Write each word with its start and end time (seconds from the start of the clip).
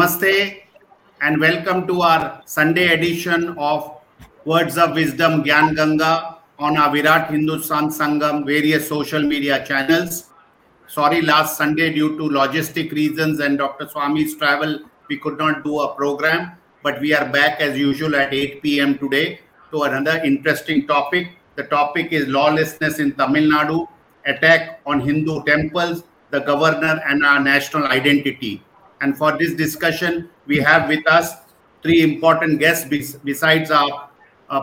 Namaste 0.00 0.62
and 1.20 1.38
welcome 1.38 1.86
to 1.86 2.00
our 2.00 2.40
Sunday 2.46 2.94
edition 2.94 3.54
of 3.58 3.98
Words 4.46 4.78
of 4.78 4.94
Wisdom 4.94 5.44
Gyan 5.44 5.76
Ganga 5.76 6.38
on 6.58 6.78
our 6.78 6.90
Virat 6.90 7.30
Hindustan 7.30 7.90
Sangam 7.90 8.46
various 8.46 8.88
social 8.88 9.20
media 9.20 9.62
channels. 9.62 10.30
Sorry, 10.86 11.20
last 11.20 11.58
Sunday, 11.58 11.92
due 11.92 12.16
to 12.16 12.30
logistic 12.30 12.92
reasons 12.92 13.40
and 13.40 13.58
Dr. 13.58 13.88
Swamy's 13.88 14.34
travel, 14.36 14.78
we 15.10 15.18
could 15.18 15.36
not 15.36 15.64
do 15.64 15.80
a 15.80 15.94
program, 15.94 16.52
but 16.82 16.98
we 17.02 17.12
are 17.12 17.28
back 17.28 17.60
as 17.60 17.76
usual 17.76 18.16
at 18.16 18.32
8 18.32 18.62
p.m. 18.62 18.96
today 18.96 19.40
to 19.70 19.82
another 19.82 20.18
interesting 20.24 20.86
topic. 20.86 21.28
The 21.56 21.64
topic 21.64 22.10
is 22.10 22.26
lawlessness 22.26 23.00
in 23.00 23.12
Tamil 23.16 23.50
Nadu, 23.50 23.86
attack 24.24 24.80
on 24.86 25.00
Hindu 25.00 25.44
temples, 25.44 26.04
the 26.30 26.40
governor, 26.40 27.02
and 27.06 27.22
our 27.22 27.38
national 27.38 27.84
identity. 27.88 28.62
And 29.00 29.16
for 29.16 29.36
this 29.38 29.54
discussion, 29.54 30.28
we 30.46 30.58
have 30.58 30.88
with 30.88 31.06
us 31.06 31.34
three 31.82 32.02
important 32.02 32.58
guests 32.58 32.86
besides 33.24 33.70
our, 33.70 34.08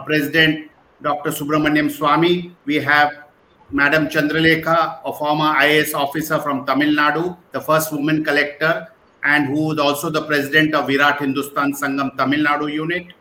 President, 0.06 0.70
Dr. 1.02 1.30
Subramanian 1.32 1.88
Swamy. 1.88 2.52
We 2.66 2.76
have 2.76 3.24
Madam 3.72 4.08
Chandralekha, 4.08 5.00
a 5.06 5.14
former 5.14 5.54
IAS 5.56 5.94
officer 5.94 6.40
from 6.40 6.66
Tamil 6.66 6.94
Nadu, 6.94 7.38
the 7.54 7.62
first 7.62 7.94
woman 7.94 8.24
collector, 8.24 8.88
and 9.24 9.48
who 9.48 9.72
is 9.72 9.80
also 9.80 10.10
the 10.10 10.24
president 10.24 10.76
of 10.76 10.88
Virat 10.88 11.20
Hindustan 11.20 11.74
Sangam 11.74 12.18
Tamil 12.18 12.46
Nadu 12.46 12.72
unit. 12.72 13.14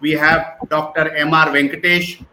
We 0.00 0.12
have 0.12 0.56
Dr. 0.68 1.14
M.R. 1.16 1.46
Venkatesh, 1.46 2.24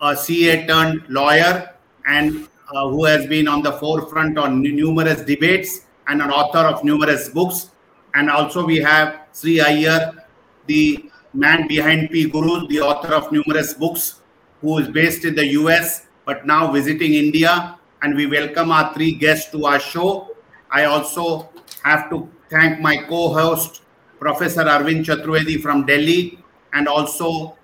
a 0.00 0.16
CA 0.16 0.66
turned 0.66 1.02
lawyer, 1.08 1.74
and 2.06 2.48
uh, 2.72 2.88
who 2.88 3.04
has 3.04 3.26
been 3.26 3.48
on 3.48 3.62
the 3.62 3.72
forefront 3.72 4.38
on 4.38 4.62
numerous 4.62 5.22
debates 5.22 5.85
and 6.08 6.22
an 6.22 6.30
author 6.30 6.60
of 6.66 6.84
numerous 6.84 7.28
books. 7.28 7.70
And 8.14 8.30
also 8.30 8.64
we 8.64 8.78
have 8.78 9.26
Sri 9.32 9.60
Iyer, 9.60 10.24
the 10.66 11.10
man 11.34 11.68
behind 11.68 12.10
P 12.10 12.28
Guru, 12.28 12.66
the 12.68 12.80
author 12.80 13.14
of 13.14 13.30
numerous 13.32 13.74
books, 13.74 14.20
who 14.60 14.78
is 14.78 14.88
based 14.88 15.24
in 15.24 15.34
the 15.34 15.46
US 15.60 16.06
but 16.24 16.46
now 16.46 16.70
visiting 16.70 17.14
India. 17.14 17.78
And 18.02 18.14
we 18.16 18.26
welcome 18.26 18.70
our 18.70 18.92
three 18.94 19.12
guests 19.12 19.50
to 19.52 19.64
our 19.66 19.80
show. 19.80 20.36
I 20.70 20.84
also 20.84 21.48
have 21.82 22.10
to 22.10 22.28
thank 22.50 22.80
my 22.80 22.96
co-host, 22.96 23.82
Professor 24.18 24.64
Arvind 24.64 25.04
Chaturvedi 25.04 25.60
from 25.60 25.86
Delhi, 25.86 26.38
and 26.72 26.88
also 26.88 27.56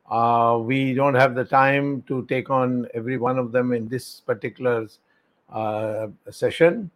we 0.10 0.94
don't 0.94 1.16
have 1.16 1.36
the 1.36 1.46
time 1.46 2.04
to 2.04 2.26
take 2.26 2.50
on 2.50 2.88
every 2.94 3.18
one 3.18 3.38
of 3.38 3.52
them 3.52 3.74
in 3.74 3.88
this 3.88 4.22
particular 4.22 4.88
session. 6.30 6.92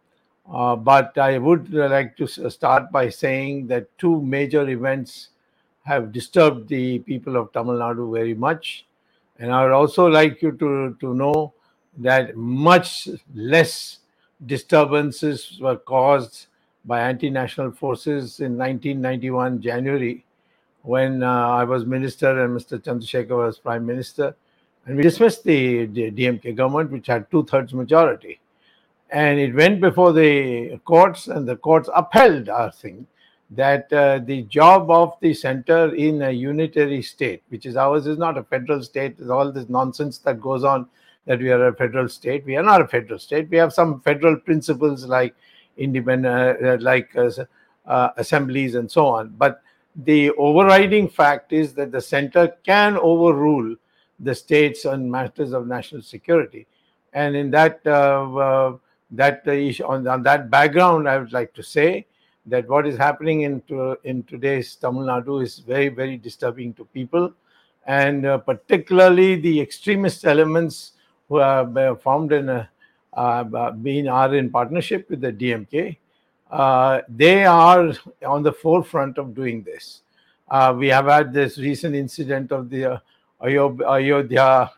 Uh, 0.50 0.74
but 0.74 1.16
I 1.18 1.38
would 1.38 1.72
like 1.72 2.16
to 2.16 2.26
start 2.26 2.90
by 2.90 3.08
saying 3.08 3.68
that 3.68 3.86
two 3.98 4.20
major 4.22 4.68
events 4.68 5.28
have 5.84 6.12
disturbed 6.12 6.68
the 6.68 6.98
people 7.00 7.36
of 7.36 7.52
Tamil 7.52 7.76
Nadu 7.76 8.12
very 8.12 8.34
much. 8.34 8.84
And 9.42 9.50
I 9.52 9.64
would 9.64 9.72
also 9.72 10.06
like 10.06 10.40
you 10.40 10.52
to, 10.52 10.96
to 11.00 11.14
know 11.14 11.52
that 11.98 12.36
much 12.36 13.08
less 13.34 13.98
disturbances 14.46 15.58
were 15.60 15.78
caused 15.78 16.46
by 16.84 17.00
anti-national 17.00 17.72
forces 17.72 18.38
in 18.38 18.56
1991 18.56 19.60
January 19.60 20.24
when 20.82 21.24
uh, 21.24 21.48
I 21.48 21.64
was 21.64 21.84
minister 21.84 22.44
and 22.44 22.56
Mr. 22.56 22.78
Chandrasekhar 22.78 23.46
was 23.46 23.58
prime 23.58 23.84
minister. 23.84 24.36
And 24.86 24.96
we 24.96 25.02
dismissed 25.02 25.42
the, 25.42 25.86
the 25.86 26.12
DMK 26.12 26.54
government, 26.54 26.92
which 26.92 27.08
had 27.08 27.28
two-thirds 27.32 27.74
majority. 27.74 28.38
And 29.10 29.40
it 29.40 29.56
went 29.56 29.80
before 29.80 30.12
the 30.12 30.78
courts, 30.84 31.26
and 31.26 31.48
the 31.48 31.56
courts 31.56 31.88
upheld 31.92 32.48
our 32.48 32.70
thing 32.70 33.08
that 33.54 33.92
uh, 33.92 34.18
the 34.24 34.42
job 34.42 34.90
of 34.90 35.14
the 35.20 35.34
center 35.34 35.94
in 35.94 36.22
a 36.22 36.30
unitary 36.30 37.02
state, 37.02 37.42
which 37.48 37.66
is 37.66 37.76
ours, 37.76 38.06
is 38.06 38.18
not 38.18 38.38
a 38.38 38.42
federal 38.44 38.82
state. 38.82 39.18
There's 39.18 39.30
all 39.30 39.52
this 39.52 39.68
nonsense 39.68 40.18
that 40.18 40.40
goes 40.40 40.64
on 40.64 40.86
that 41.26 41.38
we 41.38 41.50
are 41.50 41.68
a 41.68 41.74
federal 41.74 42.08
state. 42.08 42.44
We 42.46 42.56
are 42.56 42.62
not 42.62 42.80
a 42.80 42.88
federal 42.88 43.18
state. 43.18 43.50
We 43.50 43.58
have 43.58 43.72
some 43.72 44.00
federal 44.00 44.36
principles 44.36 45.04
like 45.04 45.34
independent, 45.76 46.64
uh, 46.64 46.78
like 46.80 47.14
uh, 47.16 47.30
uh, 47.86 48.10
assemblies 48.16 48.74
and 48.74 48.90
so 48.90 49.06
on. 49.06 49.34
But 49.36 49.62
the 49.94 50.30
overriding 50.32 51.08
fact 51.08 51.52
is 51.52 51.74
that 51.74 51.92
the 51.92 52.00
center 52.00 52.54
can 52.64 52.96
overrule 52.96 53.76
the 54.18 54.34
states 54.34 54.86
on 54.86 55.10
matters 55.10 55.52
of 55.52 55.66
national 55.66 56.02
security. 56.02 56.66
And 57.12 57.36
in 57.36 57.50
that 57.50 57.80
uh, 57.84 58.34
uh, 58.34 58.76
that 59.10 59.46
on, 59.46 60.06
on 60.08 60.22
that 60.22 60.50
background, 60.50 61.08
I 61.08 61.18
would 61.18 61.32
like 61.32 61.52
to 61.54 61.62
say 61.62 62.06
that 62.46 62.68
what 62.68 62.86
is 62.86 62.96
happening 62.96 63.42
in, 63.42 63.60
to, 63.62 63.96
in 64.04 64.22
today's 64.24 64.74
Tamil 64.74 65.04
Nadu 65.04 65.42
is 65.42 65.58
very, 65.58 65.88
very 65.88 66.16
disturbing 66.16 66.74
to 66.74 66.84
people. 66.86 67.32
And 67.86 68.26
uh, 68.26 68.38
particularly 68.38 69.36
the 69.36 69.60
extremist 69.60 70.24
elements 70.24 70.92
who 71.28 71.36
have 71.38 71.76
uh, 71.76 71.94
formed 71.96 72.32
in 72.32 72.48
a, 72.48 72.68
uh, 73.12 73.70
been 73.72 74.08
are 74.08 74.34
in 74.34 74.50
partnership 74.50 75.08
with 75.10 75.20
the 75.20 75.32
DMK. 75.32 75.96
Uh, 76.50 77.00
they 77.08 77.44
are 77.44 77.92
on 78.26 78.42
the 78.42 78.52
forefront 78.52 79.18
of 79.18 79.34
doing 79.34 79.62
this. 79.62 80.02
Uh, 80.50 80.74
we 80.76 80.88
have 80.88 81.06
had 81.06 81.32
this 81.32 81.58
recent 81.58 81.94
incident 81.94 82.52
of 82.52 82.68
the 82.68 82.84
uh, 82.84 82.98
Ayodhya, 83.42 84.70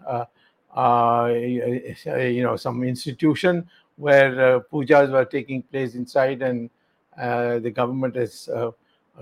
you 0.76 2.42
know, 2.42 2.56
some 2.56 2.84
institution 2.84 3.68
where 3.96 4.60
pujas 4.60 5.10
were 5.10 5.24
taking 5.24 5.62
place 5.62 5.94
inside 5.94 6.42
and 6.42 6.68
uh, 6.68 6.72
the 7.16 7.70
government 7.70 8.16
has 8.16 8.48
uh, 8.48 8.70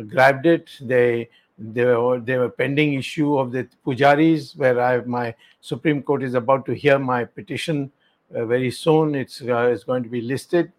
grabbed 0.08 0.46
it. 0.46 0.70
They 0.80 1.28
they 1.58 1.84
were, 1.84 2.18
were 2.18 2.48
pending 2.48 2.94
issue 2.94 3.38
of 3.38 3.52
the 3.52 3.68
pujaris, 3.86 4.56
where 4.56 4.80
I 4.80 5.00
my 5.00 5.34
Supreme 5.60 6.02
Court 6.02 6.22
is 6.22 6.34
about 6.34 6.66
to 6.66 6.72
hear 6.72 6.98
my 6.98 7.24
petition 7.24 7.92
uh, 8.34 8.46
very 8.46 8.70
soon. 8.70 9.14
It's 9.14 9.40
it's 9.40 9.84
going 9.84 10.02
to 10.02 10.08
be 10.08 10.20
listed, 10.20 10.72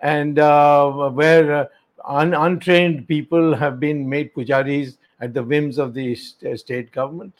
and 0.00 0.36
where 0.36 1.68
un- 2.04 2.34
untrained 2.34 3.08
people 3.08 3.54
have 3.54 3.78
been 3.80 4.08
made 4.08 4.34
pujaris 4.34 4.96
at 5.20 5.34
the 5.34 5.42
whims 5.42 5.78
of 5.78 5.94
the 5.94 6.14
st- 6.14 6.58
state 6.58 6.92
government. 6.92 7.32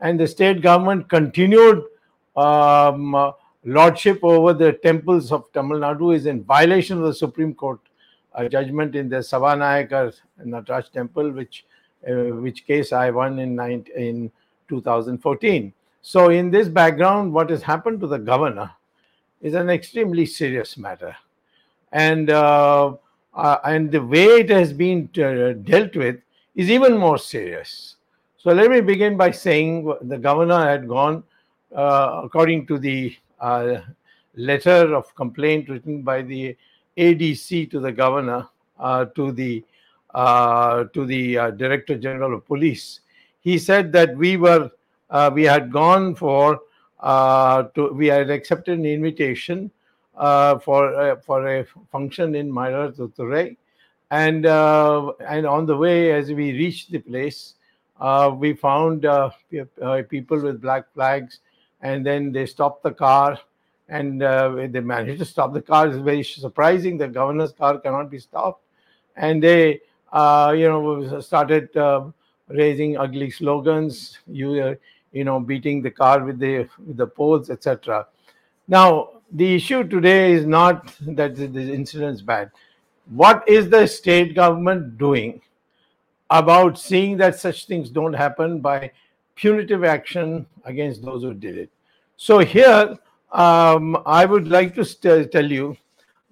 And 0.00 0.20
the 0.20 0.26
state 0.26 0.60
government 0.60 1.08
continued 1.08 1.84
um, 2.36 3.14
uh, 3.14 3.32
lordship 3.64 4.20
over 4.22 4.52
the 4.52 4.72
temples 4.72 5.32
of 5.32 5.50
Tamil 5.52 5.78
Nadu 5.80 6.14
is 6.14 6.26
in 6.26 6.44
violation 6.44 6.98
of 6.98 7.04
the 7.04 7.14
Supreme 7.14 7.54
Court 7.54 7.80
uh, 8.36 8.48
judgment 8.48 8.94
in 8.94 9.08
the 9.08 9.16
Savanayakar 9.16 10.14
Nataraj 10.44 10.92
temple, 10.92 11.30
which 11.32 11.64
uh, 12.08 12.36
which 12.36 12.66
case 12.66 12.92
I 12.92 13.10
won 13.10 13.38
in, 13.38 13.56
19, 13.56 13.96
in 13.96 14.30
2014. 14.68 15.72
So, 16.02 16.28
in 16.28 16.50
this 16.50 16.68
background, 16.68 17.32
what 17.32 17.50
has 17.50 17.62
happened 17.62 18.00
to 18.00 18.06
the 18.06 18.18
governor 18.18 18.70
is 19.40 19.54
an 19.54 19.70
extremely 19.70 20.24
serious 20.26 20.76
matter, 20.76 21.16
and 21.90 22.30
uh, 22.30 22.94
uh, 23.34 23.56
and 23.64 23.90
the 23.90 24.02
way 24.02 24.26
it 24.26 24.50
has 24.50 24.72
been 24.72 25.08
uh, 25.18 25.54
dealt 25.68 25.96
with 25.96 26.16
is 26.54 26.70
even 26.70 26.96
more 26.96 27.18
serious. 27.18 27.96
So, 28.38 28.52
let 28.52 28.70
me 28.70 28.80
begin 28.80 29.16
by 29.16 29.32
saying 29.32 29.92
the 30.02 30.18
governor 30.18 30.64
had 30.64 30.86
gone, 30.86 31.24
uh, 31.74 32.20
according 32.22 32.66
to 32.68 32.78
the 32.78 33.16
letter 34.36 34.94
of 34.94 35.12
complaint 35.16 35.68
written 35.68 36.02
by 36.02 36.22
the 36.22 36.56
ADC 36.96 37.70
to 37.70 37.80
the 37.80 37.92
governor, 37.92 38.48
uh, 38.78 39.06
to 39.16 39.32
the 39.32 39.64
uh, 40.14 40.84
to 40.94 41.04
the 41.04 41.38
uh, 41.38 41.50
Director 41.50 41.96
General 41.98 42.34
of 42.34 42.46
Police. 42.46 43.00
He 43.40 43.58
said 43.58 43.92
that 43.92 44.16
we 44.16 44.36
were 44.36 44.70
we 45.32 45.44
had 45.44 45.70
gone 45.72 46.14
for 46.14 46.60
to 47.02 47.90
we 47.92 48.06
had 48.06 48.30
accepted 48.30 48.78
an 48.78 48.86
invitation 48.86 49.70
for 50.14 51.20
for 51.24 51.46
a 51.46 51.64
function 51.92 52.34
in 52.34 52.50
Mayiladuthurai, 52.50 53.56
and 54.10 54.46
and 54.46 55.46
on 55.46 55.66
the 55.66 55.76
way 55.76 56.12
as 56.12 56.32
we 56.32 56.52
reached 56.52 56.90
the 56.90 56.98
place, 56.98 57.54
uh, 58.00 58.30
we 58.34 58.52
found 58.52 59.06
uh, 59.06 59.30
people 60.08 60.40
with 60.40 60.60
black 60.60 60.92
flags, 60.92 61.40
and 61.80 62.04
then 62.04 62.32
they 62.32 62.46
stopped 62.46 62.82
the 62.82 62.92
car. 62.92 63.38
And 63.88 64.22
uh, 64.22 64.66
they 64.68 64.80
managed 64.80 65.20
to 65.20 65.24
stop 65.24 65.52
the 65.52 65.62
car. 65.62 65.86
It's 65.86 65.96
very 65.96 66.24
surprising. 66.24 66.98
The 66.98 67.08
governor's 67.08 67.52
car 67.52 67.78
cannot 67.78 68.10
be 68.10 68.18
stopped, 68.18 68.64
and 69.16 69.40
they 69.40 69.80
uh, 70.12 70.54
you 70.56 70.68
know, 70.68 71.20
started 71.20 71.76
uh, 71.76 72.04
raising 72.48 72.96
ugly 72.96 73.30
slogans, 73.30 74.18
you, 74.26 74.62
uh, 74.62 74.74
you 75.12 75.24
know, 75.24 75.40
beating 75.40 75.82
the 75.82 75.90
car 75.90 76.24
with 76.24 76.38
the 76.38 76.68
with 76.86 76.96
the 76.96 77.06
poles, 77.06 77.50
etc. 77.50 78.06
Now, 78.68 79.10
the 79.32 79.54
issue 79.54 79.84
today 79.86 80.32
is 80.32 80.46
not 80.46 80.94
that 81.00 81.36
the 81.36 81.44
is 81.44 82.22
bad. 82.22 82.50
What 83.10 83.48
is 83.48 83.68
the 83.68 83.86
state 83.86 84.34
government 84.34 84.98
doing 84.98 85.40
about 86.30 86.78
seeing 86.78 87.16
that 87.18 87.38
such 87.38 87.66
things 87.66 87.90
don't 87.90 88.12
happen 88.12 88.60
by 88.60 88.90
punitive 89.34 89.84
action 89.84 90.46
against 90.64 91.02
those 91.02 91.22
who 91.22 91.34
did 91.34 91.56
it? 91.56 91.70
So 92.16 92.38
here, 92.38 92.96
um, 93.32 94.02
I 94.06 94.24
would 94.24 94.48
like 94.48 94.74
to 94.76 94.84
st- 94.84 95.30
tell 95.32 95.50
you 95.50 95.76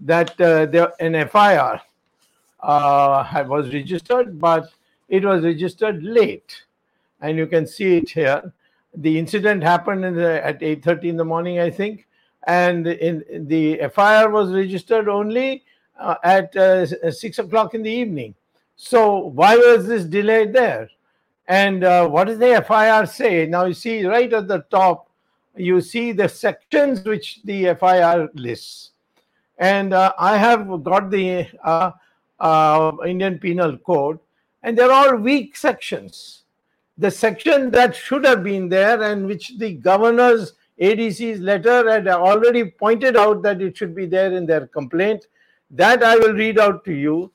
that 0.00 0.40
uh, 0.40 0.66
there 0.66 0.92
an 1.00 1.28
FIR 1.28 1.80
uh, 2.60 3.44
was 3.46 3.72
registered, 3.72 4.40
but 4.40 4.70
it 5.08 5.24
was 5.24 5.44
registered 5.44 6.02
late, 6.02 6.64
and 7.20 7.36
you 7.36 7.46
can 7.46 7.66
see 7.66 7.98
it 7.98 8.10
here. 8.10 8.52
The 8.96 9.18
incident 9.18 9.62
happened 9.62 10.04
in 10.04 10.14
the, 10.14 10.44
at 10.44 10.60
8:30 10.60 11.04
in 11.04 11.16
the 11.16 11.24
morning, 11.24 11.60
I 11.60 11.70
think, 11.70 12.06
and 12.46 12.86
in, 12.86 13.22
in 13.30 13.46
the 13.46 13.78
FIR 13.94 14.30
was 14.30 14.52
registered 14.52 15.08
only 15.08 15.64
uh, 15.98 16.16
at 16.22 16.54
uh, 16.56 17.10
six 17.10 17.38
o'clock 17.38 17.74
in 17.74 17.82
the 17.82 17.90
evening. 17.90 18.34
So 18.76 19.18
why 19.18 19.56
was 19.56 19.86
this 19.86 20.04
delay 20.04 20.46
there? 20.46 20.88
And 21.46 21.84
uh, 21.84 22.08
what 22.08 22.24
does 22.24 22.38
the 22.38 22.64
FIR 22.66 23.06
say? 23.06 23.46
Now 23.46 23.66
you 23.66 23.74
see 23.74 24.04
right 24.04 24.32
at 24.32 24.48
the 24.48 24.60
top, 24.70 25.08
you 25.56 25.80
see 25.80 26.12
the 26.12 26.28
sections 26.28 27.04
which 27.04 27.42
the 27.44 27.74
FIR 27.74 28.28
lists 28.34 28.90
and 29.58 29.94
uh, 29.94 30.12
I 30.18 30.36
have 30.36 30.82
got 30.82 31.10
the 31.10 31.46
uh, 31.62 31.92
uh, 32.40 32.92
Indian 33.06 33.38
Penal 33.38 33.76
Code, 33.78 34.18
and 34.62 34.76
they're 34.76 34.92
all 34.92 35.16
weak 35.16 35.56
sections. 35.56 36.44
The 36.98 37.10
section 37.10 37.70
that 37.72 37.94
should 37.94 38.24
have 38.24 38.42
been 38.42 38.68
there, 38.68 39.02
and 39.02 39.26
which 39.26 39.58
the 39.58 39.74
governor's 39.74 40.54
ADC's 40.80 41.40
letter 41.40 41.88
had 41.90 42.08
already 42.08 42.64
pointed 42.64 43.16
out 43.16 43.42
that 43.42 43.62
it 43.62 43.76
should 43.76 43.94
be 43.94 44.06
there 44.06 44.32
in 44.32 44.46
their 44.46 44.66
complaint, 44.66 45.26
that 45.70 46.02
I 46.02 46.16
will 46.16 46.32
read 46.32 46.58
out 46.58 46.84
to 46.86 46.92
you, 46.92 47.32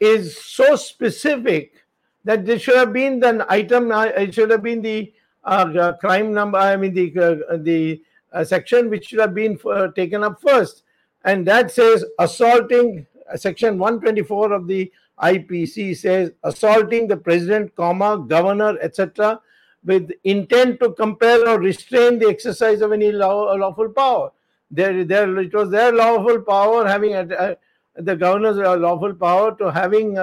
is 0.00 0.36
so 0.36 0.74
specific 0.76 1.84
that 2.24 2.44
there 2.44 2.58
should 2.58 2.76
have 2.76 2.92
been 2.92 3.20
the 3.20 3.46
item, 3.48 3.90
uh, 3.90 4.06
it 4.06 4.34
should 4.34 4.50
have 4.50 4.62
been 4.62 4.82
the 4.82 5.12
uh, 5.44 5.72
uh, 5.78 5.92
crime 5.94 6.32
number, 6.32 6.58
I 6.58 6.76
mean, 6.76 6.94
the, 6.94 7.44
uh, 7.50 7.56
the 7.56 8.02
uh, 8.32 8.44
section 8.44 8.88
which 8.88 9.06
should 9.06 9.20
have 9.20 9.34
been 9.34 9.58
taken 9.94 10.24
up 10.24 10.40
first 10.40 10.84
and 11.24 11.46
that 11.46 11.70
says 11.70 12.04
assaulting 12.18 13.06
section 13.36 13.78
124 13.78 14.52
of 14.52 14.66
the 14.66 14.90
IPC 15.20 15.96
says 15.96 16.32
assaulting 16.42 17.06
the 17.06 17.16
president, 17.16 17.74
comma 17.76 18.24
governor, 18.26 18.76
etc., 18.80 19.40
with 19.84 20.10
intent 20.24 20.80
to 20.80 20.92
compel 20.92 21.48
or 21.48 21.60
restrain 21.60 22.18
the 22.18 22.28
exercise 22.28 22.80
of 22.80 22.92
any 22.92 23.12
law, 23.12 23.52
lawful 23.54 23.88
power. 23.90 24.30
There, 24.70 25.04
there, 25.04 25.38
it 25.38 25.54
was 25.54 25.70
their 25.70 25.92
lawful 25.92 26.40
power 26.42 26.86
having 26.86 27.12
the 27.12 28.16
governor's 28.16 28.56
lawful 28.56 29.14
power 29.14 29.54
to 29.56 29.70
having 29.70 30.18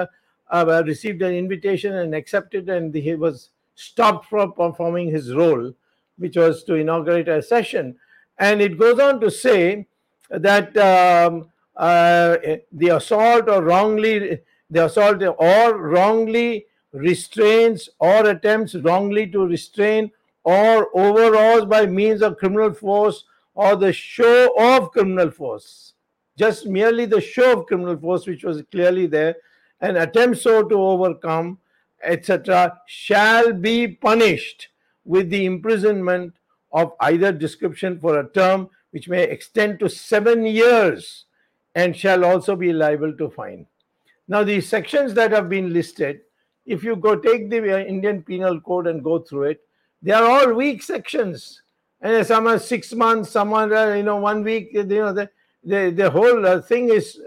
received 0.84 1.22
an 1.22 1.34
invitation 1.34 1.94
and 1.94 2.14
accepted, 2.14 2.68
and 2.68 2.94
he 2.94 3.14
was 3.14 3.50
stopped 3.80 4.26
from 4.26 4.52
performing 4.52 5.10
his 5.10 5.32
role, 5.34 5.72
which 6.18 6.36
was 6.36 6.64
to 6.64 6.74
inaugurate 6.74 7.28
a 7.28 7.42
session. 7.42 7.96
And 8.38 8.60
it 8.60 8.78
goes 8.78 8.98
on 8.98 9.20
to 9.20 9.30
say 9.30 9.86
that 10.28 10.76
um, 10.76 11.48
uh, 11.76 12.36
the 12.72 12.88
assault 12.88 13.48
or 13.48 13.62
wrongly 13.62 14.40
the 14.68 14.84
assault 14.84 15.22
or 15.22 15.76
wrongly 15.76 16.66
restrains 16.92 17.88
or 17.98 18.28
attempts 18.28 18.74
wrongly 18.74 19.26
to 19.26 19.46
restrain 19.46 20.10
or 20.44 20.88
overawes 20.96 21.64
by 21.64 21.86
means 21.86 22.22
of 22.22 22.36
criminal 22.36 22.72
force 22.72 23.24
or 23.54 23.76
the 23.76 23.92
show 23.92 24.52
of 24.58 24.90
criminal 24.92 25.30
force 25.30 25.94
just 26.36 26.66
merely 26.66 27.06
the 27.06 27.20
show 27.20 27.58
of 27.58 27.66
criminal 27.66 27.96
force 27.96 28.26
which 28.26 28.44
was 28.44 28.62
clearly 28.70 29.06
there 29.06 29.34
and 29.80 29.96
attempts 29.96 30.42
so 30.42 30.62
to 30.62 30.74
overcome 30.74 31.58
etc 32.02 32.80
shall 32.86 33.52
be 33.52 33.86
punished 33.86 34.68
with 35.04 35.30
the 35.30 35.44
imprisonment 35.44 36.34
of 36.72 36.92
either 37.00 37.32
description 37.32 37.98
for 37.98 38.20
a 38.20 38.28
term 38.30 38.68
which 38.90 39.08
may 39.08 39.24
extend 39.24 39.78
to 39.78 39.88
seven 39.88 40.44
years 40.44 41.24
and 41.74 41.96
shall 41.96 42.24
also 42.24 42.56
be 42.56 42.72
liable 42.72 43.12
to 43.16 43.30
fine. 43.30 43.66
Now, 44.28 44.44
the 44.44 44.60
sections 44.60 45.14
that 45.14 45.32
have 45.32 45.48
been 45.48 45.72
listed, 45.72 46.20
if 46.66 46.84
you 46.84 46.96
go 46.96 47.16
take 47.16 47.50
the 47.50 47.74
uh, 47.74 47.78
Indian 47.78 48.22
Penal 48.22 48.60
Code 48.60 48.86
and 48.86 49.02
go 49.02 49.18
through 49.18 49.44
it, 49.44 49.60
they 50.02 50.12
are 50.12 50.24
all 50.24 50.54
weak 50.54 50.82
sections. 50.82 51.62
And 52.00 52.26
some 52.26 52.46
are 52.46 52.58
six 52.58 52.92
months, 52.92 53.30
some 53.30 53.52
are, 53.52 53.72
uh, 53.72 53.94
you 53.94 54.02
know, 54.02 54.16
one 54.16 54.42
week, 54.42 54.70
you 54.72 54.84
know, 54.84 55.12
the, 55.12 55.30
the, 55.64 55.90
the 55.90 56.10
whole 56.10 56.46
uh, 56.46 56.60
thing 56.62 56.90
is 56.90 57.20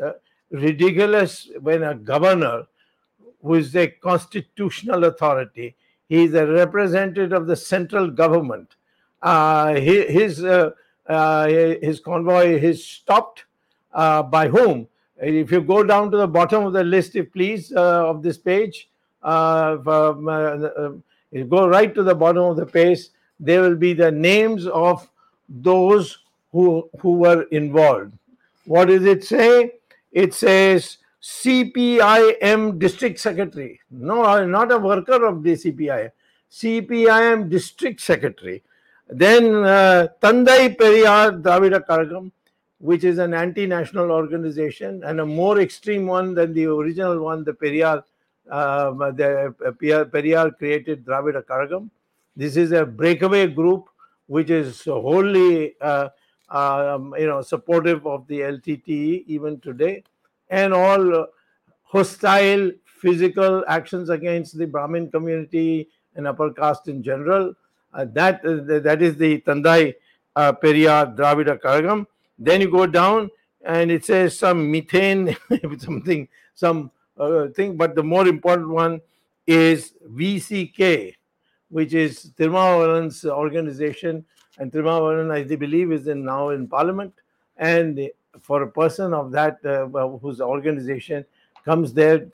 ridiculous 0.49 1.49
when 1.59 1.83
a 1.83 1.95
governor 1.95 2.65
who 3.43 3.55
is 3.55 3.75
a 3.75 3.87
constitutional 3.87 5.03
authority, 5.03 5.75
he 6.07 6.23
is 6.23 6.33
a 6.33 6.47
representative 6.47 7.33
of 7.33 7.45
the 7.45 7.55
central 7.55 8.09
government. 8.09 8.75
Uh, 9.21 9.75
his 9.75 10.43
uh, 10.43 10.71
uh, 11.07 11.47
his 11.47 11.99
convoy 11.99 12.55
is 12.55 12.85
stopped 12.85 13.45
uh, 13.93 14.23
by 14.23 14.47
whom? 14.47 14.87
If 15.17 15.51
you 15.51 15.61
go 15.61 15.83
down 15.83 16.11
to 16.11 16.17
the 16.17 16.27
bottom 16.27 16.65
of 16.65 16.73
the 16.73 16.83
list, 16.83 17.15
if 17.15 17.31
please, 17.31 17.71
uh, 17.71 18.09
of 18.09 18.23
this 18.23 18.37
page, 18.37 18.89
you 19.23 19.29
go 21.49 21.67
right 21.67 21.95
to 21.95 22.03
the 22.03 22.15
bottom 22.15 22.43
of 22.43 22.57
the 22.57 22.65
page, 22.65 22.99
there 23.39 23.61
will 23.61 23.75
be 23.75 23.93
the 23.93 24.11
names 24.11 24.67
of 24.67 25.07
those 25.49 26.19
who 26.51 26.89
who 26.99 27.17
were 27.17 27.43
involved. 27.51 28.13
What 28.65 28.85
does 28.85 29.05
it 29.05 29.23
say? 29.23 29.73
It 30.11 30.33
says 30.33 30.97
CPIM 31.23 32.79
district 32.79 33.17
secretary. 33.17 33.79
No, 33.89 34.25
I'm 34.25 34.51
not 34.51 34.73
a 34.73 34.77
worker 34.77 35.25
of 35.25 35.41
the 35.41 35.53
CPIM. 35.53 36.11
CPIM 36.51 37.49
district 37.49 38.01
secretary. 38.01 38.61
Then 39.07 39.63
uh, 39.63 40.07
Tandai 40.21 40.75
Periyar 40.75 41.41
Dravida 41.41 41.85
Kazhagam, 41.85 42.29
which 42.79 43.05
is 43.05 43.19
an 43.19 43.33
anti-national 43.33 44.11
organization 44.11 45.01
and 45.05 45.21
a 45.21 45.25
more 45.25 45.61
extreme 45.61 46.07
one 46.07 46.33
than 46.33 46.53
the 46.53 46.65
original 46.65 47.17
one, 47.21 47.45
the 47.45 47.53
Periyar, 47.53 48.03
uh, 48.51 48.91
the 49.11 49.55
uh, 49.65 49.71
Periyar 49.71 50.57
created 50.57 51.05
Dravida 51.05 51.41
Kazhagam. 51.43 51.89
This 52.35 52.57
is 52.57 52.73
a 52.73 52.85
breakaway 52.85 53.47
group 53.47 53.85
which 54.27 54.49
is 54.49 54.83
wholly, 54.83 55.75
uh, 55.79 56.09
um, 56.49 57.15
you 57.17 57.27
know, 57.27 57.41
supportive 57.41 58.05
of 58.05 58.27
the 58.27 58.39
LTTE 58.41 59.23
even 59.27 59.59
today, 59.61 60.03
and 60.53 60.71
all 60.71 61.25
hostile 61.81 62.71
physical 63.01 63.63
actions 63.67 64.09
against 64.09 64.57
the 64.57 64.67
Brahmin 64.67 65.09
community 65.09 65.89
and 66.15 66.27
upper 66.27 66.51
caste 66.53 66.87
in 66.87 67.01
general. 67.01 67.53
Uh, 67.93 68.05
that 68.13 68.45
uh, 68.45 68.79
that 68.79 69.01
is 69.01 69.17
the 69.17 69.41
Tandai 69.41 69.95
uh, 70.35 70.53
Periyar 70.53 71.15
Dravida 71.17 71.59
Kazhagam. 71.59 72.05
Then 72.37 72.61
you 72.61 72.69
go 72.69 72.85
down 72.85 73.31
and 73.65 73.91
it 73.91 74.05
says 74.05 74.37
some 74.37 74.71
methane, 74.71 75.35
something, 75.79 76.27
some 76.53 76.91
uh, 77.17 77.47
thing. 77.47 77.75
But 77.77 77.95
the 77.95 78.03
more 78.03 78.27
important 78.27 78.69
one 78.69 79.01
is 79.47 79.93
VCK, 80.07 81.15
which 81.69 81.93
is 81.93 82.31
Thirumavalavan's 82.37 83.25
organization. 83.25 84.25
And 84.59 84.71
Tirumavaran, 84.71 85.31
I 85.31 85.55
believe, 85.55 85.91
is 85.91 86.07
in, 86.07 86.25
now 86.25 86.49
in 86.49 86.67
parliament. 86.67 87.13
And 87.57 88.09
for 88.41 88.63
a 88.63 88.67
person 88.71 89.13
of 89.13 89.31
that, 89.31 89.63
uh, 89.65 89.85
whose 90.17 90.41
organization 90.41 91.25
comes 91.65 91.93
there, 91.93 92.27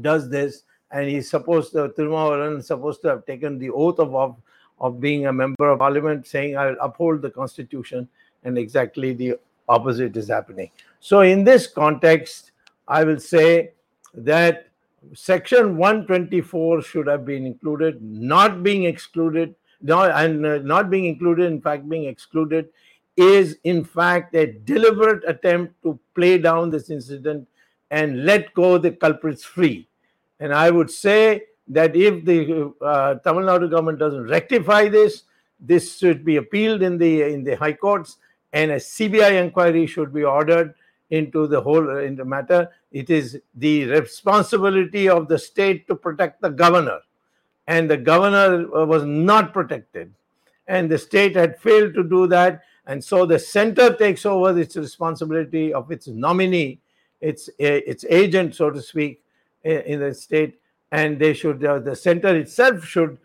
does 0.00 0.28
this, 0.28 0.64
and 0.90 1.08
he's 1.08 1.28
supposed 1.28 1.72
to, 1.72 1.88
Thirumavalavan 1.88 2.58
is 2.58 2.66
supposed 2.66 3.02
to 3.02 3.08
have 3.08 3.26
taken 3.26 3.58
the 3.58 3.70
oath 3.70 3.98
of, 3.98 4.14
of, 4.14 4.36
of 4.80 5.00
being 5.00 5.26
a 5.26 5.32
member 5.32 5.70
of 5.70 5.78
parliament, 5.78 6.26
saying, 6.26 6.56
I'll 6.56 6.76
uphold 6.80 7.22
the 7.22 7.30
constitution, 7.30 8.08
and 8.44 8.58
exactly 8.58 9.12
the 9.12 9.38
opposite 9.68 10.16
is 10.16 10.28
happening. 10.28 10.70
So, 11.00 11.20
in 11.20 11.44
this 11.44 11.66
context, 11.66 12.52
I 12.86 13.04
will 13.04 13.20
say 13.20 13.72
that 14.14 14.68
section 15.14 15.76
124 15.76 16.82
should 16.82 17.06
have 17.06 17.24
been 17.24 17.46
included, 17.46 18.02
not 18.02 18.62
being 18.62 18.84
excluded, 18.84 19.54
not, 19.80 20.10
and 20.10 20.44
uh, 20.46 20.58
not 20.58 20.90
being 20.90 21.06
included, 21.06 21.46
in 21.50 21.60
fact, 21.60 21.88
being 21.88 22.04
excluded, 22.04 22.68
is 23.16 23.58
in 23.64 23.84
fact 23.84 24.34
a 24.34 24.46
deliberate 24.46 25.22
attempt 25.26 25.74
to 25.82 25.98
play 26.14 26.38
down 26.38 26.70
this 26.70 26.90
incident 26.90 27.46
and 27.90 28.24
let 28.24 28.52
go 28.54 28.78
the 28.78 28.90
culprits 28.90 29.44
free. 29.44 29.86
And 30.40 30.52
I 30.52 30.70
would 30.70 30.90
say 30.90 31.42
that 31.68 31.94
if 31.94 32.24
the 32.24 32.72
uh, 32.80 33.14
Tamil 33.16 33.44
Nadu 33.44 33.70
government 33.70 33.98
doesn't 33.98 34.26
rectify 34.28 34.88
this, 34.88 35.24
this 35.60 35.98
should 35.98 36.24
be 36.24 36.36
appealed 36.36 36.82
in 36.82 36.98
the 36.98 37.22
in 37.22 37.44
the 37.44 37.54
high 37.54 37.74
courts, 37.74 38.16
and 38.52 38.72
a 38.72 38.76
CBI 38.76 39.40
inquiry 39.40 39.86
should 39.86 40.12
be 40.12 40.24
ordered 40.24 40.74
into 41.10 41.46
the 41.46 41.60
whole 41.60 41.88
uh, 41.88 41.96
in 41.98 42.16
the 42.16 42.24
matter. 42.24 42.70
It 42.90 43.10
is 43.10 43.40
the 43.54 43.84
responsibility 43.84 45.08
of 45.08 45.28
the 45.28 45.38
state 45.38 45.86
to 45.86 45.94
protect 45.94 46.42
the 46.42 46.50
governor, 46.50 47.00
and 47.68 47.88
the 47.88 47.96
governor 47.96 48.74
uh, 48.74 48.84
was 48.84 49.04
not 49.04 49.52
protected, 49.52 50.12
and 50.66 50.90
the 50.90 50.98
state 50.98 51.36
had 51.36 51.60
failed 51.60 51.94
to 51.94 52.02
do 52.02 52.26
that, 52.28 52.62
and 52.86 53.02
so 53.02 53.24
the 53.24 53.38
center 53.38 53.94
takes 53.94 54.26
over 54.26 54.58
its 54.58 54.76
responsibility 54.76 55.72
of 55.72 55.90
its 55.92 56.08
nominee, 56.08 56.80
its 57.20 57.48
its 57.58 58.04
agent, 58.08 58.54
so 58.54 58.70
to 58.70 58.82
speak, 58.82 59.22
in 59.62 60.00
the 60.00 60.12
state, 60.12 60.58
and 60.90 61.18
they 61.18 61.32
should 61.32 61.64
uh, 61.64 61.78
the 61.78 61.94
center 61.94 62.36
itself 62.36 62.84
should 62.84 63.18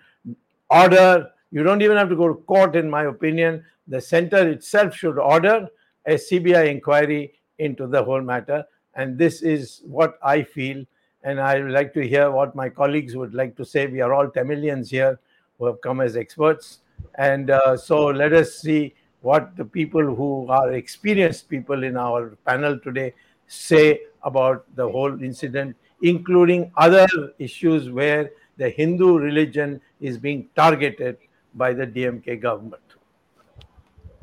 order. 0.69 1.29
You 1.51 1.63
don't 1.63 1.81
even 1.81 1.97
have 1.97 2.09
to 2.09 2.15
go 2.15 2.27
to 2.27 2.35
court, 2.35 2.75
in 2.75 2.89
my 2.89 3.05
opinion. 3.05 3.65
The 3.87 4.01
center 4.01 4.47
itself 4.49 4.93
should 4.93 5.17
order 5.17 5.69
a 6.05 6.15
CBI 6.15 6.69
inquiry 6.69 7.33
into 7.57 7.87
the 7.87 8.03
whole 8.03 8.21
matter. 8.21 8.65
And 8.95 9.17
this 9.17 9.41
is 9.41 9.81
what 9.85 10.19
I 10.23 10.43
feel. 10.43 10.83
And 11.23 11.39
I 11.39 11.61
would 11.61 11.71
like 11.71 11.93
to 11.93 12.07
hear 12.07 12.29
what 12.31 12.55
my 12.55 12.69
colleagues 12.69 13.15
would 13.15 13.33
like 13.33 13.55
to 13.57 13.65
say. 13.65 13.87
We 13.87 14.01
are 14.01 14.13
all 14.13 14.27
Tamilians 14.27 14.89
here 14.89 15.19
who 15.57 15.65
have 15.65 15.81
come 15.81 16.01
as 16.01 16.15
experts. 16.15 16.79
And 17.15 17.49
uh, 17.49 17.77
so 17.77 18.07
let 18.07 18.33
us 18.33 18.55
see 18.55 18.93
what 19.21 19.55
the 19.57 19.65
people 19.65 20.15
who 20.15 20.47
are 20.49 20.71
experienced 20.73 21.49
people 21.49 21.83
in 21.83 21.97
our 21.97 22.37
panel 22.45 22.79
today 22.79 23.13
say 23.47 24.01
about 24.23 24.65
the 24.75 24.87
whole 24.87 25.21
incident, 25.23 25.75
including 26.01 26.71
other 26.77 27.07
issues 27.39 27.89
where 27.89 28.31
the 28.57 28.69
Hindu 28.69 29.17
religion 29.17 29.81
is 29.99 30.17
being 30.17 30.49
targeted 30.55 31.17
by 31.55 31.73
the 31.73 31.87
DMK 31.87 32.41
government. 32.41 32.81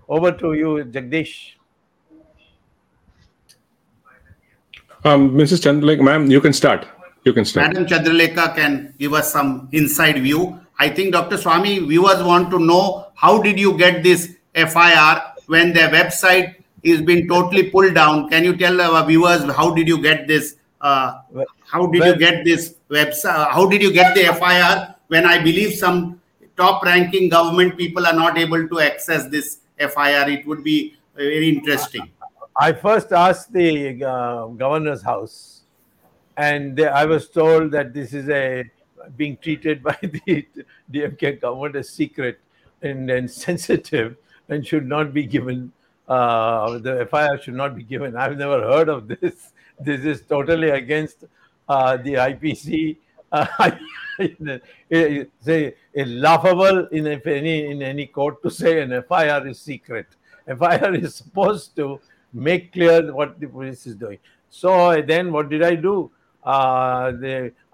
Over 0.09 0.33
to 0.33 0.53
you, 0.53 0.85
Jagdish. 0.85 1.55
Um, 5.05 5.31
Mrs. 5.33 5.61
Chandralekha, 5.65 6.03
ma'am, 6.03 6.31
you 6.31 6.41
can 6.41 6.53
start. 6.53 6.87
You 7.25 7.33
can 7.33 7.45
start. 7.45 7.69
Madam 7.69 7.87
Chandralekha 7.87 8.55
can 8.55 8.95
give 8.99 9.13
us 9.13 9.33
some 9.33 9.69
inside 9.73 10.23
view. 10.23 10.61
I 10.79 10.89
think 10.89 11.13
Dr. 11.13 11.37
Swamy, 11.37 11.87
viewers 11.87 12.23
want 12.23 12.51
to 12.51 12.59
know 12.59 13.07
how 13.15 13.41
did 13.41 13.59
you 13.59 13.77
get 13.79 14.03
this 14.03 14.37
FIR 14.55 15.23
when 15.47 15.73
their 15.73 15.89
website 15.91 16.57
is 16.83 17.03
being 17.03 17.27
totally 17.29 17.71
pulled 17.71 17.95
down? 17.95 18.29
Can 18.29 18.45
you 18.45 18.57
tell 18.57 18.81
our 18.81 19.07
viewers 19.07 19.43
how 19.53 19.75
did 19.75 19.89
you 19.89 20.01
get 20.01 20.27
this? 20.27 20.57
Uh, 20.81 21.19
how 21.67 21.87
did 21.87 22.05
you 22.05 22.17
get 22.17 22.45
this 22.45 22.77
website? 22.91 23.51
How 23.51 23.69
did 23.69 23.83
you 23.83 23.93
get 23.93 24.15
the 24.15 24.25
FIR 24.35 24.95
when 25.09 25.27
I 25.27 25.39
believe 25.39 25.75
some 25.75 26.21
top-ranking 26.57 27.31
government 27.31 27.77
people 27.77 28.07
are 28.07 28.13
not 28.13 28.39
able 28.39 28.69
to 28.69 28.81
access 28.81 29.27
this 29.29 29.59
FIR? 29.79 30.29
It 30.29 30.47
would 30.47 30.63
be 30.63 30.97
very 31.17 31.49
interesting. 31.49 32.11
I 32.57 32.73
first 32.73 33.13
asked 33.13 33.53
the 33.53 34.05
uh, 34.05 34.47
governor's 34.47 35.03
house, 35.03 35.63
and 36.37 36.77
they, 36.77 36.87
I 36.87 37.05
was 37.05 37.29
told 37.29 37.73
that 37.73 37.93
this 37.93 38.13
is 38.13 38.29
a 38.29 38.71
being 39.17 39.37
treated 39.39 39.83
by 39.91 39.97
the 40.01 40.47
DMK 40.93 41.41
government 41.41 41.77
as 41.77 41.89
secret 41.89 42.41
and, 42.83 43.11
and 43.11 43.31
sensitive 43.31 44.17
and 44.49 44.67
should 44.67 44.87
not 44.87 45.13
be 45.13 45.25
given. 45.25 45.73
Uh, 46.09 46.79
the 46.79 47.07
FIR 47.11 47.41
should 47.43 47.55
not 47.55 47.75
be 47.75 47.83
given. 47.83 48.17
I've 48.17 48.37
never 48.37 48.61
heard 48.61 48.89
of 48.89 49.09
this. 49.09 49.51
This 49.81 50.05
is 50.05 50.23
totally 50.23 50.71
against 50.71 51.25
uh, 51.69 51.97
the 51.97 52.15
IPC. 52.15 52.97
Uh, 53.33 53.71
it's 54.21 55.49
a, 55.49 55.75
a 55.97 56.05
laughable 56.05 56.87
in 56.93 57.09
any 57.09 57.67
in 57.67 57.83
any 57.83 58.07
court 58.07 58.41
to 58.45 58.51
say 58.51 58.83
an 58.83 58.91
FIR 59.09 59.49
is 59.49 59.59
secret. 59.59 60.07
FIR 60.47 60.95
is 60.95 61.17
supposed 61.17 61.75
to 61.75 61.99
make 62.33 62.73
clear 62.73 63.13
what 63.13 63.41
the 63.41 63.47
police 63.47 63.87
is 63.87 63.97
doing. 63.97 64.19
So 64.51 65.03
then 65.03 65.33
what 65.33 65.49
did 65.49 65.63
I 65.63 65.75
do? 65.75 66.11
Uh, 66.45 67.13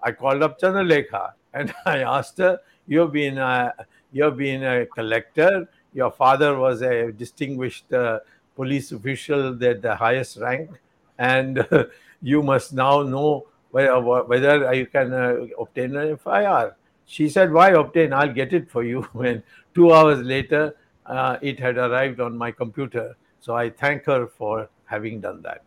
I 0.01 0.11
called 0.13 0.41
up 0.43 0.59
Chandralekha 0.59 1.33
and 1.53 1.73
I 1.85 1.99
asked 1.99 2.37
her, 2.37 2.59
you've 2.87 3.11
been, 3.11 3.37
a, 3.37 3.73
you've 4.11 4.37
been 4.37 4.63
a 4.63 4.85
collector, 4.85 5.67
your 5.93 6.11
father 6.11 6.57
was 6.57 6.81
a 6.81 7.11
distinguished 7.11 7.91
uh, 7.93 8.19
police 8.55 8.91
official 8.91 9.63
at 9.63 9.81
the 9.81 9.95
highest 9.95 10.37
rank, 10.37 10.69
and 11.17 11.67
you 12.21 12.43
must 12.43 12.73
now 12.73 13.01
know 13.01 13.45
whether, 13.71 13.99
whether 14.01 14.73
you 14.73 14.85
can 14.85 15.13
uh, 15.13 15.45
obtain 15.59 15.95
an 15.95 16.17
FIR. 16.17 16.75
She 17.05 17.29
said, 17.29 17.51
why 17.51 17.71
obtain? 17.71 18.13
I'll 18.13 18.33
get 18.33 18.53
it 18.53 18.69
for 18.69 18.83
you. 18.83 19.07
And 19.25 19.43
two 19.73 19.93
hours 19.93 20.19
later, 20.19 20.75
uh, 21.05 21.37
it 21.41 21.59
had 21.59 21.77
arrived 21.77 22.19
on 22.19 22.37
my 22.37 22.51
computer 22.51 23.15
so 23.41 23.55
I 23.55 23.71
thank 23.71 24.05
her 24.05 24.27
for 24.27 24.69
having 24.85 25.19
done 25.19 25.41
that. 25.41 25.63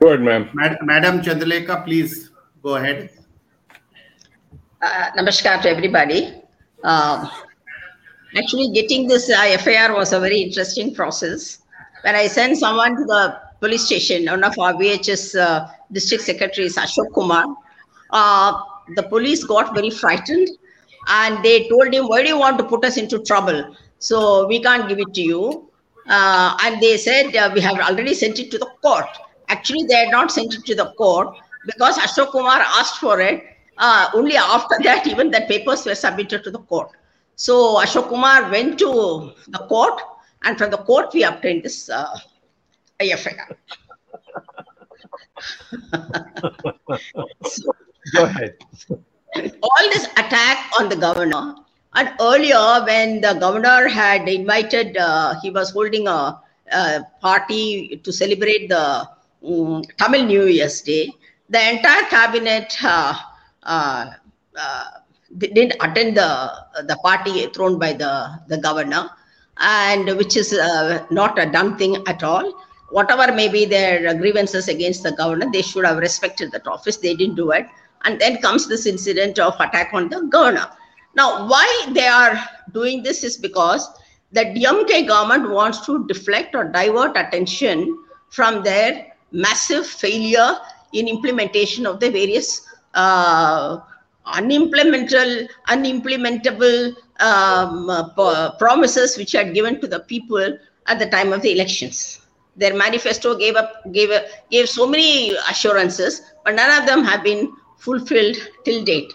Good, 0.00 0.22
ma'am. 0.22 0.48
Mad- 0.54 0.78
Madam 0.82 1.20
Chandralekha, 1.20 1.84
please 1.84 2.30
go 2.62 2.76
ahead. 2.76 3.10
Uh, 4.80 5.10
namaskar 5.18 5.60
to 5.62 5.68
everybody. 5.68 6.42
Um, 6.84 7.30
actually, 8.36 8.70
getting 8.72 9.06
this 9.06 9.30
uh, 9.30 9.58
FIR 9.58 9.94
was 9.94 10.12
a 10.12 10.20
very 10.20 10.38
interesting 10.38 10.94
process. 10.94 11.58
When 12.02 12.14
I 12.14 12.26
sent 12.26 12.58
someone 12.58 12.96
to 12.96 13.04
the 13.04 13.40
police 13.60 13.86
station, 13.86 14.26
one 14.26 14.44
of 14.44 14.58
our 14.58 14.74
VHS 14.74 15.38
uh, 15.40 15.68
district 15.92 16.24
secretaries, 16.24 16.76
Ashok 16.76 17.12
Kumar, 17.14 17.56
uh, 18.10 18.62
the 18.94 19.02
police 19.02 19.44
got 19.44 19.74
very 19.74 19.90
frightened 19.90 20.48
and 21.08 21.42
they 21.44 21.68
told 21.68 21.92
him, 21.92 22.06
Why 22.06 22.22
do 22.22 22.28
you 22.28 22.38
want 22.38 22.58
to 22.58 22.64
put 22.64 22.84
us 22.84 22.96
into 22.96 23.18
trouble? 23.20 23.74
So 23.98 24.46
we 24.46 24.62
can't 24.62 24.88
give 24.88 25.00
it 25.00 25.12
to 25.14 25.20
you. 25.20 25.70
Uh, 26.08 26.56
and 26.62 26.80
they 26.80 26.96
said, 26.96 27.26
we 27.52 27.60
have 27.60 27.78
already 27.80 28.14
sent 28.14 28.38
it 28.38 28.50
to 28.50 28.58
the 28.58 28.70
court. 28.82 29.06
Actually, 29.48 29.84
they 29.84 29.94
had 29.94 30.10
not 30.10 30.30
sent 30.30 30.54
it 30.54 30.64
to 30.64 30.74
the 30.74 30.92
court 30.92 31.36
because 31.66 31.98
Ashok 31.98 32.32
Kumar 32.32 32.60
asked 32.60 32.98
for 32.98 33.20
it. 33.20 33.44
Uh, 33.78 34.10
only 34.14 34.36
after 34.36 34.76
that, 34.82 35.06
even 35.06 35.30
the 35.30 35.42
papers 35.48 35.86
were 35.86 35.94
submitted 35.94 36.44
to 36.44 36.50
the 36.50 36.58
court. 36.58 36.90
So 37.36 37.76
Ashok 37.76 38.08
Kumar 38.08 38.50
went 38.50 38.78
to 38.80 39.32
the 39.48 39.58
court, 39.68 40.00
and 40.42 40.58
from 40.58 40.70
the 40.70 40.78
court, 40.78 41.14
we 41.14 41.22
obtained 41.24 41.62
this 41.62 41.88
uh, 41.88 42.18
IFIR. 43.00 43.56
so, 47.44 47.72
Go 48.14 48.24
ahead. 48.24 48.56
All 49.62 49.88
this 49.92 50.06
attack 50.16 50.70
on 50.80 50.88
the 50.88 50.96
governor 50.96 51.54
and 51.94 52.12
earlier, 52.20 52.84
when 52.86 53.20
the 53.20 53.34
governor 53.34 53.88
had 53.88 54.28
invited, 54.28 54.96
uh, 54.96 55.34
he 55.40 55.50
was 55.50 55.70
holding 55.70 56.06
a, 56.06 56.40
a, 56.72 57.00
party 57.20 58.00
to 58.04 58.12
celebrate 58.12 58.68
the 58.68 59.08
um, 59.44 59.82
Tamil 59.98 60.24
New 60.24 60.44
Year's 60.44 60.80
Day. 60.82 61.10
The 61.48 61.70
entire 61.70 62.04
cabinet 62.04 62.76
uh, 62.82 63.14
uh, 63.62 64.10
uh 64.58 64.84
didn't 65.36 65.74
attend 65.80 66.16
the 66.16 66.50
the 66.86 66.96
party 67.02 67.46
thrown 67.48 67.78
by 67.78 67.92
the 67.92 68.12
the 68.48 68.58
governor, 68.58 69.10
and 69.58 70.06
which 70.16 70.36
is 70.36 70.52
uh, 70.52 71.04
not 71.10 71.38
a 71.38 71.50
done 71.50 71.76
thing 71.76 72.02
at 72.06 72.22
all. 72.22 72.52
whatever 72.90 73.32
may 73.32 73.48
be 73.48 73.64
their 73.64 74.14
grievances 74.14 74.68
against 74.68 75.02
the 75.02 75.12
governor, 75.12 75.46
they 75.52 75.62
should 75.62 75.84
have 75.84 75.98
respected 75.98 76.52
that 76.52 76.66
office. 76.66 76.96
They 76.96 77.14
didn't 77.14 77.36
do 77.36 77.50
it. 77.50 77.66
And 78.04 78.20
then 78.20 78.40
comes 78.40 78.66
this 78.66 78.86
incident 78.86 79.38
of 79.38 79.54
attack 79.60 79.90
on 79.92 80.08
the 80.08 80.22
governor. 80.22 80.66
Now, 81.14 81.48
why 81.48 81.86
they 81.90 82.06
are 82.06 82.38
doing 82.72 83.02
this 83.02 83.24
is 83.24 83.36
because 83.36 83.88
the 84.32 84.44
DMK 84.44 85.08
government 85.08 85.50
wants 85.50 85.84
to 85.86 86.06
deflect 86.06 86.54
or 86.54 86.64
divert 86.64 87.16
attention 87.16 87.98
from 88.30 88.62
their 88.62 89.12
massive 89.32 89.86
failure 89.86 90.56
in 90.92 91.08
implementation 91.08 91.86
of 91.86 91.98
the 92.00 92.10
various 92.10 92.66
uh, 93.02 93.80
unimplementable, 94.26 95.48
unimplementable 95.68 96.94
um, 97.20 97.90
uh, 97.90 98.50
promises 98.58 99.16
which 99.16 99.32
had 99.32 99.54
given 99.54 99.80
to 99.80 99.86
the 99.86 100.00
people 100.00 100.58
at 100.86 100.98
the 100.98 101.06
time 101.06 101.32
of 101.32 101.42
the 101.42 101.52
elections. 101.52 102.20
Their 102.56 102.74
manifesto 102.74 103.36
gave 103.38 103.56
up 103.56 103.70
gave 103.92 104.10
a, 104.10 104.24
gave 104.50 104.68
so 104.68 104.86
many 104.86 105.36
assurances, 105.50 106.22
but 106.44 106.54
none 106.54 106.72
of 106.80 106.86
them 106.86 107.04
have 107.04 107.22
been 107.22 107.52
fulfilled 107.76 108.36
till 108.64 108.84
date. 108.84 109.12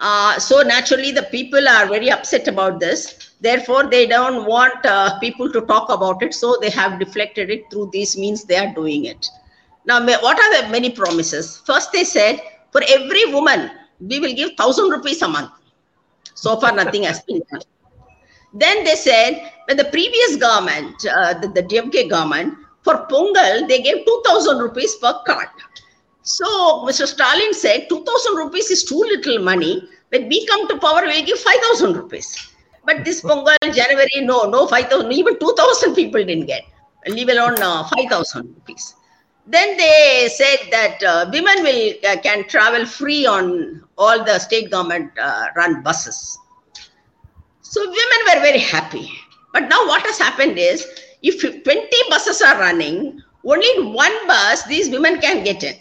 Uh, 0.00 0.38
so 0.38 0.62
naturally, 0.62 1.12
the 1.12 1.24
people 1.24 1.68
are 1.68 1.86
very 1.86 2.10
upset 2.10 2.48
about 2.48 2.80
this. 2.80 3.34
Therefore, 3.40 3.84
they 3.90 4.06
don't 4.06 4.46
want 4.46 4.84
uh, 4.86 5.18
people 5.20 5.52
to 5.52 5.60
talk 5.72 5.90
about 5.90 6.22
it, 6.22 6.34
so 6.34 6.56
they 6.60 6.70
have 6.70 6.98
deflected 6.98 7.50
it 7.50 7.70
through 7.70 7.90
these 7.92 8.16
means. 8.16 8.44
They 8.44 8.56
are 8.56 8.72
doing 8.74 9.04
it. 9.04 9.28
Now, 9.84 10.04
what 10.04 10.38
are 10.44 10.62
the 10.62 10.68
many 10.70 10.90
promises? 10.90 11.62
First, 11.66 11.92
they 11.92 12.04
said 12.04 12.40
for 12.72 12.82
every 12.88 13.32
woman 13.32 13.70
we 14.00 14.18
will 14.18 14.34
give 14.34 14.56
thousand 14.56 14.90
rupees 14.90 15.22
a 15.22 15.28
month. 15.28 15.52
So 16.34 16.58
far, 16.58 16.74
nothing 16.82 17.04
has 17.04 17.20
been 17.22 17.42
done. 17.50 17.62
Then 18.52 18.84
they 18.84 18.96
said 18.96 19.52
when 19.66 19.76
the 19.76 19.84
previous 19.84 20.36
government, 20.36 21.06
uh, 21.06 21.34
the, 21.34 21.48
the 21.48 21.62
DMK 21.62 22.10
government, 22.10 22.58
for 22.82 23.06
Pongal, 23.06 23.68
they 23.68 23.80
gave 23.80 24.04
2,000 24.04 24.58
rupees 24.58 24.96
per 24.96 25.14
card. 25.24 25.48
So 26.22 26.46
Mr. 26.86 27.06
Stalin 27.06 27.54
said 27.54 27.88
2,000 27.88 28.36
rupees 28.36 28.70
is 28.70 28.84
too 28.84 28.98
little 28.98 29.38
money. 29.38 29.88
When 30.10 30.28
we 30.28 30.46
come 30.46 30.68
to 30.68 30.78
power, 30.78 31.02
we'll 31.02 31.24
give 31.24 31.38
5,000 31.38 31.94
rupees. 31.94 32.52
But 32.84 33.04
this 33.04 33.22
Pongal, 33.26 33.56
January, 33.62 34.20
no, 34.22 34.44
no 34.44 34.66
5,000, 34.66 35.12
even 35.12 35.38
2,000 35.38 35.94
people 35.94 36.24
didn't 36.24 36.46
get, 36.46 36.64
leave 37.06 37.28
alone 37.28 37.60
uh, 37.62 37.84
5,000 37.84 38.54
rupees. 38.54 38.94
Then 39.46 39.76
they 39.76 40.28
said 40.32 40.68
that 40.70 41.02
uh, 41.02 41.30
women 41.32 41.64
will 41.64 41.94
uh, 42.08 42.16
can 42.22 42.46
travel 42.48 42.86
free 42.86 43.26
on 43.26 43.82
all 43.98 44.24
the 44.24 44.38
state 44.38 44.70
government 44.70 45.10
uh, 45.18 45.46
run 45.56 45.82
buses. 45.82 46.38
So 47.62 47.80
women 47.80 48.20
were 48.26 48.40
very 48.40 48.60
happy. 48.60 49.10
But 49.52 49.68
now 49.68 49.86
what 49.86 50.02
has 50.02 50.18
happened 50.18 50.58
is, 50.58 50.86
if 51.22 51.40
20 51.40 51.88
buses 52.08 52.40
are 52.40 52.58
running, 52.58 53.20
only 53.44 53.82
one 53.92 54.26
bus 54.26 54.62
these 54.64 54.90
women 54.90 55.20
can 55.20 55.42
get 55.42 55.62
in. 55.62 55.74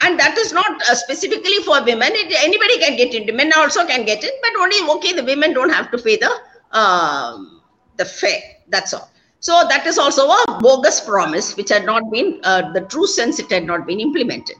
And 0.00 0.18
that 0.18 0.36
is 0.38 0.52
not 0.52 0.82
uh, 0.90 0.94
specifically 0.94 1.62
for 1.64 1.84
women. 1.84 2.10
It, 2.12 2.34
anybody 2.42 2.78
can 2.78 2.96
get 2.96 3.14
in. 3.14 3.34
Men 3.36 3.52
also 3.56 3.86
can 3.86 4.04
get 4.04 4.24
in, 4.24 4.30
but 4.42 4.60
only 4.60 4.76
okay. 4.96 5.12
The 5.12 5.22
women 5.22 5.52
don't 5.52 5.70
have 5.70 5.90
to 5.92 5.98
pay 5.98 6.16
the 6.16 6.30
um, 6.76 7.60
the 7.96 8.04
fare. 8.04 8.42
That's 8.68 8.92
all. 8.92 9.08
So 9.40 9.64
that 9.68 9.86
is 9.86 9.98
also 9.98 10.28
a 10.28 10.58
bogus 10.60 11.00
promise, 11.00 11.56
which 11.56 11.68
had 11.68 11.86
not 11.86 12.10
been, 12.10 12.40
uh, 12.42 12.72
the 12.72 12.80
true 12.82 13.06
sense, 13.06 13.38
it 13.38 13.50
had 13.50 13.64
not 13.64 13.86
been 13.86 14.00
implemented. 14.00 14.56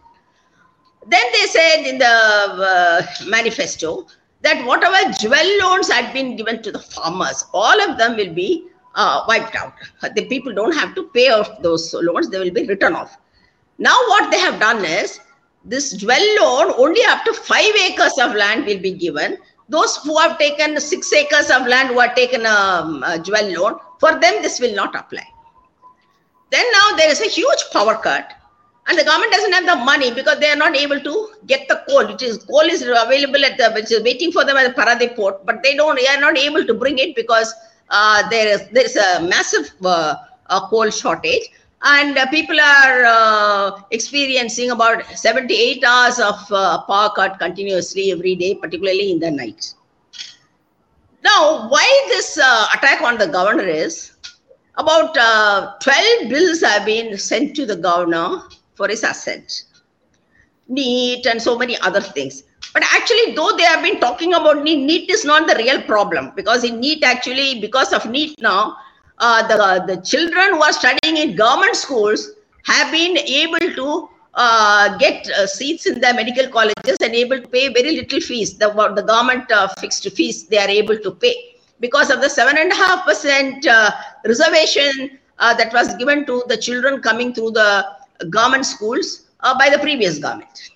Then 1.06 1.24
they 1.32 1.46
said 1.46 1.86
in 1.86 1.98
the 1.98 2.06
uh, 2.06 3.02
manifesto 3.26 4.06
that 4.42 4.64
whatever 4.64 5.12
jewel 5.20 5.58
loans 5.60 5.90
had 5.90 6.12
been 6.12 6.36
given 6.36 6.62
to 6.62 6.70
the 6.70 6.78
farmers, 6.78 7.44
all 7.52 7.80
of 7.80 7.98
them 7.98 8.16
will 8.16 8.32
be 8.32 8.68
uh, 8.94 9.24
wiped 9.26 9.56
out. 9.56 9.74
The 10.14 10.26
people 10.26 10.52
don't 10.52 10.74
have 10.74 10.94
to 10.94 11.04
pay 11.14 11.30
off 11.30 11.60
those 11.62 11.92
loans, 11.94 12.28
they 12.30 12.38
will 12.38 12.50
be 12.50 12.66
written 12.66 12.94
off. 12.94 13.16
Now, 13.78 13.96
what 14.08 14.30
they 14.30 14.38
have 14.38 14.60
done 14.60 14.84
is 14.84 15.20
this 15.64 15.92
jewel 15.92 16.16
loan 16.40 16.74
only 16.78 17.00
up 17.06 17.24
to 17.24 17.32
five 17.32 17.74
acres 17.86 18.18
of 18.18 18.34
land 18.34 18.66
will 18.66 18.78
be 18.78 18.92
given. 18.92 19.38
Those 19.68 19.96
who 19.98 20.18
have 20.18 20.38
taken 20.38 20.80
six 20.80 21.12
acres 21.12 21.50
of 21.50 21.66
land, 21.66 21.88
who 21.88 22.00
have 22.00 22.14
taken 22.14 22.46
a, 22.46 22.48
um, 22.48 23.02
a 23.02 23.18
jewel 23.18 23.52
loan, 23.52 23.80
for 24.00 24.12
them, 24.18 24.42
this 24.42 24.60
will 24.60 24.74
not 24.74 24.94
apply. 24.94 25.26
Then 26.50 26.64
now 26.72 26.96
there 26.96 27.10
is 27.10 27.20
a 27.20 27.28
huge 27.28 27.64
power 27.72 27.96
cut 27.96 28.32
and 28.88 28.98
the 28.98 29.04
government 29.04 29.32
doesn't 29.32 29.52
have 29.52 29.66
the 29.66 29.76
money 29.76 30.12
because 30.12 30.38
they 30.40 30.50
are 30.50 30.56
not 30.56 30.74
able 30.74 30.98
to 30.98 31.28
get 31.46 31.68
the 31.68 31.82
coal. 31.88 32.08
It 32.08 32.22
is 32.22 32.38
coal 32.38 32.62
is 32.62 32.82
available 32.82 33.44
at 33.44 33.58
the 33.58 33.70
which 33.72 33.92
is 33.92 34.02
waiting 34.02 34.32
for 34.32 34.44
them 34.44 34.56
at 34.56 34.74
the 34.74 34.82
Paradip 34.82 35.14
port, 35.14 35.44
but 35.44 35.62
they 35.62 35.74
don't. 35.76 35.96
They 35.96 36.06
are 36.08 36.20
not 36.20 36.38
able 36.38 36.64
to 36.64 36.74
bring 36.74 36.98
it 36.98 37.14
because 37.14 37.54
uh, 37.90 38.28
there 38.30 38.48
is 38.48 38.68
there 38.70 38.86
is 38.86 38.96
a 38.96 39.20
massive 39.22 39.70
uh, 39.84 40.14
uh, 40.46 40.68
coal 40.68 40.88
shortage, 40.90 41.50
and 41.82 42.18
uh, 42.18 42.26
people 42.26 42.58
are 42.60 43.04
uh, 43.04 43.82
experiencing 43.90 44.70
about 44.70 45.04
78 45.16 45.84
hours 45.84 46.18
of 46.18 46.34
uh, 46.50 46.82
power 46.82 47.10
cut 47.14 47.38
continuously 47.38 48.10
every 48.10 48.34
day, 48.34 48.54
particularly 48.54 49.12
in 49.12 49.20
the 49.20 49.30
night. 49.30 49.74
Now, 51.22 51.68
why 51.68 52.06
this 52.08 52.38
uh, 52.38 52.66
attack 52.74 53.02
on 53.02 53.18
the 53.18 53.26
governor 53.26 53.64
is 53.64 54.12
about 54.76 55.16
uh, 55.16 55.74
12 55.80 56.28
bills 56.28 56.62
have 56.62 56.86
been 56.86 57.16
sent 57.18 57.54
to 57.56 57.66
the 57.66 57.76
governor 57.76 58.42
for 58.74 58.88
his 58.88 59.02
assent, 59.02 59.64
NEET, 60.68 61.26
and 61.26 61.40
so 61.40 61.58
many 61.58 61.76
other 61.78 62.00
things. 62.00 62.44
But 62.72 62.82
actually, 62.92 63.34
though 63.34 63.56
they 63.56 63.64
have 63.64 63.82
been 63.82 63.98
talking 63.98 64.34
about 64.34 64.62
NEET, 64.62 64.78
NEET 64.84 65.10
is 65.10 65.24
not 65.24 65.48
the 65.48 65.56
real 65.56 65.82
problem 65.82 66.32
because 66.36 66.64
in 66.64 66.80
NEET, 66.80 67.02
actually, 67.02 67.60
because 67.60 67.92
of 67.92 68.06
NEET 68.06 68.40
now, 68.40 68.76
uh, 69.20 69.46
the, 69.46 69.94
the 69.94 70.00
children 70.02 70.54
who 70.54 70.62
are 70.62 70.72
studying 70.72 71.16
in 71.16 71.36
government 71.36 71.76
schools 71.76 72.30
have 72.64 72.92
been 72.92 73.16
able 73.18 73.74
to 73.74 74.08
uh, 74.34 74.96
get 74.98 75.28
uh, 75.30 75.46
seats 75.46 75.86
in 75.86 76.00
the 76.00 76.14
medical 76.14 76.48
colleges 76.48 76.96
and 77.00 77.14
able 77.14 77.40
to 77.40 77.48
pay 77.48 77.72
very 77.72 77.96
little 77.96 78.20
fees. 78.20 78.56
The, 78.56 78.68
the 78.94 79.02
government 79.02 79.50
uh, 79.50 79.68
fixed 79.80 80.08
fees 80.12 80.46
they 80.46 80.58
are 80.58 80.68
able 80.68 80.98
to 80.98 81.10
pay 81.12 81.56
because 81.80 82.10
of 82.10 82.20
the 82.20 82.28
seven 82.28 82.56
and 82.58 82.70
a 82.70 82.74
half 82.74 83.04
percent 83.04 83.66
uh, 83.66 83.90
reservation 84.24 85.18
uh, 85.38 85.54
that 85.54 85.72
was 85.72 85.94
given 85.96 86.26
to 86.26 86.42
the 86.48 86.56
children 86.56 87.00
coming 87.00 87.32
through 87.34 87.52
the 87.52 87.84
government 88.30 88.66
schools 88.66 89.26
uh, 89.40 89.56
by 89.58 89.70
the 89.70 89.78
previous 89.78 90.18
government. 90.18 90.70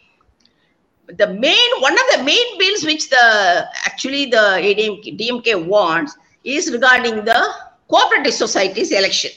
The 1.07 1.29
main 1.35 1.71
one 1.81 1.93
of 1.93 2.17
the 2.17 2.23
main 2.25 2.59
bills 2.59 2.85
which 2.85 3.11
the 3.11 3.69
actually 3.85 4.27
the 4.27 4.61
DMK 5.19 5.67
wants 5.67 6.17
is 6.45 6.73
regarding 6.73 7.25
the 7.25 7.55
cooperative 7.93 8.35
societies 8.43 8.91
election 9.03 9.33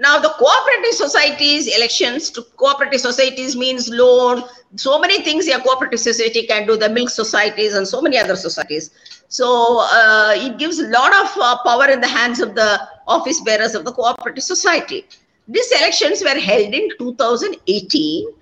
now, 0.00 0.20
the 0.20 0.28
cooperative 0.38 0.94
societies 0.94 1.66
elections 1.66 2.30
to 2.30 2.42
cooperative 2.56 3.00
societies 3.00 3.56
means 3.56 3.88
loan, 3.88 4.44
so 4.76 5.00
many 5.00 5.22
things 5.24 5.48
a 5.48 5.60
cooperative 5.60 5.98
society 5.98 6.46
can 6.46 6.68
do, 6.68 6.76
the 6.76 6.88
milk 6.88 7.10
societies 7.10 7.74
and 7.74 7.86
so 7.86 8.00
many 8.00 8.16
other 8.16 8.36
societies. 8.36 8.90
So 9.26 9.80
uh, 9.80 10.34
it 10.36 10.56
gives 10.56 10.78
a 10.78 10.86
lot 10.86 11.12
of 11.16 11.36
uh, 11.36 11.58
power 11.64 11.90
in 11.90 12.00
the 12.00 12.06
hands 12.06 12.38
of 12.38 12.54
the 12.54 12.80
office 13.08 13.40
bearers 13.40 13.74
of 13.74 13.84
the 13.84 13.92
cooperative 13.92 14.44
society. 14.44 15.04
These 15.48 15.72
elections 15.72 16.22
were 16.22 16.38
held 16.38 16.72
in 16.72 16.90
2018 16.96 18.32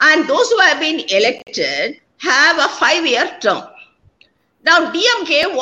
and 0.00 0.28
those 0.28 0.50
who 0.50 0.58
have 0.58 0.80
been 0.80 1.00
elected 1.08 1.98
have 2.18 2.58
a 2.58 2.68
five-year 2.74 3.38
term. 3.40 3.62
Now, 4.66 4.90
DMK, 4.90 5.54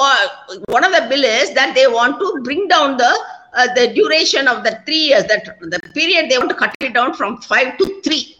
one 0.66 0.82
of 0.82 0.92
the 0.92 1.06
bill 1.10 1.24
is 1.24 1.52
that 1.52 1.74
they 1.74 1.86
want 1.86 2.18
to 2.20 2.40
bring 2.42 2.68
down 2.68 2.96
the 2.96 3.12
uh, 3.52 3.72
the 3.74 3.92
duration 3.92 4.48
of 4.48 4.64
the 4.64 4.80
three 4.86 5.02
years, 5.08 5.24
that 5.24 5.44
the 5.60 5.78
period 5.92 6.30
they 6.30 6.38
want 6.38 6.48
to 6.48 6.56
cut 6.56 6.74
it 6.80 6.94
down 6.94 7.12
from 7.12 7.36
five 7.42 7.76
to 7.76 8.00
three, 8.02 8.36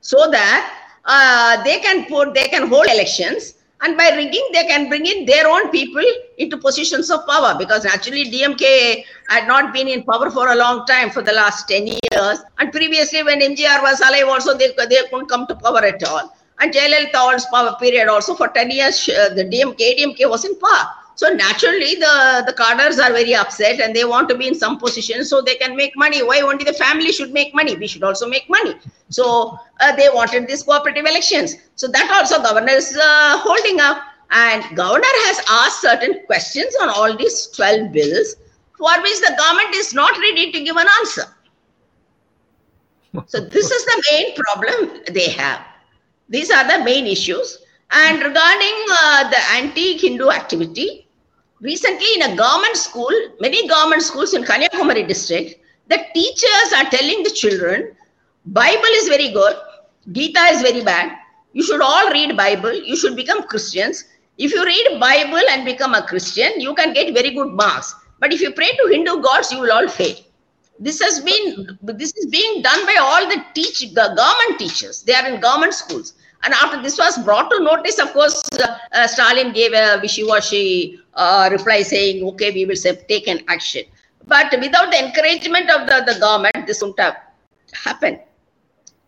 so 0.00 0.30
that 0.30 0.72
uh, 1.04 1.62
they 1.64 1.80
can 1.80 2.06
put, 2.06 2.32
they 2.32 2.46
can 2.46 2.68
hold 2.68 2.86
elections, 2.86 3.54
and 3.82 3.98
by 3.98 4.10
rigging, 4.10 4.48
they 4.52 4.64
can 4.68 4.88
bring 4.88 5.04
in 5.04 5.26
their 5.26 5.48
own 5.48 5.68
people 5.70 6.04
into 6.38 6.58
positions 6.58 7.10
of 7.10 7.26
power. 7.26 7.56
Because 7.58 7.84
actually, 7.84 8.30
DMK 8.30 9.04
had 9.28 9.48
not 9.48 9.74
been 9.74 9.88
in 9.88 10.04
power 10.04 10.30
for 10.30 10.52
a 10.52 10.54
long 10.54 10.86
time, 10.86 11.10
for 11.10 11.22
the 11.22 11.32
last 11.32 11.66
ten 11.66 11.88
years, 11.88 12.38
and 12.60 12.70
previously, 12.70 13.24
when 13.24 13.40
MGR 13.40 13.82
was 13.82 14.00
alive, 14.00 14.28
also 14.28 14.56
they 14.56 14.72
they 14.88 15.02
couldn't 15.10 15.26
come 15.26 15.48
to 15.48 15.56
power 15.56 15.84
at 15.84 16.02
all. 16.04 16.32
And 16.60 16.72
Jayalalitha's 16.72 17.46
power 17.46 17.76
period 17.80 18.08
also 18.08 18.34
for 18.34 18.48
10 18.48 18.70
years, 18.70 19.08
uh, 19.08 19.34
the 19.34 19.44
DMK, 19.44 19.98
DMK 19.98 20.28
was 20.28 20.44
in 20.44 20.58
power. 20.58 20.88
So 21.16 21.28
naturally, 21.32 21.94
the, 21.94 22.42
the 22.46 22.52
cadres 22.52 22.98
are 22.98 23.12
very 23.12 23.34
upset 23.34 23.80
and 23.80 23.94
they 23.94 24.04
want 24.04 24.28
to 24.30 24.36
be 24.36 24.48
in 24.48 24.54
some 24.54 24.78
position 24.78 25.24
so 25.24 25.40
they 25.40 25.54
can 25.54 25.76
make 25.76 25.92
money. 25.96 26.22
Why 26.22 26.40
only 26.40 26.64
the 26.64 26.72
family 26.72 27.12
should 27.12 27.32
make 27.32 27.54
money? 27.54 27.76
We 27.76 27.86
should 27.86 28.02
also 28.02 28.28
make 28.28 28.48
money. 28.50 28.74
So 29.10 29.56
uh, 29.80 29.94
they 29.94 30.08
wanted 30.12 30.48
these 30.48 30.64
cooperative 30.64 31.04
elections. 31.04 31.56
So 31.76 31.86
that 31.88 32.10
also 32.10 32.42
governor 32.42 32.72
is 32.72 32.96
uh, 32.96 33.38
holding 33.38 33.80
up. 33.80 34.02
And 34.30 34.76
governor 34.76 35.14
has 35.26 35.44
asked 35.48 35.82
certain 35.82 36.24
questions 36.26 36.74
on 36.82 36.88
all 36.88 37.16
these 37.16 37.46
12 37.48 37.92
bills 37.92 38.34
for 38.76 39.00
which 39.02 39.20
the 39.20 39.34
government 39.38 39.74
is 39.76 39.94
not 39.94 40.18
ready 40.18 40.50
to 40.50 40.64
give 40.64 40.76
an 40.76 40.86
answer. 40.98 41.24
So 43.26 43.40
this 43.40 43.70
is 43.70 43.84
the 43.84 44.04
main 44.10 44.34
problem 44.34 45.02
they 45.12 45.30
have. 45.30 45.64
These 46.28 46.50
are 46.50 46.66
the 46.66 46.84
main 46.84 47.06
issues. 47.06 47.58
And 47.90 48.18
regarding 48.18 48.76
uh, 48.90 49.30
the 49.30 49.38
anti-Hindu 49.52 50.30
activity, 50.30 51.06
recently 51.60 52.08
in 52.16 52.22
a 52.32 52.36
government 52.36 52.76
school, 52.76 53.12
many 53.40 53.68
government 53.68 54.02
schools 54.02 54.34
in 54.34 54.44
Kanyakumari 54.44 55.06
district, 55.06 55.60
the 55.88 55.98
teachers 56.14 56.72
are 56.76 56.90
telling 56.90 57.22
the 57.22 57.30
children, 57.30 57.94
Bible 58.46 58.94
is 59.00 59.08
very 59.08 59.32
good, 59.32 59.56
Gita 60.12 60.40
is 60.52 60.62
very 60.62 60.82
bad. 60.82 61.16
You 61.54 61.62
should 61.62 61.80
all 61.80 62.10
read 62.10 62.36
Bible. 62.36 62.74
You 62.74 62.96
should 62.96 63.16
become 63.16 63.44
Christians. 63.44 64.04
If 64.38 64.52
you 64.52 64.64
read 64.64 65.00
Bible 65.00 65.40
and 65.50 65.64
become 65.64 65.94
a 65.94 66.02
Christian, 66.02 66.60
you 66.60 66.74
can 66.74 66.92
get 66.92 67.14
very 67.14 67.30
good 67.30 67.52
marks. 67.52 67.94
But 68.18 68.32
if 68.32 68.40
you 68.40 68.52
pray 68.52 68.70
to 68.72 68.88
Hindu 68.90 69.22
gods, 69.22 69.52
you 69.52 69.60
will 69.60 69.72
all 69.72 69.88
fail. 69.88 70.16
This 70.78 71.00
has 71.00 71.20
been 71.20 71.78
this 71.82 72.12
is 72.16 72.26
being 72.26 72.62
done 72.62 72.84
by 72.86 72.96
all 73.00 73.28
the 73.28 73.42
teach 73.54 73.80
the 73.80 74.12
government 74.16 74.58
teachers. 74.58 75.02
They 75.02 75.14
are 75.14 75.26
in 75.26 75.40
government 75.40 75.74
schools. 75.74 76.14
And 76.42 76.52
after 76.52 76.82
this 76.82 76.98
was 76.98 77.16
brought 77.24 77.50
to 77.50 77.60
notice, 77.60 77.98
of 77.98 78.12
course, 78.12 78.42
uh, 78.60 78.76
uh, 78.92 79.06
Stalin 79.06 79.52
gave 79.52 79.72
a 79.72 79.98
wishy-washy 80.02 81.00
uh, 81.14 81.48
reply 81.50 81.82
saying, 81.82 82.26
"Okay, 82.30 82.50
we 82.50 82.66
will 82.66 82.76
say, 82.76 82.96
take 83.08 83.28
an 83.28 83.40
action." 83.48 83.84
But 84.26 84.54
without 84.60 84.90
the 84.90 84.98
encouragement 85.02 85.70
of 85.70 85.86
the, 85.86 86.12
the 86.12 86.18
government, 86.18 86.66
this 86.66 86.82
wouldn't 86.82 87.00
have 87.00 87.16
happened. 87.72 88.20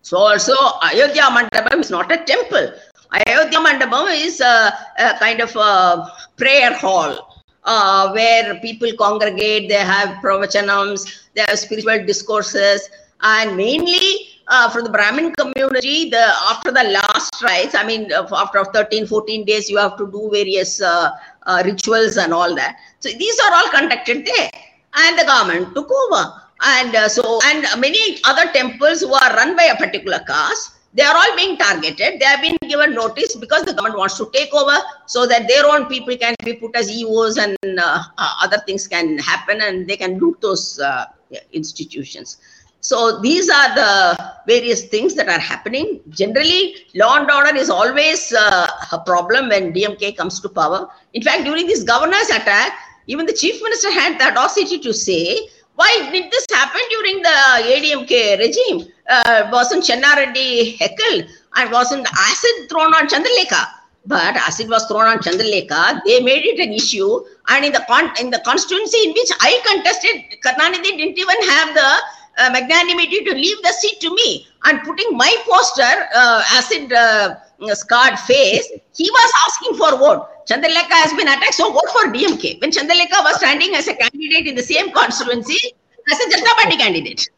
So 0.02 0.18
also 0.18 0.54
Ayodhya 0.82 1.24
Mandapam 1.36 1.80
is 1.80 1.90
not 1.90 2.12
a 2.12 2.18
temple. 2.18 2.72
Ayodhya 3.12 3.58
Mandapam 3.58 4.14
is 4.14 4.40
a, 4.40 4.72
a 4.98 5.18
kind 5.18 5.40
of 5.40 5.54
a 5.56 6.12
prayer 6.36 6.74
hall 6.74 7.35
uh, 7.66 8.12
where 8.12 8.58
people 8.60 8.90
congregate, 8.96 9.68
they 9.68 9.74
have 9.74 10.22
pravachanams, 10.22 11.28
they 11.34 11.42
have 11.42 11.58
spiritual 11.58 12.04
discourses, 12.06 12.88
and 13.22 13.56
mainly 13.56 14.28
uh, 14.48 14.70
for 14.70 14.82
the 14.82 14.88
Brahmin 14.88 15.34
community, 15.34 16.08
the 16.08 16.32
after 16.50 16.70
the 16.70 16.84
last 16.84 17.42
rites, 17.42 17.74
I 17.74 17.84
mean, 17.84 18.10
after 18.12 18.64
13, 18.64 19.06
14 19.06 19.44
days, 19.44 19.68
you 19.68 19.78
have 19.78 19.96
to 19.98 20.06
do 20.10 20.30
various 20.32 20.80
uh, 20.80 21.10
uh, 21.42 21.62
rituals 21.64 22.16
and 22.16 22.32
all 22.32 22.54
that. 22.54 22.76
So 23.00 23.10
these 23.10 23.38
are 23.40 23.52
all 23.52 23.68
conducted 23.70 24.24
there, 24.24 24.50
and 24.94 25.18
the 25.18 25.24
government 25.24 25.74
took 25.74 25.90
over. 25.90 26.42
And 26.62 26.94
uh, 26.94 27.08
so 27.08 27.40
and 27.44 27.66
many 27.80 28.18
other 28.24 28.50
temples 28.52 29.00
who 29.00 29.12
are 29.12 29.34
run 29.34 29.56
by 29.56 29.64
a 29.64 29.76
particular 29.76 30.20
caste 30.20 30.75
they 30.96 31.02
are 31.02 31.14
all 31.14 31.36
being 31.36 31.56
targeted. 31.58 32.20
They 32.20 32.24
have 32.24 32.40
been 32.40 32.56
given 32.68 32.94
notice 32.94 33.36
because 33.36 33.64
the 33.64 33.74
government 33.74 33.98
wants 33.98 34.16
to 34.16 34.30
take 34.32 34.52
over 34.54 34.76
so 35.04 35.26
that 35.26 35.46
their 35.46 35.66
own 35.66 35.86
people 35.86 36.16
can 36.16 36.34
be 36.42 36.54
put 36.54 36.74
as 36.74 36.90
eos 36.90 37.36
and 37.36 37.56
uh, 37.78 38.02
uh, 38.16 38.34
other 38.42 38.58
things 38.66 38.88
can 38.88 39.18
happen 39.18 39.60
and 39.60 39.86
they 39.86 39.96
can 39.96 40.18
loot 40.18 40.40
those 40.40 40.80
uh, 40.80 41.04
institutions. 41.52 42.38
So 42.80 43.20
these 43.20 43.50
are 43.50 43.74
the 43.74 44.32
various 44.46 44.84
things 44.84 45.14
that 45.16 45.28
are 45.28 45.40
happening. 45.40 46.00
Generally 46.08 46.76
law 46.94 47.18
and 47.18 47.30
order 47.30 47.54
is 47.54 47.68
always 47.68 48.32
uh, 48.32 48.66
a 48.92 48.98
problem 49.00 49.48
when 49.48 49.72
dmk 49.74 50.16
comes 50.16 50.40
to 50.40 50.48
power. 50.48 50.88
In 51.12 51.22
fact 51.22 51.44
during 51.44 51.66
this 51.66 51.82
governor's 51.82 52.30
attack 52.30 52.72
even 53.08 53.26
the 53.26 53.32
chief 53.32 53.62
minister 53.62 53.90
had 53.90 54.18
the 54.18 54.24
audacity 54.24 54.78
to 54.78 54.92
say 54.92 55.48
why 55.76 56.08
did 56.10 56.30
this 56.30 56.46
happen 56.52 56.80
during 56.90 57.22
the 57.22 57.36
ADMK 57.76 58.38
regime? 58.38 58.92
Uh, 59.08 59.48
wasn't 59.52 59.84
Chenna 59.84 60.16
Reddy 60.16 60.76
heckled 60.76 61.24
and 61.56 61.70
wasn't 61.70 62.06
acid 62.12 62.68
thrown 62.68 62.92
on 62.94 63.06
Chandralekha? 63.06 63.64
But 64.06 64.36
acid 64.36 64.68
was 64.68 64.86
thrown 64.86 65.06
on 65.06 65.18
Chandralekha. 65.18 66.00
They 66.06 66.20
made 66.20 66.44
it 66.44 66.58
an 66.60 66.72
issue. 66.72 67.20
And 67.48 67.64
in 67.64 67.72
the 67.72 67.84
con- 67.88 68.12
in 68.20 68.30
the 68.30 68.40
constituency 68.40 68.98
in 69.04 69.10
which 69.12 69.30
I 69.40 69.60
contested, 69.66 70.40
Karunanidhi 70.44 70.96
didn't 70.96 71.18
even 71.18 71.42
have 71.50 71.74
the 71.74 71.90
uh, 72.38 72.50
magnanimity 72.50 73.24
to 73.24 73.34
leave 73.34 73.62
the 73.62 73.72
seat 73.72 74.00
to 74.00 74.14
me. 74.14 74.46
And 74.64 74.80
putting 74.82 75.16
my 75.16 75.34
poster, 75.48 76.08
uh, 76.14 76.42
acid 76.52 76.92
uh, 76.92 77.36
scarred 77.74 78.18
face, 78.20 78.68
he 78.94 79.10
was 79.10 79.32
asking 79.46 79.78
for 79.78 79.98
vote. 79.98 80.28
Chandralekha 80.46 80.96
has 81.02 81.12
been 81.14 81.28
attacked, 81.28 81.54
so 81.54 81.72
vote 81.72 81.90
for 81.90 82.12
DMK. 82.12 82.60
When 82.60 82.70
Chandralekha 82.70 83.24
was 83.24 83.36
standing 83.36 83.74
as 83.74 83.88
a 83.88 83.94
candidate 83.94 84.46
in 84.46 84.54
the 84.54 84.62
same 84.62 84.92
constituency 84.92 85.74
as 86.12 86.20
a 86.20 86.28
Janata 86.30 86.54
Party 86.62 86.76
candidate. 86.76 87.28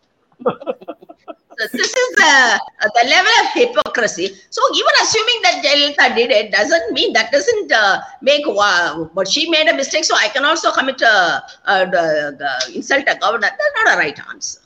so 0.44 1.66
this 1.72 1.94
is 1.96 2.08
the, 2.16 2.60
the 2.94 3.08
level 3.08 3.32
of 3.42 3.46
hypocrisy. 3.54 4.36
So 4.50 4.60
even 4.74 4.92
assuming 5.02 5.38
that 5.42 5.62
Jayalalitha 5.64 6.16
did 6.16 6.30
it 6.30 6.52
doesn't 6.52 6.92
mean 6.92 7.12
that 7.14 7.32
doesn't 7.32 7.72
uh, 7.72 8.00
make, 8.20 8.44
uh, 8.46 9.04
but 9.14 9.26
she 9.26 9.48
made 9.48 9.68
a 9.68 9.74
mistake, 9.74 10.04
so 10.04 10.14
I 10.16 10.28
can 10.28 10.44
also 10.44 10.70
commit 10.72 11.00
a, 11.00 11.42
a, 11.66 11.74
a, 11.86 12.58
insult 12.74 13.04
a 13.08 13.16
governor. 13.18 13.48
That's 13.48 13.84
not 13.84 13.94
a 13.94 13.98
right 13.98 14.18
answer. 14.30 14.60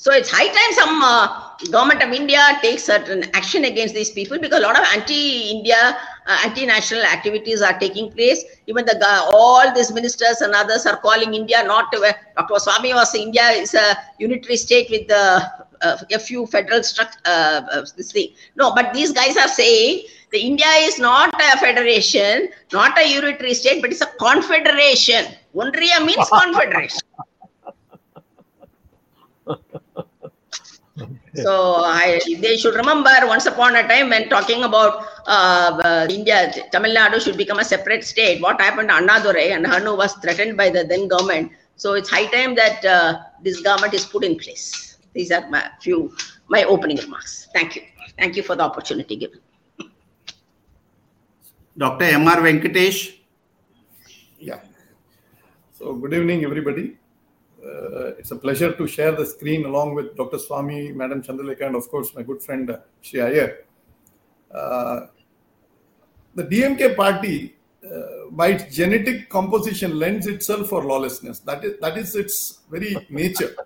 So 0.00 0.12
it's 0.12 0.30
high 0.30 0.46
time 0.46 0.72
some 0.74 1.02
uh, 1.02 1.26
government 1.72 2.04
of 2.04 2.12
India 2.12 2.38
takes 2.62 2.84
certain 2.84 3.24
action 3.34 3.64
against 3.64 3.94
these 3.96 4.12
people 4.12 4.38
because 4.38 4.60
a 4.60 4.62
lot 4.62 4.78
of 4.78 4.84
anti-India, 4.94 5.98
uh, 6.24 6.38
anti-national 6.44 7.02
activities 7.02 7.62
are 7.62 7.76
taking 7.80 8.12
place. 8.12 8.44
Even 8.68 8.84
the 8.84 8.94
all 9.32 9.74
these 9.74 9.92
ministers 9.92 10.40
and 10.40 10.54
others 10.54 10.86
are 10.86 10.98
calling 10.98 11.34
India 11.34 11.64
not. 11.64 11.92
Uh, 11.92 12.12
Dr. 12.36 12.54
Swamy 12.64 12.94
was 12.94 13.12
India 13.16 13.48
is 13.50 13.74
a 13.74 13.96
unitary 14.20 14.56
state 14.56 14.88
with 14.88 15.08
the, 15.08 15.42
uh, 15.82 15.96
a 16.12 16.18
few 16.20 16.46
federal. 16.46 16.80
Uh, 17.00 17.62
uh, 17.72 17.84
this 17.96 18.12
thing. 18.12 18.28
No, 18.54 18.72
but 18.76 18.94
these 18.94 19.10
guys 19.10 19.36
are 19.36 19.48
saying 19.48 20.04
the 20.30 20.38
India 20.38 20.70
is 20.86 21.00
not 21.00 21.34
a 21.42 21.58
federation, 21.58 22.50
not 22.72 22.96
a 23.00 23.04
unitary 23.04 23.52
state, 23.52 23.82
but 23.82 23.90
it's 23.90 24.00
a 24.02 24.12
confederation. 24.20 25.24
Undriya 25.56 26.06
means 26.06 26.28
confederation. 26.28 27.00
So 31.42 31.76
I, 31.84 32.20
they 32.40 32.56
should 32.56 32.74
remember 32.74 33.10
once 33.24 33.46
upon 33.46 33.76
a 33.76 33.86
time 33.86 34.10
when 34.10 34.28
talking 34.28 34.64
about 34.64 35.04
uh, 35.26 35.80
uh, 35.84 36.06
India, 36.10 36.52
Tamil 36.72 36.94
Nadu 36.94 37.20
should 37.20 37.36
become 37.36 37.58
a 37.58 37.64
separate 37.64 38.04
state. 38.04 38.40
What 38.40 38.60
happened 38.60 38.88
to 38.88 38.94
Annadurai 38.94 39.50
and 39.50 39.66
Hannu 39.66 39.96
was 39.96 40.14
threatened 40.14 40.56
by 40.56 40.70
the 40.70 40.84
then 40.84 41.08
government. 41.08 41.52
So 41.76 41.94
it's 41.94 42.08
high 42.08 42.26
time 42.26 42.54
that 42.56 42.84
uh, 42.84 43.20
this 43.42 43.60
government 43.60 43.94
is 43.94 44.04
put 44.04 44.24
in 44.24 44.36
place. 44.36 44.98
These 45.12 45.30
are 45.30 45.48
my 45.48 45.70
few 45.80 46.14
my 46.48 46.64
opening 46.64 46.96
remarks. 46.98 47.48
Thank 47.52 47.76
you. 47.76 47.82
Thank 48.18 48.36
you 48.36 48.42
for 48.42 48.56
the 48.56 48.62
opportunity 48.62 49.16
given. 49.16 49.40
Dr. 51.76 52.04
M.R. 52.04 52.38
Venkatesh. 52.38 53.18
Yeah. 54.38 54.60
So 55.72 55.94
good 55.94 56.14
evening, 56.14 56.44
everybody 56.44 56.96
uh, 57.64 58.14
it's 58.18 58.30
a 58.30 58.36
pleasure 58.36 58.72
to 58.72 58.86
share 58.86 59.12
the 59.12 59.26
screen 59.26 59.64
along 59.64 59.94
with 59.94 60.16
Dr. 60.16 60.36
Swamy, 60.36 60.94
Madam 60.94 61.22
Chandralekha, 61.22 61.66
and 61.66 61.76
of 61.76 61.88
course 61.88 62.14
my 62.14 62.22
good 62.22 62.40
friend 62.40 62.70
uh, 62.70 62.78
Shri 63.02 63.20
Iyer. 63.20 63.64
Uh, 64.54 65.06
the 66.34 66.44
DMK 66.44 66.94
party, 66.94 67.56
uh, 67.84 68.30
by 68.30 68.48
its 68.48 68.74
genetic 68.74 69.28
composition, 69.28 69.98
lends 69.98 70.26
itself 70.26 70.68
for 70.68 70.84
lawlessness. 70.84 71.40
That 71.40 71.64
is 71.64 71.80
that 71.80 71.98
is 71.98 72.14
its 72.14 72.60
very 72.70 72.96
nature. 73.10 73.56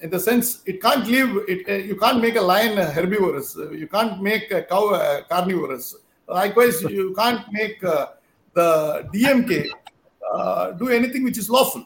In 0.00 0.10
the 0.10 0.20
sense, 0.20 0.62
it 0.66 0.80
can't 0.80 1.08
live. 1.08 1.44
It, 1.48 1.68
uh, 1.68 1.72
you 1.72 1.96
can't 1.96 2.20
make 2.20 2.36
a 2.36 2.40
lion 2.40 2.76
herbivorous. 2.76 3.56
You 3.56 3.88
can't 3.88 4.22
make 4.22 4.52
a 4.52 4.62
cow 4.62 5.24
carnivorous. 5.28 5.96
Likewise, 6.28 6.82
you 6.82 7.14
can't 7.14 7.50
make 7.52 7.82
uh, 7.82 8.08
the 8.54 9.08
DMK 9.12 10.78
do 10.78 10.88
anything 10.88 11.24
which 11.24 11.38
is 11.38 11.50
lawful 11.50 11.84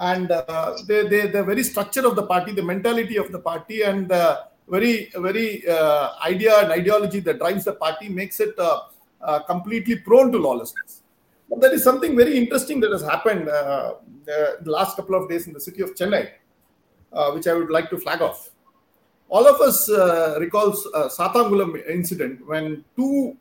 and 0.00 0.32
uh, 0.32 0.76
they, 0.86 1.02
the 1.06 1.42
very 1.44 1.62
structure 1.62 2.06
of 2.06 2.16
the 2.16 2.22
party, 2.22 2.52
the 2.52 2.62
mentality 2.62 3.16
of 3.16 3.30
the 3.30 3.38
party, 3.38 3.82
and 3.82 4.08
the 4.08 4.44
very, 4.68 5.12
very 5.16 5.68
uh, 5.68 6.12
idea 6.24 6.58
and 6.60 6.72
ideology 6.72 7.20
that 7.20 7.38
drives 7.38 7.64
the 7.66 7.74
party 7.74 8.08
makes 8.08 8.40
it 8.40 8.58
uh, 8.58 8.80
uh 9.20 9.40
completely 9.40 9.96
prone 9.96 10.32
to 10.32 10.38
lawlessness. 10.38 11.02
But 11.50 11.60
there 11.60 11.74
is 11.74 11.84
something 11.84 12.16
very 12.16 12.38
interesting 12.38 12.80
that 12.80 12.92
has 12.92 13.02
happened 13.02 13.48
uh, 13.48 13.94
the 14.26 14.70
last 14.70 14.96
couple 14.96 15.16
of 15.16 15.28
days 15.28 15.46
in 15.46 15.52
the 15.52 15.60
city 15.60 15.82
of 15.82 15.94
Chennai, 15.94 16.30
uh, 17.12 17.32
which 17.32 17.46
I 17.46 17.52
would 17.52 17.70
like 17.70 17.90
to 17.90 17.98
flag 17.98 18.22
off. 18.22 18.50
All 19.28 19.46
of 19.46 19.60
us 19.60 19.88
recalls 20.38 20.86
uh, 20.94 21.08
Sathankulam 21.08 21.86
incident 21.86 22.46
when 22.46 22.84
two 22.96 23.36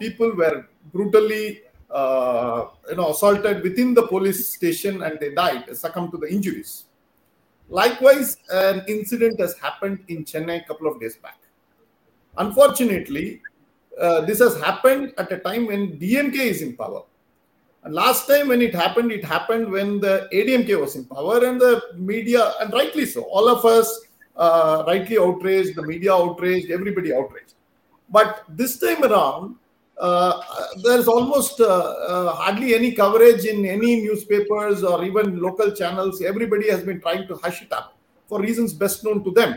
people 0.00 0.32
were 0.34 0.66
brutally 0.92 1.60
uh, 1.66 1.67
you 1.90 2.96
know, 2.96 3.10
assaulted 3.10 3.62
within 3.62 3.94
the 3.94 4.06
police 4.06 4.48
station 4.48 5.02
and 5.02 5.18
they 5.20 5.34
died, 5.34 5.64
succumbed 5.76 6.12
to 6.12 6.18
the 6.18 6.30
injuries. 6.30 6.84
Likewise, 7.68 8.38
an 8.50 8.82
incident 8.88 9.38
has 9.40 9.58
happened 9.58 10.02
in 10.08 10.24
Chennai 10.24 10.62
a 10.62 10.66
couple 10.66 10.86
of 10.86 11.00
days 11.00 11.16
back. 11.16 11.38
Unfortunately, 12.38 13.42
uh, 14.00 14.22
this 14.22 14.38
has 14.38 14.58
happened 14.60 15.12
at 15.18 15.30
a 15.32 15.38
time 15.38 15.66
when 15.66 15.98
DMK 15.98 16.36
is 16.36 16.62
in 16.62 16.76
power. 16.76 17.02
And 17.84 17.94
last 17.94 18.26
time 18.26 18.48
when 18.48 18.62
it 18.62 18.74
happened, 18.74 19.12
it 19.12 19.24
happened 19.24 19.70
when 19.70 20.00
the 20.00 20.28
ADMK 20.32 20.80
was 20.80 20.96
in 20.96 21.04
power 21.04 21.44
and 21.44 21.60
the 21.60 21.82
media, 21.94 22.54
and 22.60 22.72
rightly 22.72 23.06
so, 23.06 23.22
all 23.22 23.48
of 23.48 23.64
us 23.64 24.00
uh, 24.36 24.84
rightly 24.86 25.18
outraged, 25.18 25.74
the 25.74 25.82
media 25.82 26.12
outraged, 26.14 26.70
everybody 26.70 27.14
outraged. 27.14 27.54
But 28.08 28.44
this 28.48 28.78
time 28.78 29.04
around, 29.04 29.56
uh, 30.00 30.40
there's 30.84 31.08
almost 31.08 31.60
uh, 31.60 31.64
uh, 31.66 32.32
hardly 32.32 32.74
any 32.74 32.92
coverage 32.92 33.44
in 33.44 33.64
any 33.64 34.00
newspapers 34.00 34.84
or 34.84 35.04
even 35.04 35.40
local 35.40 35.72
channels. 35.72 36.22
Everybody 36.22 36.70
has 36.70 36.82
been 36.84 37.00
trying 37.00 37.26
to 37.26 37.36
hush 37.36 37.62
it 37.62 37.72
up 37.72 37.96
for 38.28 38.40
reasons 38.40 38.72
best 38.72 39.04
known 39.04 39.24
to 39.24 39.32
them. 39.32 39.56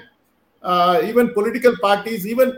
Uh, 0.63 1.01
even 1.03 1.33
political 1.33 1.75
parties, 1.77 2.25
even 2.25 2.57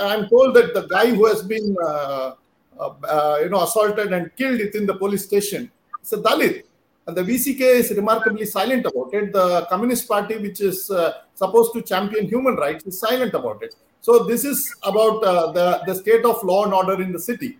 I'm 0.00 0.28
told 0.28 0.54
that 0.54 0.74
the 0.74 0.86
guy 0.86 1.14
who 1.14 1.26
has 1.26 1.42
been, 1.42 1.76
uh, 1.82 2.32
uh, 2.78 3.38
you 3.40 3.50
know, 3.50 3.62
assaulted 3.62 4.12
and 4.12 4.34
killed 4.36 4.58
within 4.58 4.86
the 4.86 4.94
police 4.94 5.24
station 5.24 5.70
is 6.02 6.12
a 6.12 6.18
Dalit. 6.18 6.64
and 7.06 7.16
the 7.16 7.22
VCK 7.22 7.60
is 7.60 7.90
remarkably 7.92 8.46
silent 8.46 8.86
about 8.86 9.12
it. 9.12 9.32
The 9.32 9.66
Communist 9.68 10.08
Party, 10.08 10.38
which 10.38 10.60
is 10.60 10.90
supposed 11.34 11.72
to 11.74 11.82
champion 11.82 12.26
human 12.26 12.56
rights, 12.56 12.84
is 12.84 12.98
silent 12.98 13.34
about 13.34 13.62
it. 13.62 13.74
So 14.06 14.12
this 14.30 14.44
is 14.44 14.58
about 14.90 15.24
uh, 15.24 15.52
the, 15.56 15.66
the 15.86 15.94
state 16.02 16.24
of 16.24 16.42
law 16.44 16.64
and 16.64 16.72
order 16.72 17.02
in 17.02 17.12
the 17.12 17.18
city, 17.18 17.58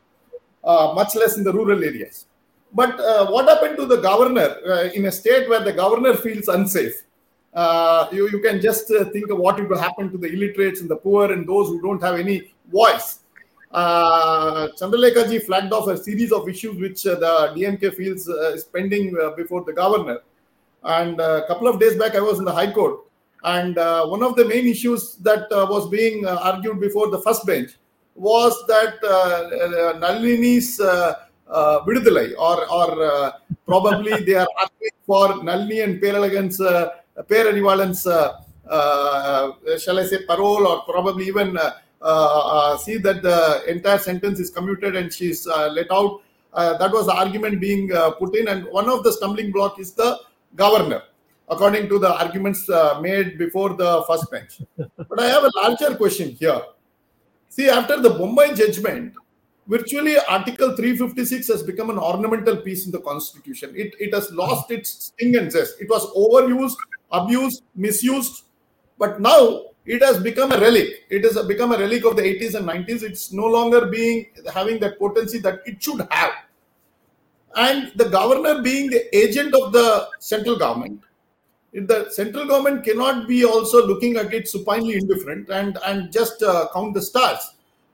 uh, 0.63 0.93
much 0.95 1.15
less 1.21 1.37
in 1.39 1.45
the 1.45 1.53
rural 1.53 1.83
areas. 1.83 2.27
But 2.73 3.01
uh, 3.01 3.27
what 3.35 3.49
happened 3.49 3.77
to 3.79 3.87
the 3.87 4.01
governor 4.11 4.51
uh, 4.67 4.89
in 4.99 5.07
a 5.07 5.13
state 5.13 5.49
where 5.49 5.65
the 5.69 5.73
governor 5.73 6.15
feels 6.15 6.49
unsafe? 6.49 7.03
Uh, 7.53 8.09
you, 8.13 8.29
you 8.31 8.41
can 8.41 8.61
just 8.61 8.89
think 9.13 9.31
of 9.31 9.39
what 9.39 9.57
will 9.69 9.79
happen 9.79 10.11
to 10.13 10.19
the 10.19 10.29
illiterates 10.29 10.81
and 10.83 10.91
the 10.91 10.97
poor 10.97 11.33
and 11.33 11.49
those 11.49 11.69
who 11.69 11.81
don't 11.81 12.03
have 12.03 12.17
any 12.17 12.53
voice 12.71 13.21
uh, 13.73 14.69
Chandralekha 14.79 15.45
flagged 15.45 15.73
off 15.73 15.89
a 15.89 15.97
series 15.97 16.33
of 16.33 16.49
issues 16.49 16.81
which 16.81 17.07
uh, 17.07 17.17
the 17.17 17.53
DMK 17.55 17.95
feels 17.95 18.29
uh, 18.29 18.53
is 18.53 18.65
pending 18.65 19.17
uh, 19.21 19.31
before 19.31 19.65
the 19.65 19.73
governor. 19.73 20.21
And 20.83 21.21
uh, 21.21 21.43
a 21.45 21.47
couple 21.47 21.69
of 21.69 21.81
days 21.81 21.97
back, 21.97 22.15
I 22.15 22.21
was 22.21 22.39
in 22.39 22.45
the 22.45 22.53
High 22.53 22.73
Court, 22.73 23.01
and 23.47 23.79
uh, 23.79 24.05
one 24.07 24.23
of 24.23 24.37
the 24.37 24.45
main 24.45 24.67
issues 24.67 25.15
that 25.17 25.51
uh, 25.53 25.67
was 25.71 25.89
being 25.89 26.27
uh, 26.27 26.39
argued 26.43 26.79
before 26.81 27.11
the 27.11 27.21
first 27.21 27.47
bench 27.47 27.71
was 28.17 28.53
that 28.67 28.95
uh, 29.05 29.09
uh, 29.09 29.93
Nalini's 29.99 30.81
uh, 30.81 31.15
vidudalai, 31.87 32.35
or 32.39 32.67
or 32.79 33.33
probably 33.67 34.25
they 34.25 34.35
are 34.35 34.49
asking 34.61 34.91
for 35.07 35.43
Nalini 35.45 35.81
and 35.81 36.03
Perarivalan's 36.03 36.61
uh, 38.07 38.33
shall 39.79 39.99
I 40.01 40.07
say, 40.07 40.25
parole, 40.27 40.67
or 40.67 40.83
probably 40.83 41.27
even. 41.27 41.57
See 42.79 42.99
that 42.99 43.23
the 43.23 43.63
entire 43.69 43.99
sentence 43.99 44.41
is 44.41 44.51
commuted 44.51 44.97
and 44.97 45.13
she's 45.13 45.47
let 45.47 45.91
out. 45.91 46.23
That 46.55 46.91
was 46.93 47.07
the 47.07 47.15
argument 47.15 47.61
being 47.61 47.91
put 48.19 48.35
in, 48.35 48.49
and 48.49 48.65
one 48.67 48.89
of 48.89 49.05
the 49.05 49.13
stumbling 49.13 49.53
block 49.53 49.79
is 49.79 49.93
the 49.93 50.19
governor, 50.57 51.03
according 51.49 51.89
to 51.89 51.99
the 51.99 52.13
arguments 52.13 52.69
uh, 52.69 52.99
made 53.01 53.39
before 53.39 53.75
the 53.75 54.03
first 54.07 54.31
bench. 54.31 54.61
but 54.77 55.21
I 55.21 55.29
have 55.29 55.45
a 55.45 55.51
larger 55.57 55.95
question 55.97 56.31
here. 56.31 56.61
See, 57.49 57.69
after 57.69 58.01
the 58.01 58.11
Bommai 58.11 58.57
judgment, 58.57 59.15
virtually 59.67 60.17
Article 60.29 60.77
356 60.77 61.47
has 61.49 61.63
become 61.63 61.91
an 61.91 61.99
ornamental 61.99 62.57
piece 62.57 62.87
in 62.87 62.93
the 62.93 63.01
Constitution. 63.01 63.73
It, 63.77 63.95
it 63.99 64.13
has 64.15 64.31
lost 64.33 64.71
its 64.71 65.07
sting 65.07 65.37
and 65.37 65.51
zest. 65.51 65.81
It 65.81 65.89
was 65.89 66.05
overused, 66.15 66.77
abused, 67.11 67.63
misused, 67.75 68.45
but 68.99 69.21
now 69.21 69.67
it 69.87 70.03
has 70.03 70.19
become 70.19 70.51
a 70.53 70.59
relic. 70.59 71.05
It 71.11 71.25
has 71.25 71.41
become 71.47 71.73
a 71.73 71.79
relic 71.79 72.05
of 72.05 72.17
the 72.17 72.23
80s 72.23 72.55
and 72.57 72.69
90s. 72.69 73.03
It's 73.03 73.33
no 73.33 73.47
longer 73.47 73.87
being 73.87 74.27
having 74.53 74.81
that 74.81 74.99
potency 74.99 75.39
that 75.39 75.61
it 75.65 75.83
should 75.83 76.07
have. 76.11 76.33
And 77.55 77.93
the 77.95 78.09
governor 78.09 78.61
being 78.63 78.91
the 78.91 79.17
agent 79.17 79.55
of 79.55 79.73
the 79.73 80.09
central 80.19 80.59
government, 80.59 81.01
the 81.85 82.09
central 82.11 82.47
government 82.47 82.85
cannot 82.85 83.29
be 83.29 83.45
also 83.45 83.87
looking 83.87 84.17
at 84.17 84.33
it 84.33 84.49
supinely 84.49 84.95
indifferent 84.95 85.51
and 85.51 85.79
and 85.87 86.11
just 86.11 86.43
uh, 86.43 86.69
count 86.73 86.95
the 86.95 87.03
stars. 87.03 87.41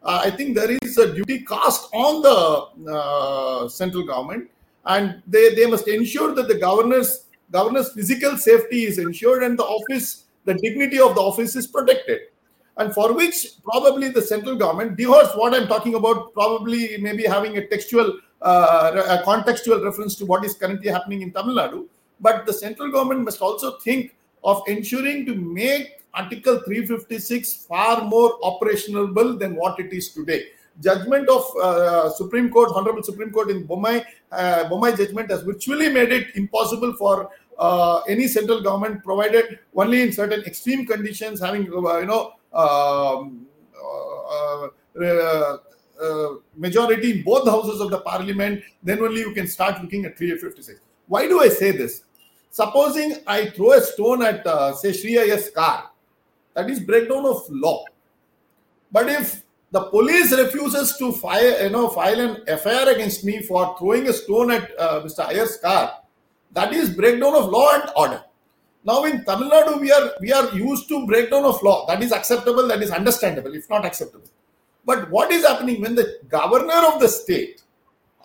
Uh, 0.05 0.21
I 0.25 0.31
think 0.31 0.55
there 0.55 0.71
is 0.71 0.99
a 0.99 1.12
duty 1.14 1.40
cast 1.40 1.88
on 1.92 2.23
the 2.23 2.92
uh, 2.92 3.68
central 3.68 4.05
government, 4.05 4.51
and 4.87 5.23
they, 5.27 5.55
they 5.55 5.66
must 5.66 5.88
ensure 5.88 6.35
that 6.35 6.49
the 6.49 6.59
governor's 6.59 7.27
governor's 7.51 7.92
physical 7.92 8.37
safety 8.37 8.85
is 8.85 8.99
ensured 8.99 9.42
and 9.42 9.59
the 9.59 9.64
office 9.64 10.25
the 10.45 10.55
dignity 10.55 10.99
of 10.99 11.14
the 11.14 11.21
office 11.21 11.55
is 11.55 11.66
protected 11.66 12.21
and 12.79 12.95
for 12.95 13.12
which 13.12 13.62
probably 13.62 14.09
the 14.09 14.23
central 14.23 14.57
government 14.57 14.97
dehots 14.97 15.37
what 15.37 15.55
i'm 15.55 15.68
talking 15.68 15.95
about 15.95 16.33
probably 16.33 16.97
maybe 16.99 17.25
having 17.25 17.59
a 17.59 17.66
textual 17.66 18.18
uh, 18.40 19.03
a 19.09 19.18
contextual 19.29 19.85
reference 19.85 20.16
to 20.16 20.25
what 20.25 20.45
is 20.45 20.55
currently 20.55 20.90
happening 20.90 21.21
in 21.27 21.31
tamil 21.31 21.57
nadu 21.62 21.81
but 22.23 22.47
the 22.47 22.53
central 22.53 22.91
government 22.91 23.25
must 23.25 23.43
also 23.43 23.79
think 23.79 24.15
of 24.45 24.63
ensuring 24.67 25.27
to 25.27 25.35
make 25.35 26.03
article 26.15 26.61
356 26.65 27.67
far 27.67 28.05
more 28.05 28.39
operationable 28.41 29.39
than 29.39 29.55
what 29.57 29.79
it 29.79 29.93
is 29.93 30.11
today. 30.11 30.45
Judgment 30.81 31.29
of 31.29 31.45
uh, 31.63 32.09
supreme 32.11 32.51
court 32.51 32.71
honorable 32.75 33.03
supreme 33.03 33.31
court 33.31 33.51
in 33.51 33.67
Bommai 33.67 34.05
uh, 34.31 34.65
Bommai 34.71 34.97
judgment 34.97 35.31
has 35.31 35.43
virtually 35.43 35.91
made 35.91 36.11
it 36.11 36.35
impossible 36.35 36.95
for 36.95 37.29
uh, 37.59 38.01
any 38.09 38.27
central 38.27 38.63
government 38.63 39.05
provided 39.05 39.59
only 39.77 40.01
in 40.01 40.13
certain 40.13 40.41
extreme 40.45 40.87
conditions 40.87 41.41
having 41.41 41.71
uh, 41.73 41.99
you 41.99 42.07
know 42.07 42.33
um, 42.55 43.47
uh, 44.99 45.57
uh, 46.03 46.29
majority 46.57 47.19
in 47.19 47.23
both 47.23 47.47
houses 47.47 47.81
of 47.81 47.91
the 47.91 48.01
parliament 48.01 48.63
then 48.83 48.99
only 49.01 49.21
you 49.21 49.33
can 49.33 49.47
start 49.47 49.81
looking 49.83 50.05
at 50.05 50.17
356 50.17 50.81
why 51.07 51.29
do 51.29 51.41
i 51.41 51.49
say 51.49 51.71
this 51.71 52.03
supposing 52.59 53.17
i 53.27 53.47
throw 53.57 53.73
a 53.73 53.81
stone 53.81 54.23
at 54.23 54.47
uh, 54.47 54.73
say 54.75 54.93
Shri 54.93 55.15
Iyer's 55.25 55.51
car 55.51 55.91
that 56.55 56.69
is 56.69 56.81
breakdown 56.81 57.25
of 57.27 57.45
law. 57.49 57.85
But 58.91 59.09
if 59.09 59.43
the 59.71 59.85
police 59.85 60.33
refuses 60.33 60.97
to 60.99 61.12
file 61.12 61.62
you 61.62 61.71
know 61.71 61.88
file 61.88 62.21
an 62.21 62.59
FIR 62.59 62.91
against 62.95 63.25
me 63.25 63.41
for 63.43 63.75
throwing 63.79 64.07
a 64.09 64.12
stone 64.12 64.51
at 64.51 64.71
uh, 64.79 65.01
Mr. 65.01 65.27
Iyer's 65.29 65.57
car 65.57 65.95
that 66.53 66.75
is 66.75 66.91
breakdown 66.91 67.35
of 67.35 67.47
law 67.49 67.73
and 67.75 67.91
order. 67.97 68.23
Now 68.85 69.05
in 69.05 69.25
tamil 69.25 69.49
nadu 69.49 69.81
we 69.81 69.91
are 69.91 70.12
we 70.21 70.33
are 70.33 70.53
used 70.55 70.88
to 70.91 71.07
breakdown 71.07 71.45
of 71.45 71.62
law. 71.62 71.87
That 71.87 72.03
is 72.03 72.12
acceptable 72.12 72.69
that 72.69 72.83
is 72.83 72.91
understandable 72.91 73.55
if 73.55 73.71
not 73.71 73.87
acceptable. 73.87 74.29
But 74.85 75.11
what 75.11 75.33
is 75.33 75.47
happening 75.47 75.81
when 75.81 75.95
the 75.95 76.19
governor 76.29 76.81
of 76.93 77.01
the 77.01 77.09
state 77.09 77.62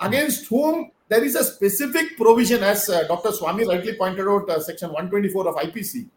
against 0.01 0.47
whom 0.47 0.91
there 1.09 1.23
is 1.23 1.35
a 1.35 1.43
specific 1.43 2.17
provision 2.17 2.63
as 2.63 2.89
uh, 2.89 3.03
dr 3.07 3.29
Swamy 3.29 3.67
rightly 3.67 3.93
pointed 3.95 4.27
out 4.27 4.49
uh, 4.49 4.59
section 4.59 4.89
124 4.89 5.47
of 5.47 5.55
ipc 5.55 6.07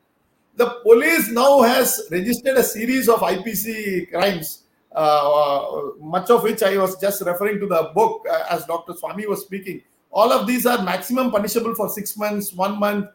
the 0.57 0.66
police 0.83 1.31
now 1.31 1.61
has 1.62 2.09
registered 2.11 2.57
a 2.57 2.62
series 2.62 3.09
of 3.09 3.20
ipc 3.20 4.11
crimes 4.11 4.64
uh, 4.92 4.98
uh, 4.98 5.83
much 6.00 6.31
of 6.31 6.42
which 6.42 6.64
i 6.64 6.76
was 6.76 7.00
just 7.00 7.22
referring 7.22 7.61
to 7.61 7.66
the 7.66 7.92
book 7.94 8.26
uh, 8.29 8.42
as 8.50 8.64
dr 8.64 8.92
Swamy 8.94 9.26
was 9.29 9.42
speaking. 9.42 9.81
All 10.11 10.33
of 10.33 10.48
these 10.48 10.66
are 10.66 10.83
maximum 10.83 11.31
punishable 11.31 11.76
for 11.76 11.88
six 11.88 12.16
months, 12.16 12.53
one 12.53 12.81
month, 12.81 13.07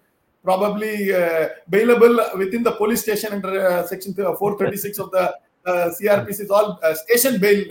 probably 0.42 1.14
uh, 1.14 1.50
bailable 1.70 2.38
within 2.38 2.64
the 2.64 2.72
police 2.72 3.02
station 3.02 3.34
under 3.34 3.86
section 3.86 4.14
436 4.14 5.00
of 5.00 5.12
the 5.12 5.36
CRPC 5.68 6.40
is 6.40 6.50
all 6.50 6.80
station 6.94 7.42
bail 7.42 7.66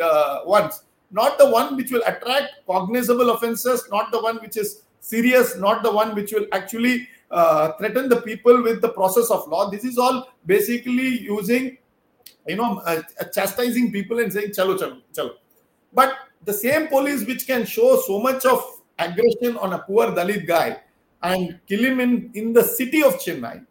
ones, 0.45 0.84
not 1.14 1.38
the 1.38 1.48
one 1.48 1.77
which 1.77 1.92
will 1.92 2.03
attract 2.07 2.66
cognizable 2.66 3.31
offences, 3.31 3.87
not 3.90 4.11
the 4.11 4.20
one 4.20 4.37
which 4.38 4.57
is 4.57 4.83
serious, 4.98 5.57
not 5.57 5.83
the 5.85 5.90
one 5.90 6.14
which 6.14 6.33
will 6.33 6.46
actually 6.53 7.09
uh, 7.31 7.72
threaten 7.79 8.09
the 8.09 8.20
people 8.22 8.62
with 8.62 8.81
the 8.83 8.88
process 8.88 9.31
of 9.31 9.46
law. 9.46 9.70
This 9.70 9.85
is 9.85 9.96
all 9.96 10.29
basically 10.44 11.20
using, 11.20 11.79
you 12.48 12.57
know, 12.57 12.83
uh, 12.85 13.03
chastising 13.33 13.92
people 13.92 14.18
and 14.18 14.33
saying 14.33 14.50
chalo 14.50 14.77
chalo 14.77 15.03
chalo. 15.16 15.35
But 15.92 16.16
the 16.44 16.53
same 16.53 16.88
police 16.88 17.24
which 17.24 17.46
can 17.46 17.64
show 17.64 18.00
so 18.00 18.18
much 18.18 18.44
of 18.44 18.62
aggression 18.98 19.57
on 19.59 19.72
a 19.72 19.79
poor 19.79 20.09
Dalit 20.09 20.46
guy 20.46 20.81
and 21.22 21.61
kill 21.68 21.85
him 21.85 22.00
in, 22.00 22.31
in 22.35 22.53
the 22.53 22.62
city 22.62 23.03
of 23.03 23.14
Chennai 23.14 23.64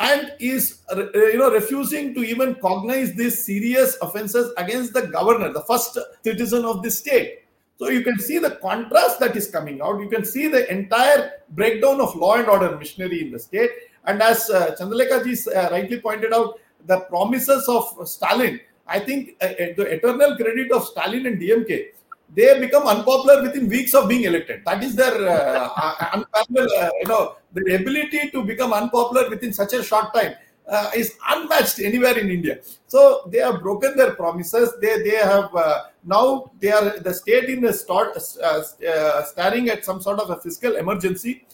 and 0.00 0.32
is 0.40 0.80
uh, 0.90 1.04
you 1.12 1.38
know 1.38 1.50
refusing 1.52 2.14
to 2.14 2.22
even 2.22 2.54
cognize 2.56 3.14
these 3.14 3.44
serious 3.44 3.96
offenses 4.02 4.52
against 4.56 4.94
the 4.94 5.06
governor, 5.06 5.52
the 5.52 5.62
first 5.62 5.98
citizen 6.24 6.64
of 6.64 6.82
the 6.82 6.90
state. 6.90 7.44
So 7.78 7.88
you 7.88 8.02
can 8.02 8.18
see 8.18 8.38
the 8.38 8.52
contrast 8.62 9.20
that 9.20 9.36
is 9.36 9.50
coming 9.50 9.80
out. 9.80 10.00
You 10.00 10.08
can 10.08 10.24
see 10.24 10.48
the 10.48 10.70
entire 10.70 11.30
breakdown 11.50 12.00
of 12.00 12.14
law 12.14 12.34
and 12.34 12.48
order 12.48 12.76
machinery 12.76 13.22
in 13.22 13.30
the 13.30 13.38
state. 13.38 13.70
And 14.04 14.20
as 14.20 14.50
uh, 14.50 14.74
Chandralekha 14.78 15.24
ji 15.24 15.50
uh, 15.50 15.70
rightly 15.70 16.00
pointed 16.00 16.32
out, 16.32 16.58
the 16.86 17.00
promises 17.00 17.68
of 17.68 18.08
Stalin, 18.08 18.60
I 18.86 18.98
think 18.98 19.36
uh, 19.40 19.48
the 19.76 19.86
eternal 19.96 20.36
credit 20.36 20.72
of 20.72 20.84
Stalin 20.84 21.26
and 21.26 21.40
DMK 21.40 21.92
they 22.34 22.58
become 22.60 22.86
unpopular 22.86 23.42
within 23.42 23.68
weeks 23.68 23.94
of 23.94 24.08
being 24.08 24.24
elected. 24.24 24.62
That 24.64 24.82
is 24.84 24.94
their 24.94 25.28
uh, 25.28 25.68
unparalleled, 26.14 26.70
uh, 26.78 26.90
you 27.00 27.08
know, 27.08 27.36
the 27.52 27.74
ability 27.74 28.30
to 28.30 28.42
become 28.42 28.72
unpopular 28.72 29.28
within 29.28 29.52
such 29.52 29.72
a 29.72 29.82
short 29.82 30.12
time 30.14 30.34
uh, 30.68 30.90
is 30.94 31.16
unmatched 31.28 31.80
anywhere 31.80 32.16
in 32.18 32.30
India. 32.30 32.58
So 32.86 33.28
they 33.30 33.38
have 33.38 33.60
broken 33.60 33.96
their 33.96 34.14
promises. 34.14 34.72
They 34.80 35.02
they 35.02 35.16
have 35.16 35.54
uh, 35.54 35.84
now 36.04 36.50
they 36.60 36.70
are 36.70 36.98
the 36.98 37.12
state 37.12 37.50
in 37.50 37.60
the 37.60 37.72
start 37.72 38.16
uh, 38.42 38.62
uh, 38.88 39.24
staring 39.24 39.68
at 39.68 39.84
some 39.84 40.00
sort 40.00 40.20
of 40.20 40.30
a 40.30 40.36
fiscal 40.40 40.76
emergency. 40.76 41.44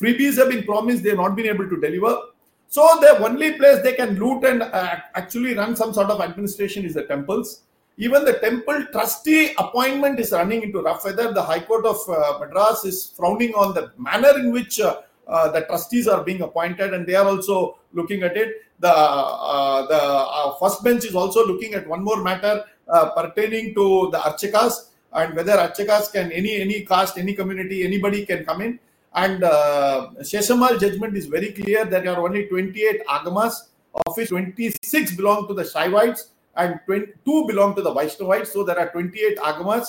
Freebies 0.00 0.38
have 0.38 0.50
been 0.50 0.64
promised. 0.64 1.02
They 1.02 1.10
have 1.10 1.18
not 1.18 1.36
been 1.36 1.46
able 1.46 1.68
to 1.68 1.80
deliver. 1.80 2.16
So 2.68 2.82
the 3.00 3.18
only 3.24 3.52
place 3.52 3.82
they 3.82 3.92
can 3.92 4.18
loot 4.18 4.44
and 4.44 4.62
uh, 4.62 4.96
actually 5.14 5.54
run 5.54 5.76
some 5.76 5.94
sort 5.94 6.10
of 6.10 6.20
administration 6.20 6.84
is 6.84 6.94
the 6.94 7.04
temples 7.04 7.60
even 7.96 8.24
the 8.24 8.34
temple 8.34 8.86
trustee 8.90 9.54
appointment 9.56 10.18
is 10.18 10.32
running 10.32 10.62
into 10.62 10.80
rough 10.82 11.04
weather. 11.04 11.32
The 11.32 11.42
High 11.42 11.60
Court 11.60 11.86
of 11.86 11.96
uh, 12.08 12.38
Madras 12.40 12.84
is 12.84 13.12
frowning 13.16 13.54
on 13.54 13.72
the 13.72 13.92
manner 13.96 14.36
in 14.38 14.50
which 14.50 14.80
uh, 15.26 15.50
the 15.50 15.62
trustees 15.62 16.06
are 16.08 16.22
being 16.22 16.42
appointed, 16.42 16.94
and 16.94 17.06
they 17.06 17.14
are 17.14 17.26
also 17.26 17.78
looking 17.92 18.22
at 18.22 18.36
it. 18.36 18.62
The 18.80 18.90
uh, 18.90 19.86
the 19.86 20.02
uh, 20.02 20.54
first 20.56 20.82
bench 20.84 21.04
is 21.04 21.14
also 21.14 21.46
looking 21.46 21.74
at 21.74 21.86
one 21.86 22.02
more 22.02 22.22
matter 22.22 22.64
uh, 22.88 23.10
pertaining 23.10 23.74
to 23.74 24.10
the 24.12 24.18
archakas 24.18 24.90
and 25.14 25.34
whether 25.34 25.52
archakas 25.52 26.12
can 26.12 26.32
any 26.32 26.60
any 26.60 26.84
caste, 26.84 27.18
any 27.18 27.34
community, 27.34 27.84
anybody 27.84 28.26
can 28.26 28.44
come 28.44 28.60
in. 28.60 28.78
And 29.14 29.44
uh, 29.44 30.10
Seshammal 30.20 30.80
judgment 30.80 31.16
is 31.16 31.26
very 31.26 31.52
clear. 31.52 31.84
That 31.84 32.02
there 32.04 32.14
are 32.14 32.24
only 32.26 32.46
28 32.46 33.06
agamas, 33.06 33.68
of 34.06 34.16
which 34.16 34.30
26 34.30 35.14
belong 35.16 35.46
to 35.48 35.54
the 35.54 35.62
Shaivites 35.62 36.30
and 36.56 36.80
22 36.86 37.46
belong 37.46 37.76
to 37.76 37.82
the 37.82 37.94
Vaishnavites. 37.94 38.52
So 38.52 38.64
there 38.64 38.78
are 38.78 38.90
28 38.90 39.38
agamas. 39.38 39.86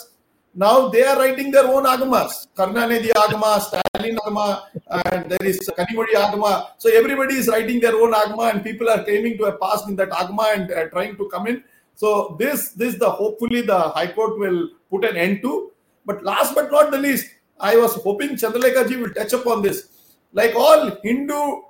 Now 0.58 0.88
they 0.88 1.04
are 1.04 1.18
writing 1.18 1.52
their 1.52 1.66
own 1.66 1.84
agamas. 1.84 2.48
Karunanidhi 2.56 3.10
agama, 3.10 3.60
Stalin 3.60 4.16
agama, 4.16 4.64
and 5.12 5.30
there 5.30 5.46
is 5.46 5.60
Kanimozhi 5.78 6.14
agama. 6.16 6.68
So 6.78 6.90
everybody 6.90 7.36
is 7.36 7.50
writing 7.50 7.82
their 7.82 7.94
own 7.94 8.14
agama, 8.14 8.54
and 8.54 8.64
people 8.64 8.90
are 8.90 9.04
claiming 9.04 9.38
to 9.40 9.44
have 9.46 9.60
passed 9.60 9.90
in 9.90 9.98
that 9.98 10.12
agama 10.12 10.56
and 10.56 10.72
uh, 10.72 10.88
trying 10.90 11.18
to 11.18 11.28
come 11.28 11.48
in. 11.48 11.62
So 11.96 12.38
this, 12.40 12.70
this 12.70 12.98
the 12.98 13.10
hopefully 13.10 13.62
the 13.62 13.78
High 13.78 14.14
Court 14.14 14.40
will 14.40 14.70
put 14.90 15.04
an 15.04 15.18
end 15.18 15.42
to. 15.42 15.72
But 16.06 16.24
last 16.24 16.56
but 16.56 16.72
not 16.72 16.90
the 16.90 17.00
least, 17.00 17.30
I 17.60 17.76
was 17.76 17.96
hoping 17.96 18.38
Chandralekha 18.38 18.88
ji 18.88 18.96
will 18.96 19.14
touch 19.14 19.34
upon 19.34 19.62
this. 19.62 19.90
Like 20.32 20.56
all 20.56 20.98
Hindu 21.04 21.64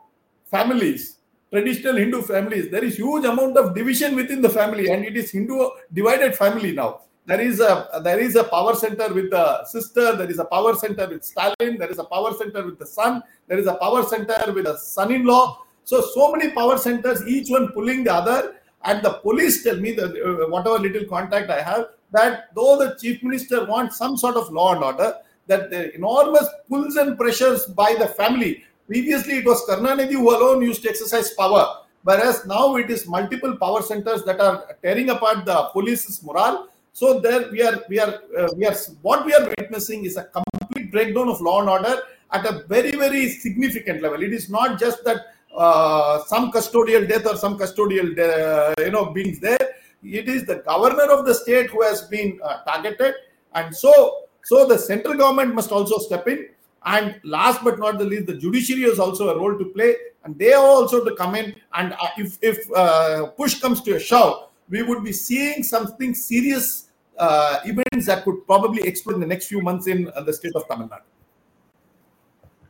families, 0.45 1.17
traditional 1.51 1.95
Hindu 1.95 2.21
families, 2.21 2.69
there 2.69 2.83
is 2.83 2.97
huge 2.97 3.25
amount 3.25 3.57
of 3.57 3.73
division 3.73 4.15
within 4.15 4.43
the 4.43 4.49
family, 4.49 4.91
and 4.91 5.03
it 5.03 5.17
is 5.17 5.31
Hindu 5.31 5.69
divided 5.91 6.35
family 6.35 6.71
now. 6.71 7.01
There 7.27 7.41
is 7.41 7.59
a 7.59 8.01
there 8.03 8.19
is 8.19 8.35
a 8.35 8.43
power 8.43 8.75
center 8.75 9.11
with 9.11 9.31
the 9.31 9.65
sister. 9.65 10.15
There 10.15 10.29
is 10.29 10.39
a 10.39 10.45
power 10.45 10.75
center 10.75 11.07
with 11.07 11.23
Stalin. 11.23 11.77
There 11.79 11.89
is 11.89 11.97
a 11.97 12.03
power 12.03 12.33
center 12.33 12.63
with 12.63 12.77
the 12.77 12.85
son. 12.85 13.23
There 13.47 13.57
is 13.57 13.65
a 13.65 13.73
power 13.75 14.03
center 14.03 14.51
with 14.53 14.67
a 14.67 14.77
son-in-law. 14.77 15.63
So 15.85 16.01
so 16.01 16.31
many 16.31 16.51
power 16.51 16.77
centers, 16.77 17.27
each 17.27 17.49
one 17.49 17.71
pulling 17.71 18.03
the 18.03 18.13
other. 18.13 18.55
And 18.83 19.03
the 19.03 19.13
police 19.25 19.63
tell 19.63 19.77
me 19.77 19.93
that 19.93 20.11
uh, 20.11 20.47
whatever 20.49 20.77
little 20.77 21.05
contact 21.05 21.49
I 21.49 21.61
have, 21.61 21.87
that 22.11 22.53
though 22.53 22.77
the 22.77 22.95
chief 23.01 23.23
minister 23.23 23.65
wants 23.65 23.97
some 23.97 24.15
sort 24.17 24.35
of 24.35 24.51
law 24.51 24.75
and 24.75 24.83
order, 24.83 25.15
that 25.47 25.71
the 25.71 25.95
enormous 25.95 26.47
pulls 26.69 26.95
and 26.95 27.17
pressures 27.17 27.65
by 27.65 27.95
the 27.97 28.07
family. 28.07 28.63
Previously, 28.87 29.37
it 29.37 29.45
was 29.45 29.65
Karunanidhi 29.67 30.11
who 30.11 30.29
alone 30.29 30.61
used 30.61 30.83
to 30.83 30.89
exercise 30.89 31.33
power, 31.33 31.81
whereas 32.03 32.45
now 32.45 32.75
it 32.75 32.91
is 32.91 33.07
multiple 33.07 33.57
power 33.57 33.81
centers 33.81 34.23
that 34.25 34.39
are 34.39 34.75
tearing 34.83 35.09
apart 35.09 35.45
the 35.45 35.69
police's 35.73 36.21
morale. 36.23 36.69
So 36.95 37.19
there 37.19 37.51
we 37.51 37.61
are, 37.61 37.83
we 37.89 37.99
are, 37.99 38.21
uh, 38.39 38.47
we 38.55 38.65
are. 38.65 38.73
What 39.01 39.25
we 39.25 39.33
are 39.33 39.53
witnessing 39.57 40.05
is 40.05 40.15
a 40.15 40.23
complete 40.23 40.93
breakdown 40.93 41.27
of 41.27 41.41
law 41.41 41.59
and 41.59 41.69
order 41.69 42.01
at 42.31 42.45
a 42.45 42.63
very, 42.69 42.91
very 42.91 43.31
significant 43.31 44.01
level. 44.01 44.23
It 44.23 44.31
is 44.31 44.49
not 44.49 44.79
just 44.79 45.03
that 45.03 45.17
uh, 45.53 46.23
some 46.23 46.53
custodial 46.53 47.05
death 47.05 47.27
or 47.27 47.35
some 47.35 47.59
custodial, 47.59 48.17
uh, 48.17 48.81
you 48.81 48.91
know, 48.91 49.07
beings 49.07 49.41
there. 49.41 49.59
It 50.03 50.29
is 50.29 50.45
the 50.45 50.63
governor 50.65 51.11
of 51.11 51.25
the 51.25 51.35
state 51.35 51.69
who 51.69 51.81
has 51.81 52.03
been 52.03 52.39
uh, 52.41 52.63
targeted, 52.63 53.15
and 53.55 53.75
so 53.75 54.27
so 54.45 54.65
the 54.65 54.77
central 54.77 55.15
government 55.15 55.53
must 55.53 55.73
also 55.73 55.97
step 55.97 56.29
in. 56.29 56.47
And 56.85 57.19
last 57.25 57.61
but 57.61 57.77
not 57.77 57.97
the 57.97 58.05
least, 58.05 58.27
the 58.27 58.37
judiciary 58.37 58.83
has 58.83 58.99
also 58.99 59.35
a 59.35 59.37
role 59.37 59.57
to 59.57 59.65
play, 59.65 59.97
and 60.23 60.39
they 60.39 60.53
are 60.53 60.63
also 60.63 61.03
to 61.03 61.13
come 61.15 61.35
in. 61.35 61.55
And 61.73 61.91
uh, 61.91 62.07
if 62.17 62.37
if 62.41 62.71
uh, 62.71 63.25
push 63.31 63.59
comes 63.59 63.81
to 63.81 63.97
a 63.97 63.99
shove, 63.99 64.47
we 64.69 64.81
would 64.81 65.03
be 65.03 65.11
seeing 65.11 65.61
something 65.61 66.13
serious 66.13 66.84
uh, 67.17 67.59
events 67.65 68.07
that 68.07 68.23
could 68.23 68.45
probably 68.45 68.83
explode 68.83 69.15
in 69.15 69.21
the 69.21 69.27
next 69.27 69.47
few 69.47 69.61
months 69.61 69.87
in 69.87 70.09
uh, 70.15 70.21
the 70.21 70.33
state 70.33 70.55
of 70.55 70.67
Tamil 70.67 70.87
Nadu. 70.87 71.01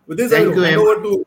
With 0.07 0.17
this, 0.17 0.31
Thank 0.31 0.47
I 0.47 0.55
will 0.55 0.63
hand 0.63 0.77
over 0.77 1.01
to 1.03 1.25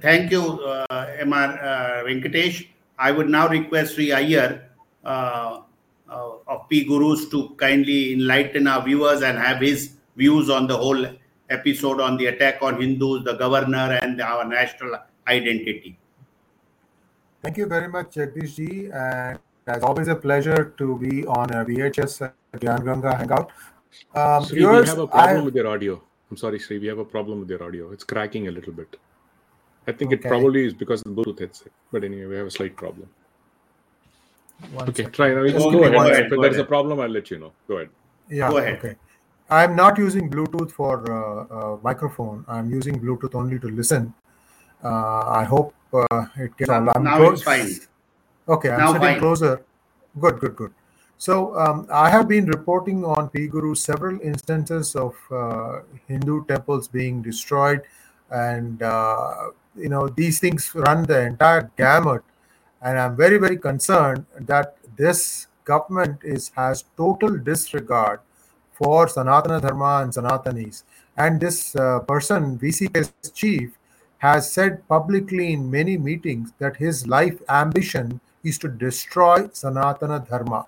Thank 0.00 0.30
you, 0.30 0.62
uh, 0.62 0.86
MR 1.20 1.58
uh, 1.58 2.04
Venkatesh. 2.06 2.68
I 2.98 3.10
would 3.10 3.28
now 3.28 3.48
request 3.48 3.94
Sri 3.94 4.12
Iyer 4.12 4.70
uh, 5.04 5.62
uh, 6.08 6.30
of 6.46 6.68
P 6.68 6.84
Gurus 6.84 7.28
to 7.30 7.48
kindly 7.56 8.12
enlighten 8.12 8.68
our 8.68 8.84
viewers 8.84 9.22
and 9.22 9.36
have 9.36 9.60
his 9.60 9.94
views 10.14 10.48
on 10.48 10.68
the 10.68 10.76
whole 10.76 11.04
episode 11.50 12.00
on 12.00 12.16
the 12.16 12.26
attack 12.26 12.62
on 12.62 12.80
Hindus, 12.80 13.24
the 13.24 13.34
governor, 13.34 13.98
and 14.02 14.20
our 14.20 14.44
national 14.44 14.98
identity. 15.26 15.98
Thank 17.42 17.56
you 17.56 17.66
very 17.66 17.88
much, 17.88 18.14
Jagdish 18.14 18.54
ji. 18.54 18.88
And 18.92 19.40
it's 19.66 19.84
always 19.84 20.08
a 20.08 20.14
pleasure 20.16 20.74
to 20.78 20.98
be 20.98 21.26
on 21.26 21.50
a 21.52 21.64
VHS 21.64 22.32
Gyan 22.54 22.84
Ganga 22.84 23.16
Hangout. 23.16 23.50
Um, 24.14 24.44
Sri, 24.44 24.58
viewers, 24.58 24.82
we 24.82 24.88
have 24.88 24.98
a 24.98 25.06
problem 25.06 25.40
I- 25.40 25.44
with 25.44 25.54
your 25.54 25.66
audio. 25.68 26.02
I'm 26.30 26.36
sorry, 26.36 26.58
Sri. 26.58 26.78
We 26.78 26.86
have 26.86 26.98
a 26.98 27.04
problem 27.04 27.40
with 27.40 27.50
your 27.50 27.62
audio. 27.62 27.92
It's 27.92 28.04
cracking 28.04 28.48
a 28.48 28.50
little 28.50 28.72
bit. 28.72 28.96
I 29.86 29.92
think 29.92 30.12
it 30.12 30.22
probably 30.22 30.64
is 30.64 30.72
because 30.74 31.02
of 31.02 31.14
the 31.14 31.22
Bluetooth 31.22 31.40
headset. 31.40 31.72
But 31.90 32.04
anyway, 32.04 32.24
we 32.26 32.36
have 32.36 32.46
a 32.46 32.50
slight 32.50 32.74
problem. 32.76 33.08
one 34.72 34.88
Okay, 34.88 35.02
second. 35.02 35.12
try 35.12 35.34
now. 35.34 35.42
Just 35.42 35.54
Just 35.56 35.64
go 35.64 35.70
me 35.72 35.96
ahead. 35.96 36.32
If 36.32 36.40
there's 36.40 36.56
a 36.58 36.64
problem, 36.64 37.00
I'll 37.00 37.08
let 37.08 37.30
you 37.30 37.38
know. 37.38 37.52
Go 37.68 37.76
ahead. 37.78 37.90
Yeah, 38.30 38.48
Go 38.48 38.58
ahead. 38.58 38.78
okay. 38.78 38.94
I'm 39.50 39.76
not 39.76 39.98
using 39.98 40.30
Bluetooth 40.30 40.70
for 40.72 40.94
uh, 41.12 41.74
uh, 41.74 41.78
microphone. 41.82 42.44
I'm 42.48 42.70
using 42.70 42.98
Bluetooth 42.98 43.34
only 43.34 43.58
to 43.58 43.68
listen. 43.68 44.14
Uh, 44.82 45.24
I 45.40 45.44
hope 45.44 45.74
uh, 45.92 46.26
it 46.36 46.56
gets. 46.56 46.70
I'm 46.70 46.86
Now 46.86 47.16
close- 47.18 47.32
it's 47.34 47.42
fine. 47.42 47.68
Okay, 48.48 48.70
I'm 48.70 48.78
Now 48.78 48.92
sitting 48.92 49.18
closer. 49.18 49.62
Good, 50.18 50.40
good, 50.40 50.56
good. 50.56 50.72
So 51.16 51.56
um, 51.56 51.86
I 51.92 52.10
have 52.10 52.26
been 52.26 52.46
reporting 52.46 53.04
on 53.04 53.28
P 53.28 53.46
Guru 53.46 53.76
several 53.76 54.20
instances 54.20 54.96
of 54.96 55.14
uh, 55.30 55.80
Hindu 56.08 56.44
temples 56.46 56.88
being 56.88 57.22
destroyed, 57.22 57.82
and 58.30 58.82
uh, 58.82 59.50
you 59.76 59.88
know 59.88 60.08
these 60.08 60.40
things 60.40 60.74
run 60.74 61.04
the 61.04 61.20
entire 61.20 61.70
gamut. 61.76 62.24
And 62.82 62.98
I'm 62.98 63.16
very, 63.16 63.38
very 63.38 63.56
concerned 63.56 64.26
that 64.40 64.76
this 64.96 65.46
government 65.64 66.18
is 66.24 66.50
has 66.56 66.84
total 66.96 67.38
disregard 67.38 68.18
for 68.72 69.06
Sanatana 69.06 69.62
Dharma 69.62 70.00
and 70.02 70.12
Sanatanis. 70.12 70.82
And 71.16 71.40
this 71.40 71.76
uh, 71.76 72.00
person, 72.00 72.58
VCK's 72.58 73.30
chief, 73.30 73.78
has 74.18 74.50
said 74.50 74.86
publicly 74.88 75.52
in 75.52 75.70
many 75.70 75.96
meetings 75.96 76.52
that 76.58 76.76
his 76.76 77.06
life 77.06 77.40
ambition 77.48 78.20
is 78.44 78.58
to 78.58 78.68
destroy 78.68 79.42
Sanatana 79.48 80.28
Dharma. 80.28 80.66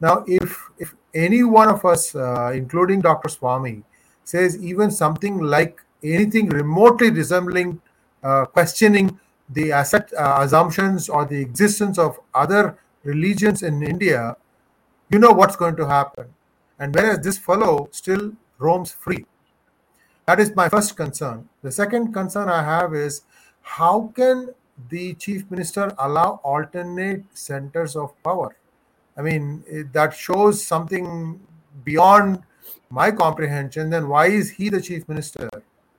Now, 0.00 0.24
if 0.26 0.70
if 0.78 0.94
any 1.14 1.42
one 1.44 1.68
of 1.68 1.84
us, 1.84 2.14
uh, 2.14 2.52
including 2.54 3.00
Dr. 3.00 3.28
Swamy, 3.28 3.82
says 4.24 4.62
even 4.62 4.90
something 4.90 5.38
like 5.38 5.80
anything 6.02 6.48
remotely 6.48 7.10
resembling 7.10 7.80
uh, 8.22 8.46
questioning 8.46 9.18
the 9.50 9.72
asset 9.72 10.10
uh, 10.18 10.38
assumptions 10.40 11.08
or 11.08 11.24
the 11.24 11.40
existence 11.40 11.98
of 11.98 12.18
other 12.34 12.78
religions 13.02 13.62
in 13.62 13.82
India, 13.82 14.36
you 15.10 15.18
know 15.18 15.30
what's 15.30 15.56
going 15.56 15.76
to 15.76 15.86
happen. 15.86 16.26
And 16.78 16.94
whereas 16.94 17.20
this 17.20 17.38
fellow 17.38 17.88
still 17.92 18.32
roams 18.58 18.92
free. 18.92 19.26
That 20.26 20.40
is 20.40 20.54
my 20.56 20.68
first 20.68 20.96
concern. 20.96 21.48
The 21.62 21.70
second 21.70 22.12
concern 22.12 22.48
I 22.48 22.62
have 22.62 22.94
is 22.94 23.22
how 23.60 24.12
can 24.16 24.54
the 24.88 25.14
chief 25.14 25.50
minister 25.50 25.94
allow 25.98 26.40
alternate 26.42 27.24
centers 27.32 27.96
of 27.96 28.20
power? 28.22 28.56
I 29.16 29.22
mean, 29.22 29.64
that 29.92 30.14
shows 30.14 30.64
something 30.64 31.40
beyond 31.84 32.42
my 32.90 33.10
comprehension. 33.10 33.90
Then 33.90 34.08
why 34.08 34.26
is 34.26 34.50
he 34.50 34.68
the 34.68 34.80
chief 34.80 35.08
minister? 35.08 35.48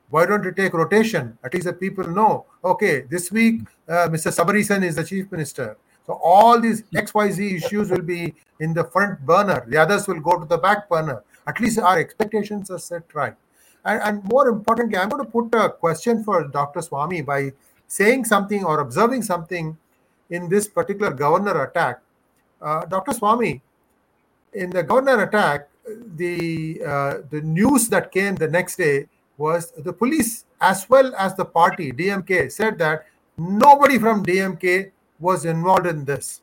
Why 0.10 0.26
don't 0.26 0.44
you 0.44 0.52
take 0.52 0.74
rotation? 0.74 1.38
At 1.44 1.54
least 1.54 1.66
the 1.66 1.74
people 1.74 2.08
know. 2.08 2.46
Okay, 2.64 3.02
this 3.02 3.32
week 3.32 3.62
uh, 3.88 4.08
Mr. 4.10 4.32
Sabarisan 4.32 4.84
is 4.84 4.96
the 4.96 5.04
chief 5.04 5.32
minister. 5.32 5.78
So 6.06 6.20
all 6.24 6.60
these 6.60 6.84
XYZ 6.94 7.56
issues 7.56 7.90
will 7.90 8.04
be 8.04 8.36
in 8.60 8.74
the 8.74 8.84
front 8.84 9.26
burner. 9.26 9.66
The 9.68 9.78
others 9.78 10.08
will 10.08 10.20
go 10.20 10.38
to 10.40 10.46
the 10.46 10.58
back 10.58 10.88
burner. 10.88 11.24
At 11.48 11.60
least 11.60 11.80
our 11.80 11.98
expectations 11.98 12.70
are 12.70 12.80
set 12.80 13.04
right. 13.14 13.36
And, 13.84 14.02
and 14.02 14.24
more 14.26 14.48
importantly, 14.48 14.98
I'm 14.98 15.10
going 15.10 15.26
to 15.26 15.30
put 15.30 15.54
a 15.56 15.70
question 15.70 16.24
for 16.24 16.48
Dr. 16.48 16.82
Swamy 16.82 17.26
by 17.26 17.54
saying 17.88 18.26
something 18.26 18.64
or 18.64 18.80
observing 18.80 19.22
something 19.22 19.78
in 20.30 20.50
this 20.50 20.68
particular 20.68 21.12
governor 21.12 21.64
attack. 21.64 22.02
Uh, 22.62 22.86
Dr. 22.86 23.12
Swamy, 23.12 23.62
in 24.54 24.70
the 24.70 24.84
governor 24.84 25.24
attack, 25.24 25.70
the 26.16 26.82
uh, 26.86 27.14
the 27.30 27.42
news 27.42 27.90
that 27.90 28.12
came 28.12 28.36
the 28.36 28.48
next 28.48 28.76
day 28.78 29.08
was 29.38 29.72
the 29.78 29.94
police 29.94 30.46
as 30.62 30.90
well 30.90 31.14
as 31.16 31.36
the 31.36 31.46
party 31.46 31.92
DMK 31.92 32.52
said 32.52 32.78
that 32.80 33.06
nobody 33.38 34.00
from 34.00 34.26
DMK 34.26 34.92
was 35.20 35.46
involved 35.46 35.86
in 35.86 36.06
this. 36.06 36.42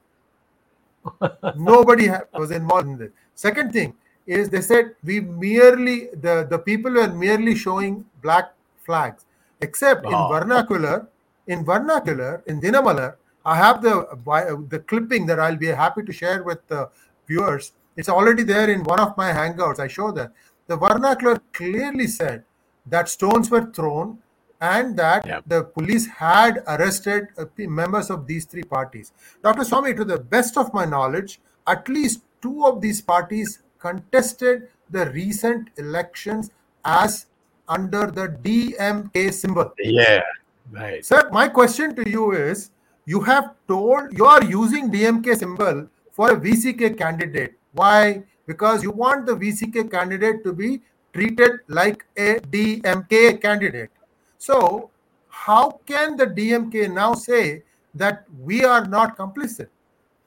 nobody 1.56 2.06
ha- 2.06 2.22
was 2.34 2.50
involved 2.50 2.86
in 2.86 2.98
this. 2.98 3.10
Second 3.34 3.72
thing 3.72 3.94
is 4.26 4.48
they 4.48 4.60
said 4.60 4.94
we 5.02 5.20
merely 5.20 6.08
the 6.20 6.46
the 6.48 6.58
people 6.58 6.92
were 6.92 7.08
merely 7.08 7.56
showing 7.56 8.04
black 8.22 8.52
flags, 8.84 9.24
except 9.60 10.04
in 10.04 10.12
vernacular. 10.28 11.08
In 11.46 11.64
vernacular, 11.64 12.42
in 12.46 12.60
Dinamalar, 12.60 13.16
I 13.44 13.56
have 13.56 13.82
the 13.82 14.64
the 14.68 14.78
clipping 14.78 15.26
that 15.26 15.40
I'll 15.40 15.56
be 15.56 15.66
happy 15.66 16.02
to 16.02 16.12
share 16.12 16.42
with 16.42 16.66
the 16.68 16.88
viewers. 17.26 17.72
It's 17.96 18.08
already 18.08 18.42
there 18.44 18.70
in 18.70 18.84
one 18.84 19.00
of 19.00 19.16
my 19.16 19.32
hangouts. 19.32 19.78
I 19.80 19.88
show 19.88 20.12
that 20.12 20.32
the 20.68 20.76
vernacular 20.76 21.40
clearly 21.52 22.06
said 22.06 22.44
that 22.86 23.08
stones 23.08 23.50
were 23.50 23.66
thrown 23.72 24.18
and 24.60 24.96
that 24.96 25.26
Yep. 25.26 25.42
the 25.46 25.64
police 25.64 26.06
had 26.06 26.62
arrested 26.68 27.26
uh, 27.36 27.46
members 27.58 28.10
of 28.10 28.26
these 28.28 28.44
three 28.44 28.62
parties. 28.62 29.12
Dr. 29.42 29.62
Swamy, 29.62 29.96
to 29.96 30.04
the 30.04 30.18
best 30.18 30.56
of 30.56 30.72
my 30.72 30.84
knowledge, 30.84 31.40
at 31.66 31.88
least 31.88 32.22
two 32.40 32.64
of 32.64 32.80
these 32.80 33.00
parties 33.02 33.58
contested 33.80 34.68
the 34.90 35.10
recent 35.10 35.70
elections 35.78 36.50
as 36.84 37.26
under 37.68 38.06
the 38.06 38.28
DMK 38.28 39.32
symbol. 39.32 39.72
Yeah, 39.80 40.22
right. 40.70 41.04
Sir, 41.04 41.28
my 41.32 41.48
question 41.48 41.94
to 41.96 42.08
you 42.08 42.32
is 42.32 42.70
you 43.06 43.20
have 43.20 43.54
told 43.68 44.16
you 44.16 44.24
are 44.26 44.44
using 44.44 44.90
DMK 44.90 45.36
symbol 45.36 45.88
for 46.12 46.32
a 46.32 46.36
VCK 46.36 46.96
candidate. 46.96 47.54
Why? 47.72 48.22
Because 48.46 48.82
you 48.82 48.90
want 48.90 49.26
the 49.26 49.34
VCK 49.34 49.90
candidate 49.90 50.44
to 50.44 50.52
be 50.52 50.80
treated 51.12 51.60
like 51.68 52.04
a 52.16 52.36
DMK 52.40 53.40
candidate. 53.40 53.90
So, 54.38 54.90
how 55.28 55.80
can 55.86 56.16
the 56.16 56.26
DMK 56.26 56.92
now 56.92 57.14
say 57.14 57.62
that 57.94 58.24
we 58.40 58.64
are 58.64 58.84
not 58.84 59.16
complicit? 59.16 59.68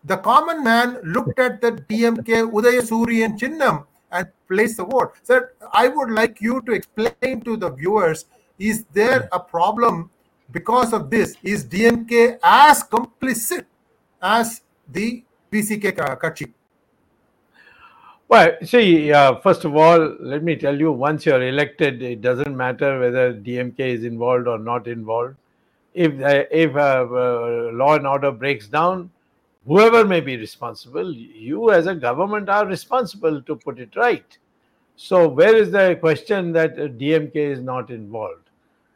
The 0.03 0.17
common 0.17 0.63
man 0.63 0.99
looked 1.03 1.39
at 1.39 1.61
the 1.61 1.71
DMK 1.71 2.51
Udayasurian 2.51 3.39
Chinnam 3.39 3.85
and 4.11 4.27
placed 4.47 4.77
the 4.77 4.85
vote. 4.85 5.13
Sir, 5.23 5.51
I 5.73 5.87
would 5.87 6.11
like 6.11 6.41
you 6.41 6.61
to 6.61 6.71
explain 6.73 7.41
to 7.41 7.57
the 7.57 7.71
viewers 7.71 8.25
is 8.59 8.85
there 8.93 9.27
a 9.31 9.39
problem 9.39 10.09
because 10.51 10.93
of 10.93 11.09
this? 11.09 11.35
Is 11.43 11.65
DMK 11.65 12.39
as 12.43 12.83
complicit 12.83 13.65
as 14.21 14.61
the 14.87 15.23
VCK 15.51 15.91
Kachi? 16.19 16.51
Well, 18.27 18.57
see, 18.63 19.13
uh, 19.13 19.35
first 19.35 19.65
of 19.65 19.75
all, 19.75 20.15
let 20.19 20.43
me 20.43 20.55
tell 20.55 20.77
you 20.77 20.91
once 20.91 21.25
you're 21.25 21.43
elected, 21.43 22.01
it 22.01 22.21
doesn't 22.21 22.57
matter 22.57 22.99
whether 22.99 23.33
DMK 23.33 23.79
is 23.79 24.03
involved 24.03 24.47
or 24.47 24.57
not 24.57 24.87
involved. 24.87 25.35
If, 25.93 26.19
uh, 26.21 26.43
if 26.49 26.75
uh, 26.75 27.07
uh, 27.09 27.69
law 27.71 27.95
and 27.95 28.07
order 28.07 28.31
breaks 28.31 28.67
down, 28.67 29.11
whoever 29.67 30.03
may 30.03 30.21
be 30.21 30.37
responsible, 30.37 31.13
you 31.13 31.71
as 31.71 31.85
a 31.85 31.93
government 31.93 32.49
are 32.49 32.65
responsible 32.65 33.41
to 33.43 33.55
put 33.55 33.79
it 33.79 33.95
right. 33.95 34.37
So, 34.95 35.27
where 35.27 35.55
is 35.55 35.71
the 35.71 35.97
question 35.99 36.51
that 36.53 36.75
DMK 36.77 37.35
is 37.35 37.61
not 37.61 37.91
involved? 37.91 38.44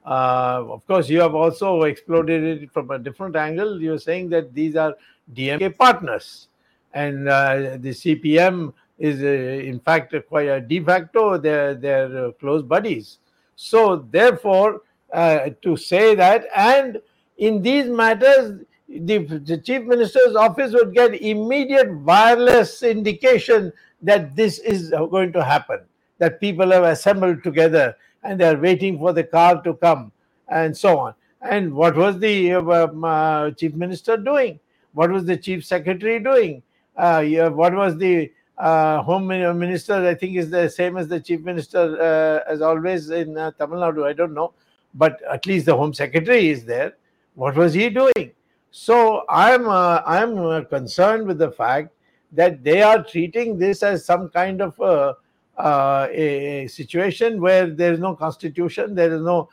Uh, 0.09 0.65
of 0.67 0.85
course, 0.87 1.07
you 1.07 1.21
have 1.21 1.35
also 1.35 1.83
exploded 1.83 2.43
it 2.43 2.71
from 2.71 2.89
a 2.89 2.97
different 2.97 3.35
angle. 3.35 3.79
You're 3.79 3.99
saying 3.99 4.29
that 4.29 4.55
these 4.55 4.75
are 4.75 4.95
DMK 5.35 5.77
partners, 5.77 6.47
and 6.93 7.29
uh, 7.29 7.77
the 7.77 7.91
CPM 7.91 8.73
is 8.99 9.23
uh, 9.23 9.27
in 9.27 9.79
fact 9.79 10.13
quite 10.27 10.47
a 10.47 10.59
de 10.59 10.79
facto 10.81 11.37
they're 11.37 11.73
they're 11.73 12.25
uh, 12.25 12.31
close 12.33 12.61
buddies 12.61 13.19
so 13.55 14.05
therefore 14.11 14.81
uh, 15.13 15.49
to 15.61 15.77
say 15.77 16.15
that 16.15 16.45
and 16.55 17.01
in 17.37 17.61
these 17.61 17.87
matters 17.87 18.59
the, 18.89 19.19
the 19.19 19.57
chief 19.57 19.83
minister's 19.83 20.35
office 20.35 20.73
would 20.73 20.93
get 20.93 21.15
immediate 21.21 21.91
wireless 21.99 22.83
indication 22.83 23.71
that 24.01 24.35
this 24.35 24.59
is 24.59 24.89
going 24.89 25.31
to 25.31 25.43
happen 25.43 25.79
that 26.17 26.41
people 26.41 26.69
have 26.71 26.83
assembled 26.83 27.41
together 27.43 27.95
and 28.23 28.39
they 28.39 28.47
are 28.47 28.57
waiting 28.57 28.97
for 28.97 29.13
the 29.13 29.23
car 29.23 29.61
to 29.63 29.73
come 29.75 30.11
and 30.47 30.75
so 30.75 30.99
on 30.99 31.13
and 31.41 31.73
what 31.73 31.95
was 31.95 32.19
the 32.19 32.53
um, 32.53 33.03
uh, 33.03 33.51
chief 33.51 33.73
minister 33.73 34.17
doing 34.17 34.59
what 34.93 35.09
was 35.09 35.25
the 35.25 35.37
chief 35.37 35.65
secretary 35.65 36.19
doing 36.19 36.61
uh, 36.97 37.23
what 37.49 37.73
was 37.73 37.97
the 37.97 38.29
uh, 38.59 39.01
home 39.01 39.27
minister, 39.27 40.05
I 40.05 40.13
think, 40.13 40.35
is 40.35 40.49
the 40.49 40.69
same 40.69 40.97
as 40.97 41.07
the 41.07 41.19
chief 41.19 41.41
minister, 41.41 41.97
uh, 41.99 42.51
as 42.51 42.61
always 42.61 43.09
in 43.09 43.37
uh, 43.37 43.51
Tamil 43.51 43.79
Nadu. 43.79 44.05
I 44.05 44.13
don't 44.13 44.33
know, 44.33 44.53
but 44.93 45.21
at 45.31 45.45
least 45.45 45.65
the 45.65 45.75
home 45.75 45.93
secretary 45.93 46.49
is 46.49 46.65
there. 46.65 46.97
What 47.35 47.55
was 47.55 47.73
he 47.73 47.89
doing? 47.89 48.31
So 48.71 49.23
I'm 49.29 49.67
uh, 49.67 50.01
I'm 50.05 50.37
uh, 50.37 50.61
concerned 50.65 51.25
with 51.25 51.37
the 51.37 51.51
fact 51.51 51.93
that 52.33 52.63
they 52.63 52.81
are 52.81 53.01
treating 53.01 53.57
this 53.57 53.81
as 53.81 54.05
some 54.05 54.29
kind 54.29 54.61
of 54.61 55.15
uh, 55.59 56.07
a 56.11 56.67
situation 56.67 57.39
where 57.41 57.67
there 57.67 57.93
is 57.93 57.99
no 57.99 58.15
constitution, 58.15 58.95
there 58.95 59.13
is 59.13 59.21
no 59.21 59.49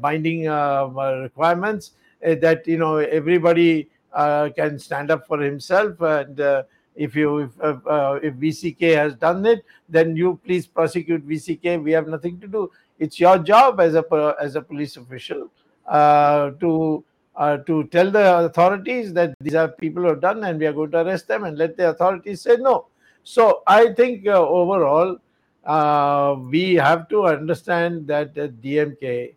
binding 0.00 0.46
requirements 1.22 1.92
that 2.20 2.66
you 2.66 2.78
know 2.78 2.96
everybody 2.96 3.88
can 4.14 4.78
stand 4.78 5.10
up 5.10 5.26
for 5.26 5.40
himself 5.40 6.00
and 6.00 6.40
if 6.96 7.14
you 7.14 7.38
if, 7.38 7.50
uh, 7.60 7.76
uh 7.86 8.18
if 8.22 8.34
VCK 8.34 8.96
has 8.96 9.14
done 9.14 9.44
it, 9.46 9.64
then 9.88 10.16
you 10.16 10.40
please 10.44 10.66
prosecute 10.66 11.26
VCK. 11.28 11.82
We 11.82 11.92
have 11.92 12.08
nothing 12.08 12.40
to 12.40 12.48
do. 12.48 12.70
It's 12.98 13.20
your 13.20 13.38
job 13.38 13.80
as 13.80 13.94
a 13.94 14.34
as 14.40 14.56
a 14.56 14.62
police 14.62 14.96
official 14.96 15.50
uh, 15.86 16.50
to 16.60 17.04
uh, 17.36 17.58
to 17.58 17.84
tell 17.84 18.10
the 18.10 18.38
authorities 18.38 19.12
that 19.12 19.34
these 19.40 19.54
are 19.54 19.68
people 19.68 20.02
who 20.02 20.08
have 20.08 20.20
done 20.20 20.42
and 20.44 20.58
we 20.58 20.66
are 20.66 20.72
going 20.72 20.90
to 20.90 21.02
arrest 21.02 21.28
them 21.28 21.44
and 21.44 21.58
let 21.58 21.76
the 21.76 21.90
authorities 21.90 22.40
say 22.40 22.56
no. 22.56 22.86
So 23.24 23.62
I 23.66 23.92
think 23.92 24.26
uh, 24.26 24.40
overall 24.40 25.18
uh, 25.66 26.36
we 26.38 26.74
have 26.74 27.08
to 27.08 27.26
understand 27.26 28.06
that 28.06 28.34
the 28.34 28.48
DMK 28.48 29.34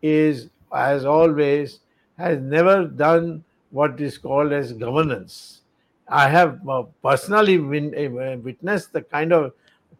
is, 0.00 0.48
as 0.74 1.04
always, 1.04 1.80
has 2.16 2.38
never 2.38 2.86
done 2.86 3.44
what 3.70 4.00
is 4.00 4.18
called 4.18 4.52
as 4.52 4.72
governance 4.72 5.62
I 6.12 6.28
have 6.28 6.68
uh, 6.68 6.82
personally 7.02 7.56
uh, 7.56 8.36
witnessed 8.36 8.92
the 8.92 9.00
kind 9.00 9.32
of 9.32 9.52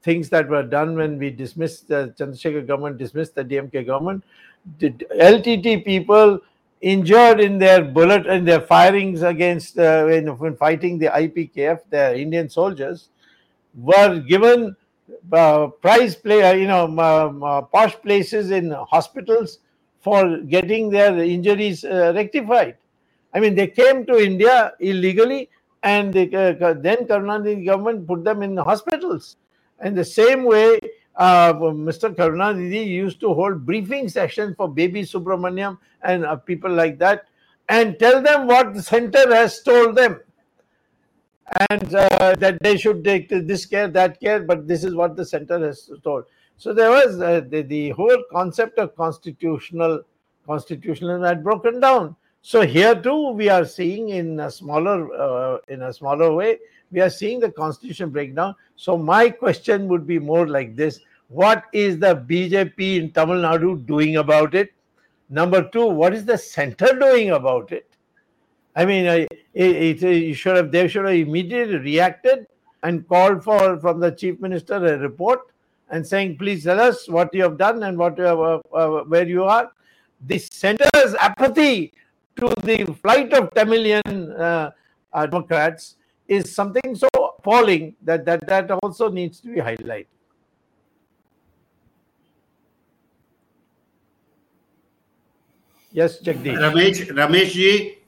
things 0.03 0.29
that 0.29 0.49
were 0.49 0.63
done 0.63 0.95
when 0.95 1.19
we 1.19 1.31
dismissed 1.31 1.89
the 1.89 2.15
Chandrasekhar 2.19 2.67
government, 2.67 2.99
dismissed 2.99 3.35
the 3.35 3.45
DMK 3.45 3.87
government. 3.87 4.23
The 4.79 4.91
LTT 4.91 5.85
people 5.85 6.41
injured 6.83 7.41
in 7.41 7.59
their 7.59 7.83
bullet 7.83 8.27
and 8.27 8.47
their 8.47 8.61
firings 8.61 9.23
against 9.23 9.79
uh, 9.79 10.05
when, 10.05 10.27
when, 10.39 10.57
fighting 10.57 10.99
the 10.99 11.07
IPKF, 11.07 11.81
the 11.89 12.19
Indian 12.19 12.51
soldiers, 12.51 13.09
were 13.75 14.19
given 14.19 14.77
uh, 15.33 15.69
prize 15.69 16.15
play, 16.15 16.43
uh, 16.43 16.53
you 16.53 16.67
know, 16.67 16.87
uh, 16.99 17.63
posh 17.63 17.95
places 17.97 18.51
in 18.51 18.71
hospitals 18.71 19.59
for 20.01 20.39
getting 20.39 20.91
their 20.91 21.17
injuries 21.19 21.85
rectified. 21.85 22.77
I 23.35 23.41
mean, 23.41 23.55
they 23.55 23.69
came 23.69 24.05
to 24.07 24.19
India 24.19 24.73
illegally 24.81 25.49
and 25.83 26.13
the, 26.13 26.35
uh, 26.35 26.75
then 26.75 27.07
Karunanidhi 27.07 27.67
government 27.67 28.07
put 28.07 28.25
them 28.25 28.43
in 28.43 28.57
hospitals. 28.57 29.37
And 29.81 29.97
the 29.97 30.05
same 30.05 30.45
way, 30.45 30.79
uh, 31.17 31.53
Mr. 31.55 32.15
Karunanidhi 32.15 32.87
used 32.87 33.21
to 33.21 33.35
hold 33.35 33.67
briefing 33.67 34.09
sessions 34.09 34.55
for 34.57 34.69
baby 34.69 35.03
Subramaniam 35.03 35.79
and 36.03 36.25
uh, 36.25 36.37
people 36.37 36.71
like 36.71 36.99
that 36.99 37.27
and 37.69 37.99
tell 37.99 38.23
them 38.23 38.47
what 38.47 38.75
the 38.75 38.83
center 38.83 39.33
has 39.35 39.63
told 39.63 39.97
them 39.97 40.21
and 41.71 41.95
uh, 41.95 42.35
that 42.39 42.59
they 42.63 42.77
should 42.77 43.05
take 43.05 43.29
this 43.29 43.67
care, 43.67 43.89
that 43.89 44.21
care, 44.21 44.43
but 44.43 44.67
this 44.67 44.85
is 44.85 44.95
what 44.95 45.17
the 45.17 45.25
center 45.25 45.59
has 45.65 45.91
told. 46.03 46.25
So 46.57 46.73
there 46.73 46.91
was 46.91 47.21
uh, 47.21 47.43
the, 47.49 47.63
the 47.63 47.91
whole 47.91 48.23
concept 48.31 48.79
of 48.79 48.95
constitutional 48.97 50.03
constitutionalism 50.47 51.23
had 51.23 51.45
broken 51.45 51.81
down. 51.81 52.17
So 52.43 52.63
here 52.63 52.95
too, 52.95 53.31
we 53.31 53.49
are 53.49 53.65
seeing 53.65 54.09
in 54.11 54.41
a 54.41 54.51
smaller 54.51 55.13
uh, 55.15 55.59
in 55.69 55.83
a 55.83 55.93
smaller 55.93 56.33
way, 56.33 56.59
we 56.91 57.01
are 57.01 57.11
seeing 57.11 57.39
the 57.41 57.51
constitution 57.51 58.11
breakdown. 58.11 58.55
So 58.77 58.99
my 58.99 59.31
question 59.31 59.89
would 59.89 60.07
be 60.07 60.19
more 60.19 60.49
like 60.49 60.75
this: 60.75 61.01
What 61.29 61.65
is 61.73 61.99
the 61.99 62.17
BJP 62.17 62.97
in 62.99 63.13
Tamil 63.13 63.37
Nadu 63.37 63.87
doing 63.87 64.17
about 64.17 64.55
it? 64.55 64.73
Number 65.31 65.69
two, 65.69 65.87
what 65.87 66.15
is 66.15 66.25
the 66.25 66.37
center 66.37 66.99
doing 66.99 67.31
about 67.31 67.73
it? 67.73 67.92
I 68.75 68.85
mean, 68.87 69.07
it, 69.07 69.29
it, 69.53 70.03
it 70.03 70.35
should 70.35 70.57
have 70.57 70.71
they 70.73 70.89
should 70.89 71.05
have 71.05 71.15
immediately 71.15 71.77
reacted 71.77 72.47
and 72.83 73.07
called 73.07 73.45
for 73.45 73.79
from 73.79 74.01
the 74.01 74.11
chief 74.11 74.41
minister 74.41 74.77
a 74.77 74.99
report 74.99 75.41
and 75.91 76.07
saying, 76.07 76.39
please 76.39 76.65
tell 76.65 76.81
us 76.81 77.09
what 77.09 77.33
you 77.35 77.43
have 77.43 77.59
done 77.59 77.83
and 77.83 77.99
what 77.99 78.19
uh, 78.19 78.61
uh, 78.73 79.03
where 79.05 79.27
you 79.27 79.45
are. 79.45 79.71
The 80.27 80.39
center's 80.39 81.15
apathy 81.21 81.93
to 82.37 82.49
the 82.63 82.85
flight 83.03 83.33
of 83.35 83.51
Tamilian 83.53 84.33
uh, 84.33 84.71
uh, 85.13 85.27
Democrats 85.27 85.97
is 86.27 86.55
something 86.55 86.95
so 86.95 87.09
appalling 87.39 87.95
that, 88.03 88.25
that 88.25 88.47
that 88.47 88.71
also 88.71 89.11
needs 89.11 89.41
to 89.41 89.49
be 89.49 89.61
highlighted. 89.61 90.07
Yes, 95.91 96.23
Jagdish. 96.23 96.57
Ramesh, 96.57 97.09
Ramesh 97.11 97.53
ji, 97.53 97.99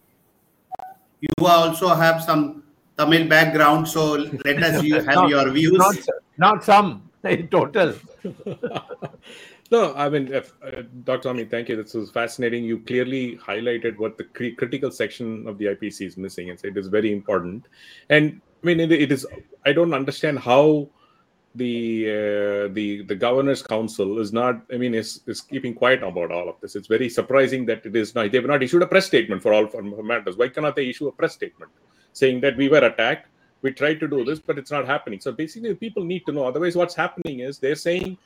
you 1.25 1.47
also 1.47 1.89
have 1.89 2.23
some 2.23 2.63
Tamil 2.99 3.29
background, 3.29 3.89
so 3.89 4.13
let 4.45 4.63
us 4.63 4.83
have 5.07 5.07
not, 5.07 5.29
your 5.29 5.51
views. 5.51 5.73
Not, 5.73 5.97
not 6.39 6.65
some, 6.65 7.11
in 7.25 7.49
total. 7.49 7.95
No, 9.71 9.95
I 9.95 10.09
mean, 10.09 10.33
if, 10.33 10.53
uh, 10.63 10.83
Dr. 11.05 11.31
Ami, 11.31 11.47
thank 11.47 11.69
you. 11.69 11.83
This 11.83 11.95
was 11.95 12.11
fascinating. 12.11 12.65
You 12.65 12.79
clearly 12.81 13.39
highlighted 13.39 13.97
what 13.97 14.19
the 14.19 14.25
cr- 14.25 14.55
critical 14.57 14.91
section 14.91 15.49
of 15.49 15.59
the 15.59 15.67
IPC 15.67 16.07
is 16.07 16.17
missing, 16.17 16.51
and 16.51 16.61
so 16.61 16.69
it 16.69 16.77
is 16.77 16.89
very 16.89 17.13
important. 17.13 17.67
And 18.11 18.41
I 18.63 18.67
mean, 18.67 18.79
it, 18.79 18.93
it 18.93 19.11
is. 19.11 19.27
I 19.65 19.73
don't 19.73 19.95
understand 19.95 20.39
how 20.39 20.89
the 21.55 22.07
uh, 22.11 22.75
the 22.75 23.03
the 23.03 23.15
governor's 23.15 23.63
council 23.63 24.19
is 24.19 24.33
not. 24.33 24.63
I 24.73 24.77
mean, 24.77 24.95
is 24.95 25.21
is 25.27 25.41
keeping 25.41 25.75
quiet 25.75 26.03
about 26.03 26.33
all 26.33 26.49
of 26.49 26.61
this. 26.61 26.75
It's 26.77 26.89
very 26.89 27.09
surprising 27.09 27.67
that 27.67 27.87
it 27.87 27.95
is 27.95 28.15
not. 28.15 28.31
They 28.33 28.39
have 28.39 28.47
not 28.47 28.63
issued 28.63 28.83
a 28.83 28.87
press 28.87 29.07
statement 29.07 29.43
for 29.43 29.53
all 29.53 29.67
for 29.67 29.83
matters. 29.83 30.37
Why 30.37 30.49
cannot 30.49 30.77
they 30.77 30.89
issue 30.89 31.09
a 31.09 31.13
press 31.13 31.35
statement 31.35 31.71
saying 32.13 32.41
that 32.41 32.57
we 32.57 32.69
were 32.69 32.85
attacked? 32.85 33.29
We 33.63 33.73
tried 33.73 34.01
to 34.01 34.09
do 34.09 34.25
this, 34.25 34.41
but 34.41 34.59
it's 34.59 34.71
not 34.71 34.87
happening. 34.87 35.21
So 35.21 35.33
basically, 35.33 35.75
people 35.75 36.05
need 36.05 36.27
to 36.27 36.33
know. 36.33 36.45
Otherwise, 36.45 36.77
what's 36.77 36.95
happening 36.95 37.41
is 37.41 37.59
they're 37.59 37.75
saying 37.77 38.19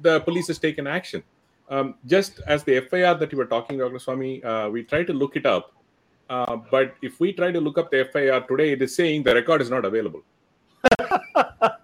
the 0.00 0.20
police 0.20 0.46
has 0.48 0.58
taken 0.58 0.86
action. 0.86 1.22
um, 1.68 1.94
just 2.06 2.40
as 2.46 2.64
the 2.64 2.80
FIR 2.80 3.14
that 3.14 3.32
you 3.32 3.38
were 3.38 3.46
talking, 3.46 3.78
Dr. 3.78 3.96
Swamy, 3.96 4.44
uh, 4.44 4.70
we 4.70 4.84
try 4.84 5.02
to 5.04 5.12
look 5.12 5.36
it 5.36 5.46
up. 5.46 5.72
Uh, 6.28 6.56
but 6.70 6.94
if 7.02 7.20
we 7.20 7.32
try 7.32 7.52
to 7.52 7.60
look 7.60 7.78
up 7.78 7.90
the 7.90 8.08
FIR 8.12 8.40
today, 8.42 8.72
it 8.72 8.82
is 8.82 8.94
saying 8.94 9.22
the 9.22 9.34
record 9.34 9.62
is 9.62 9.70
not 9.70 9.84
available. 9.84 10.22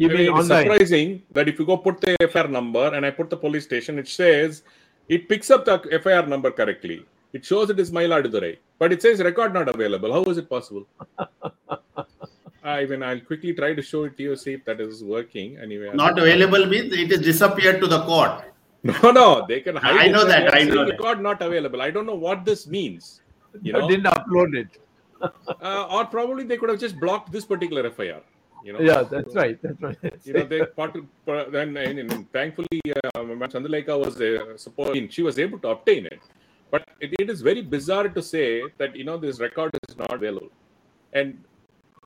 You 0.00 0.08
I 0.08 0.12
mean 0.12 0.18
mean, 0.18 0.30
it's 0.36 0.50
online? 0.50 0.62
surprising 0.62 1.08
that 1.36 1.46
if 1.50 1.58
you 1.58 1.66
go 1.66 1.76
put 1.76 2.00
the 2.00 2.16
FIR 2.32 2.48
number 2.48 2.84
and 2.94 3.04
I 3.04 3.10
put 3.10 3.28
the 3.28 3.36
police 3.36 3.64
station, 3.64 3.98
it 3.98 4.08
says 4.08 4.62
it 5.08 5.28
picks 5.28 5.50
up 5.50 5.66
the 5.66 5.76
FIR 6.04 6.22
number 6.26 6.50
correctly. 6.50 7.04
It 7.34 7.44
shows 7.44 7.68
it 7.68 7.78
is 7.78 7.90
Mayiladuthurai, 7.90 8.56
but 8.78 8.92
it 8.94 9.02
says 9.02 9.20
record 9.22 9.52
not 9.52 9.68
available. 9.68 10.10
How 10.12 10.22
is 10.30 10.38
it 10.38 10.48
possible? 10.48 10.86
I 12.64 12.86
mean, 12.86 13.02
I'll 13.02 13.20
quickly 13.20 13.52
try 13.52 13.74
to 13.74 13.82
show 13.82 14.04
it 14.04 14.16
to 14.16 14.22
you, 14.22 14.36
see 14.36 14.54
if 14.54 14.64
that 14.64 14.80
is 14.80 15.04
working. 15.04 15.58
Anyway, 15.58 15.90
Not 15.94 16.18
available 16.18 16.64
means 16.66 16.92
it 16.94 17.12
is 17.12 17.20
disappeared 17.20 17.80
to 17.82 17.86
the 17.86 18.02
court. 18.04 18.44
No, 18.82 19.10
no, 19.20 19.46
they 19.46 19.60
can 19.60 19.76
hide. 19.76 19.96
I 19.98 20.08
know 20.08 20.24
that, 20.24 20.54
I 20.54 20.64
know 20.64 20.74
saying 20.74 20.86
that. 20.88 20.98
Record 20.98 21.20
not 21.22 21.42
available. 21.42 21.82
I 21.82 21.90
don't 21.90 22.06
know 22.06 22.14
what 22.26 22.44
this 22.46 22.66
means. 22.66 23.20
You 23.62 23.76
I 23.76 23.80
know, 23.80 23.88
didn't 23.88 24.06
upload 24.06 24.56
it. 24.56 24.80
uh, 25.22 25.86
or 25.90 26.06
probably 26.06 26.44
they 26.44 26.56
could 26.56 26.70
have 26.70 26.80
just 26.80 26.98
blocked 26.98 27.30
this 27.32 27.44
particular 27.44 27.90
FIR. 27.90 28.20
You 28.62 28.72
know, 28.74 28.80
Yeah, 28.80 29.02
that's 29.02 29.34
right. 29.34 29.58
That's 29.62 29.80
right. 29.80 29.98
you 30.24 30.32
know 30.34 30.44
they 30.44 30.64
part, 30.66 30.96
then 31.50 31.76
and, 31.76 31.98
and 31.98 32.32
thankfully 32.32 32.80
uh, 33.14 33.22
Ma'am 33.22 33.50
Chandralekha 33.54 33.98
was 34.04 34.20
uh, 34.20 34.56
supporting 34.56 35.08
she 35.08 35.22
was 35.22 35.38
able 35.38 35.58
to 35.60 35.68
obtain 35.68 36.06
it 36.06 36.20
but 36.70 36.88
it, 37.00 37.10
it 37.18 37.28
is 37.30 37.40
very 37.42 37.62
bizarre 37.62 38.08
to 38.08 38.22
say 38.22 38.62
that 38.78 38.94
you 38.96 39.04
know 39.04 39.16
this 39.16 39.40
record 39.40 39.70
is 39.88 39.96
not 39.96 40.12
available 40.12 40.50
and 41.12 41.38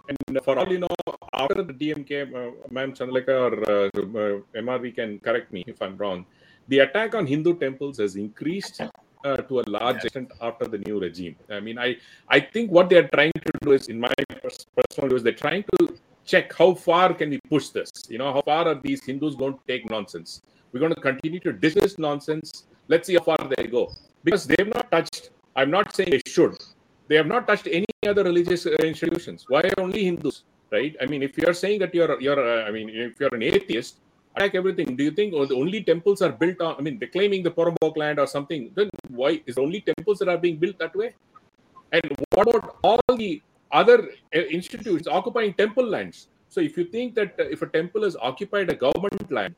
and 0.09 0.39
for 0.47 0.59
all 0.59 0.71
you 0.77 0.83
know 0.85 0.97
after 1.43 1.63
the 1.63 1.77
dmk 1.83 2.13
uh, 2.23 2.51
ma'am 2.77 2.93
Chandralekha 2.93 3.35
or 3.47 3.53
uh, 3.75 3.89
uh, 4.23 4.63
mrv 4.65 4.95
can 4.99 5.19
correct 5.27 5.53
me 5.53 5.63
if 5.67 5.81
i'm 5.85 5.97
wrong 5.97 6.25
the 6.69 6.79
attack 6.87 7.15
on 7.15 7.27
hindu 7.27 7.55
temples 7.65 7.99
has 7.99 8.17
increased 8.17 8.81
uh, 8.81 9.37
to 9.49 9.61
a 9.61 9.65
large 9.77 10.03
extent 10.05 10.31
after 10.49 10.67
the 10.75 10.79
new 10.87 10.99
regime 11.07 11.37
i 11.51 11.61
mean 11.61 11.79
i 11.87 11.91
i 12.29 12.41
think 12.41 12.71
what 12.71 12.89
they 12.91 12.99
are 13.03 13.11
trying 13.17 13.39
to 13.47 13.53
do 13.63 13.73
is 13.73 13.89
in 13.89 14.01
my 14.09 14.15
personal 14.43 15.09
view 15.09 15.17
is 15.17 15.23
they're 15.23 15.43
trying 15.47 15.65
to 15.75 15.95
check 16.25 16.53
how 16.53 16.75
far 16.75 17.15
can 17.15 17.31
we 17.31 17.41
push 17.49 17.69
this? 17.69 17.91
You 18.09 18.19
know 18.19 18.33
how 18.33 18.43
far 18.43 18.69
are 18.69 18.75
these 18.75 19.05
hindus 19.05 19.35
going 19.35 19.55
to 19.55 19.61
take 19.67 19.89
nonsense? 19.91 20.43
We're 20.73 20.81
going 20.81 20.95
to 20.95 21.01
continue 21.01 21.41
to 21.41 21.53
dismiss 21.53 21.99
nonsense. 21.99 22.65
Let's 22.89 23.07
see 23.07 23.15
how 23.15 23.23
far 23.23 23.39
they 23.57 23.67
go. 23.67 23.93
Because 24.25 24.47
they've 24.47 24.69
not 24.69 24.91
touched 24.91 25.31
i'm 25.57 25.71
not 25.71 25.95
saying 25.95 26.11
they 26.11 26.23
should. 26.27 26.57
They 27.09 27.17
have 27.17 27.27
not 27.27 27.47
touched 27.47 27.69
any 27.71 27.87
other 28.09 28.25
religious 28.25 28.67
uh, 28.67 28.71
institutions. 28.83 29.45
Why 29.49 29.63
only 29.79 30.05
hindus 30.05 30.45
right? 30.73 30.97
I 31.01 31.07
mean 31.07 31.23
if 31.23 31.39
you're 31.39 31.55
saying 31.55 31.79
that 31.81 31.95
you're 31.95 32.21
you're 32.21 32.43
uh, 32.53 32.69
i 32.69 32.71
mean 32.71 32.89
if 32.89 33.21
you're 33.21 33.35
an 33.35 33.43
atheist 33.43 34.01
attack 34.37 34.55
everything. 34.55 34.97
Do 34.97 35.05
you 35.05 35.13
think 35.19 35.35
oh, 35.35 35.45
the 35.47 35.55
only 35.55 35.83
temples 35.91 36.23
are 36.23 36.33
built 36.33 36.61
on 36.61 36.75
i 36.79 36.81
mean 36.87 36.99
they're 36.99 37.15
claiming 37.17 37.43
the 37.43 37.55
Poramboke 37.59 37.97
land 37.97 38.19
or 38.19 38.27
something 38.27 38.71
then 38.75 38.91
why 39.21 39.41
is 39.47 39.59
only 39.59 39.81
temples 39.81 40.19
that 40.21 40.29
are 40.29 40.39
being 40.39 40.57
built 40.57 40.79
that 40.79 40.97
way? 40.97 41.15
And 41.93 42.05
what 42.35 42.49
about 42.49 42.77
all 42.83 43.01
the 43.17 43.41
other 43.75 44.11
uh, 44.35 44.39
institutions 44.59 45.07
occupying 45.07 45.53
temple 45.55 45.87
lands? 45.87 46.29
So 46.49 46.61
if 46.61 46.77
you 46.79 46.85
think 46.85 47.15
that 47.17 47.35
uh, 47.39 47.45
if 47.45 47.63
a 47.63 47.67
temple 47.67 48.05
has 48.05 48.17
occupied 48.17 48.71
a 48.71 48.77
government 48.77 49.31
land, 49.31 49.55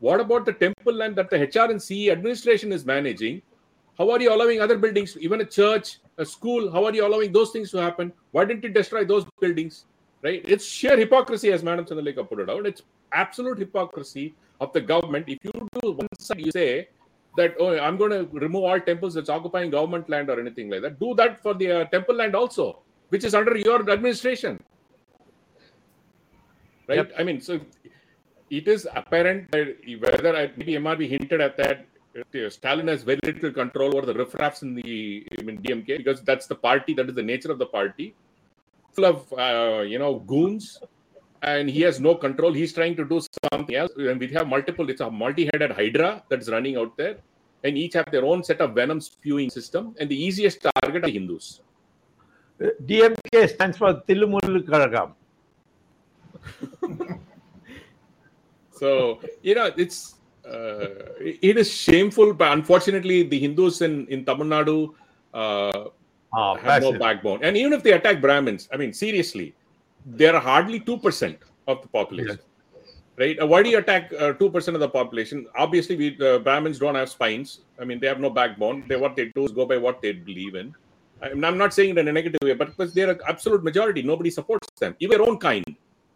what 0.00 0.20
about 0.20 0.46
the 0.46 0.54
temple 0.54 0.94
land 0.94 1.16
that 1.16 1.30
the 1.30 1.38
HR 1.38 1.70
and 1.70 1.80
CE 1.80 2.08
administration 2.08 2.72
is 2.72 2.86
managing? 2.86 3.42
How 3.98 4.10
are 4.10 4.20
you 4.20 4.32
allowing 4.34 4.60
other 4.62 4.78
buildings, 4.78 5.16
even 5.20 5.42
a 5.42 5.44
church, 5.44 5.98
a 6.16 6.24
school? 6.24 6.72
How 6.72 6.84
are 6.86 6.94
you 6.94 7.06
allowing 7.06 7.32
those 7.32 7.50
things 7.50 7.70
to 7.72 7.76
happen? 7.76 8.12
Why 8.30 8.46
didn't 8.46 8.64
you 8.64 8.70
destroy 8.70 9.04
those 9.04 9.26
buildings? 9.40 9.84
Right? 10.22 10.42
It's 10.46 10.64
sheer 10.64 10.96
hypocrisy, 10.96 11.52
as 11.52 11.62
Madam 11.62 11.84
Chandralekha 11.84 12.26
put 12.26 12.40
it 12.40 12.48
out. 12.48 12.66
It's 12.66 12.82
absolute 13.12 13.58
hypocrisy 13.58 14.34
of 14.60 14.72
the 14.72 14.80
government. 14.80 15.28
If 15.28 15.38
you 15.44 15.52
do 15.82 15.92
one 15.92 16.08
side, 16.18 16.40
you 16.40 16.50
say 16.50 16.88
that 17.36 17.54
oh, 17.60 17.78
I'm 17.78 17.96
going 17.96 18.10
to 18.10 18.28
remove 18.38 18.64
all 18.64 18.80
temples 18.80 19.14
that's 19.14 19.28
occupying 19.28 19.70
government 19.70 20.08
land 20.08 20.30
or 20.30 20.40
anything 20.40 20.70
like 20.70 20.82
that. 20.82 20.98
Do 20.98 21.14
that 21.16 21.42
for 21.42 21.54
the 21.54 21.80
uh, 21.80 21.84
temple 21.86 22.16
land 22.16 22.34
also, 22.34 22.80
which 23.10 23.24
is 23.24 23.34
under 23.34 23.56
your 23.56 23.78
administration. 23.90 24.62
Right? 26.88 26.98
Yep. 26.98 27.12
I 27.18 27.22
mean, 27.22 27.40
so 27.40 27.60
it 28.50 28.66
is 28.66 28.88
apparent 28.94 29.50
that 29.52 29.76
whether 30.00 30.36
I, 30.36 30.50
maybe 30.56 30.72
MRV 30.72 31.08
hinted 31.08 31.40
at 31.40 31.56
that. 31.56 31.86
uh, 32.16 32.50
Stalin 32.50 32.88
has 32.88 33.02
very 33.04 33.20
little 33.22 33.52
control 33.52 33.96
over 33.96 34.06
the 34.06 34.14
riffraffs 34.14 34.62
in 34.62 34.74
the 34.74 35.24
I 35.38 35.42
mean, 35.42 35.58
DMK 35.62 35.98
because 35.98 36.22
that's 36.22 36.46
the 36.46 36.56
party, 36.56 36.94
that 36.94 37.08
is 37.08 37.14
the 37.14 37.22
nature 37.22 37.52
of 37.52 37.58
the 37.58 37.66
party, 37.66 38.14
full 38.92 39.06
of 39.12 39.32
uh, 39.32 39.82
you 39.82 39.98
know 39.98 40.18
goons, 40.32 40.80
and 41.42 41.70
he 41.70 41.80
has 41.82 42.00
no 42.00 42.14
control. 42.14 42.52
He's 42.52 42.72
trying 42.72 42.96
to 42.96 43.04
do 43.04 43.20
something 43.52 43.76
else, 43.76 43.92
and 43.96 44.18
we 44.18 44.28
have 44.28 44.48
multiple. 44.48 44.90
It's 44.90 45.00
a 45.00 45.10
multi-headed 45.10 45.72
hydra 45.72 46.22
that's 46.28 46.48
running 46.50 46.76
out 46.76 46.96
there, 46.96 47.16
and 47.62 47.78
each 47.78 47.94
have 47.94 48.10
their 48.10 48.24
own 48.24 48.42
set 48.42 48.60
of 48.60 48.74
venom 48.74 49.00
spewing 49.00 49.50
system. 49.50 49.94
And 50.00 50.10
the 50.10 50.20
easiest 50.20 50.66
target 50.74 51.04
are 51.04 51.08
Hindus. 51.18 51.60
DMK 52.60 53.48
stands 53.48 53.78
for 53.78 53.94
Tilumulu 54.08 54.62
Kazhagam. 54.66 55.14
So 58.80 59.20
you 59.42 59.54
know, 59.54 59.70
it's 59.76 60.14
uh, 60.44 61.12
it 61.20 61.58
is 61.58 61.70
shameful, 61.70 62.32
but 62.32 62.52
unfortunately, 62.52 63.22
the 63.24 63.38
Hindus 63.38 63.82
in 63.82 64.06
in 64.08 64.24
Tamil 64.24 64.46
Nadu 64.46 64.94
uh, 65.34 65.90
Ah, 66.32 66.54
have 66.56 66.82
no 66.82 66.92
backbone. 66.92 67.42
And 67.42 67.56
even 67.56 67.72
if 67.72 67.82
they 67.82 67.92
attack 67.92 68.20
Brahmins, 68.20 68.68
I 68.72 68.76
mean, 68.76 68.92
seriously, 68.92 69.54
they're 70.06 70.38
hardly 70.38 70.78
two 70.78 70.96
percent 70.96 71.38
of 71.66 71.82
the 71.82 71.88
population. 71.88 72.38
Right? 73.16 73.38
Uh, 73.38 73.46
why 73.46 73.62
do 73.62 73.68
you 73.68 73.78
attack 73.78 74.10
two 74.38 74.50
percent 74.50 74.76
of 74.76 74.80
the 74.80 74.88
population? 74.88 75.46
Obviously, 75.56 75.96
we 75.96 76.26
uh, 76.26 76.38
Brahmins 76.38 76.78
don't 76.78 76.94
have 76.94 77.10
spines. 77.10 77.60
I 77.80 77.84
mean, 77.84 77.98
they 77.98 78.06
have 78.06 78.20
no 78.20 78.30
backbone. 78.30 78.84
They 78.88 78.96
what 78.96 79.16
they 79.16 79.26
do 79.34 79.44
is 79.44 79.52
go 79.52 79.66
by 79.66 79.76
what 79.76 80.00
they 80.00 80.12
believe 80.12 80.54
in. 80.54 80.74
I'm 81.22 81.58
not 81.58 81.74
saying 81.74 81.90
it 81.90 81.98
in 81.98 82.08
a 82.08 82.12
negative 82.12 82.40
way, 82.42 82.54
but 82.54 82.68
because 82.68 82.94
they're 82.94 83.10
an 83.10 83.20
absolute 83.28 83.62
majority, 83.62 84.02
nobody 84.02 84.30
supports 84.30 84.68
them. 84.78 84.96
Even 85.00 85.18
their 85.18 85.28
own 85.28 85.38
kind. 85.38 85.64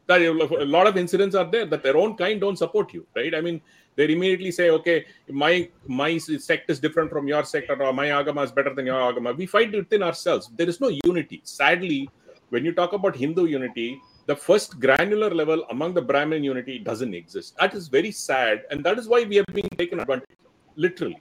That 0.06 0.20
a 0.20 0.32
lot 0.64 0.86
of 0.86 0.98
incidents 0.98 1.34
are 1.34 1.50
there 1.50 1.64
that 1.64 1.82
their 1.82 1.96
own 1.96 2.14
kind 2.14 2.38
don't 2.38 2.58
support 2.58 2.92
you, 2.92 3.06
right? 3.16 3.34
I 3.34 3.40
mean, 3.40 3.62
they 3.96 4.04
immediately 4.12 4.50
say, 4.50 4.68
okay, 4.68 5.06
my 5.30 5.70
my 5.86 6.18
sect 6.18 6.68
is 6.68 6.78
different 6.78 7.10
from 7.10 7.26
your 7.26 7.42
sect, 7.44 7.70
or 7.70 7.92
my 7.92 8.08
agama 8.08 8.44
is 8.44 8.52
better 8.52 8.74
than 8.74 8.84
your 8.84 9.00
agama. 9.00 9.34
We 9.34 9.46
fight 9.46 9.72
within 9.72 10.02
ourselves. 10.02 10.50
There 10.56 10.68
is 10.68 10.78
no 10.78 10.90
unity. 11.04 11.40
Sadly, 11.44 12.10
when 12.50 12.66
you 12.66 12.72
talk 12.72 12.92
about 12.92 13.16
Hindu 13.16 13.46
unity, 13.46 13.98
the 14.26 14.36
first 14.36 14.78
granular 14.78 15.30
level 15.30 15.64
among 15.70 15.94
the 15.94 16.02
Brahmin 16.02 16.44
unity 16.44 16.78
doesn't 16.78 17.14
exist. 17.14 17.56
That 17.58 17.72
is 17.72 17.88
very 17.88 18.10
sad, 18.10 18.64
and 18.70 18.84
that 18.84 18.98
is 18.98 19.08
why 19.08 19.24
we 19.24 19.36
have 19.36 19.46
been 19.46 19.68
taken 19.78 20.00
advantage. 20.00 20.36
Literally, 20.76 21.20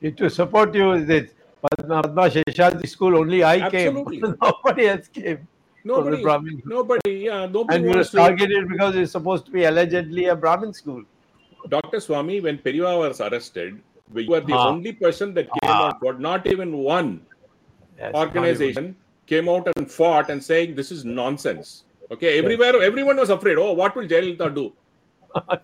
It 0.00 0.16
to 0.18 0.30
support 0.30 0.74
you 0.74 0.92
is 0.92 1.06
this 1.06 1.32
Padma 1.62 2.02
Seshadri 2.30 2.88
school, 2.88 3.16
only 3.16 3.42
I 3.42 3.60
Absolutely. 3.60 4.20
came. 4.20 4.36
Nobody 4.42 4.88
else 4.88 5.08
came. 5.08 5.48
nobody, 5.84 6.22
nobody, 6.64 7.12
yeah, 7.26 7.46
nobody 7.46 7.76
And 7.76 7.84
we 7.84 7.90
were 7.90 7.96
wants 7.96 8.10
to. 8.10 8.16
targeted 8.18 8.68
because 8.68 8.96
it's 8.96 9.12
supposed 9.12 9.46
to 9.46 9.52
be 9.52 9.64
allegedly 9.64 10.26
a 10.26 10.36
Brahmin 10.36 10.72
school. 10.72 11.02
Dr. 11.68 11.98
Swamy, 11.98 12.42
when 12.42 12.58
Periva 12.58 12.98
was 12.98 13.20
arrested, 13.20 13.80
you 14.14 14.30
were 14.30 14.40
the 14.40 14.52
Ah. 14.52 14.68
only 14.68 14.92
person 14.92 15.32
that 15.34 15.46
came 15.46 15.70
Ah. 15.70 15.88
out, 15.88 16.00
but 16.00 16.20
not 16.20 16.46
even 16.46 16.76
one 16.78 17.20
Yes, 17.98 18.14
organization 18.14 18.94
came 19.26 19.48
out 19.48 19.68
and 19.76 19.90
fought 19.90 20.28
and 20.30 20.42
saying 20.42 20.74
this 20.74 20.92
is 20.92 21.04
nonsense. 21.04 21.84
Okay, 22.10 22.38
everywhere, 22.38 22.80
everyone 22.82 23.16
was 23.16 23.30
afraid. 23.30 23.56
Oh, 23.58 23.72
what 23.72 23.96
will 23.96 24.06
Jayalalitha 24.06 24.54
do? 24.54 24.72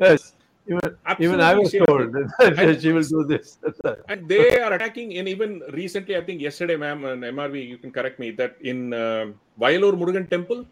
Yes. 0.00 0.32
Even, 0.66 0.80
even 1.20 1.40
I 1.40 1.54
was 1.54 1.70
shameful. 1.70 1.98
told 1.98 2.12
that 2.12 2.58
And- 2.58 2.80
she 2.80 2.90
will 2.96 3.02
do 3.04 3.24
this. 3.32 3.58
And 4.08 4.26
they 4.28 4.58
are 4.60 4.72
attacking, 4.72 5.16
and 5.18 5.28
even 5.28 5.60
recently, 5.72 6.16
I 6.16 6.22
think 6.24 6.40
yesterday, 6.40 6.76
ma'am, 6.76 7.04
and 7.04 7.22
MRV, 7.22 7.68
you 7.72 7.76
can 7.78 7.90
correct 7.92 8.18
me, 8.18 8.30
that 8.40 8.56
in 8.62 8.94
uh, 8.94 9.26
Vayalur 9.60 9.92
Murugan 9.92 10.28
Temple, 10.28 10.64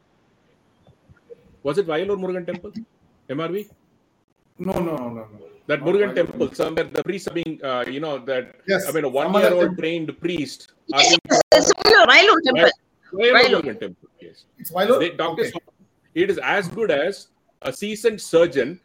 was 1.63 1.79
it 1.79 1.87
Vayalur 1.87 2.17
Murugan 2.19 2.47
Temple? 2.47 2.73
MRV? 3.29 3.69
No, 4.59 4.73
no, 4.73 4.81
no, 4.81 4.97
no, 4.97 5.09
no. 5.11 5.29
That 5.67 5.81
Not 5.81 5.89
Murugan 5.89 6.11
Vayalur. 6.11 6.15
temple, 6.15 6.55
somewhere 6.55 6.85
the 6.85 7.03
priests 7.05 7.29
are 7.29 7.35
being, 7.35 7.61
uh, 7.63 7.85
you 7.87 8.01
know, 8.01 8.19
that 8.31 8.57
Yes, 8.67 8.89
I 8.89 8.93
mean, 8.93 9.05
a 9.05 9.09
some 9.09 9.17
other 9.17 9.33
one-year-old 9.33 9.61
temple. 9.63 9.77
trained 9.83 10.21
priest. 10.21 10.73
Are 10.93 11.01
Yes, 11.01 11.09
being 11.11 11.41
it's 11.53 11.73
Vailu- 11.85 12.07
Vailu 12.13 12.35
temple. 12.49 12.71
Vayalur 13.13 13.35
Vayalur. 13.37 13.61
Murugan 13.63 13.81
temple. 13.81 14.09
Yes, 14.21 14.45
It's 14.59 14.71
Vylor? 14.71 14.99
they, 14.99 15.11
doctor, 15.11 15.43
Okay. 15.45 15.53
it 16.15 16.31
is 16.31 16.39
as 16.39 16.67
good 16.69 16.91
as 16.91 17.29
a 17.63 17.73
seasoned 17.73 18.21
surgeon 18.21 18.81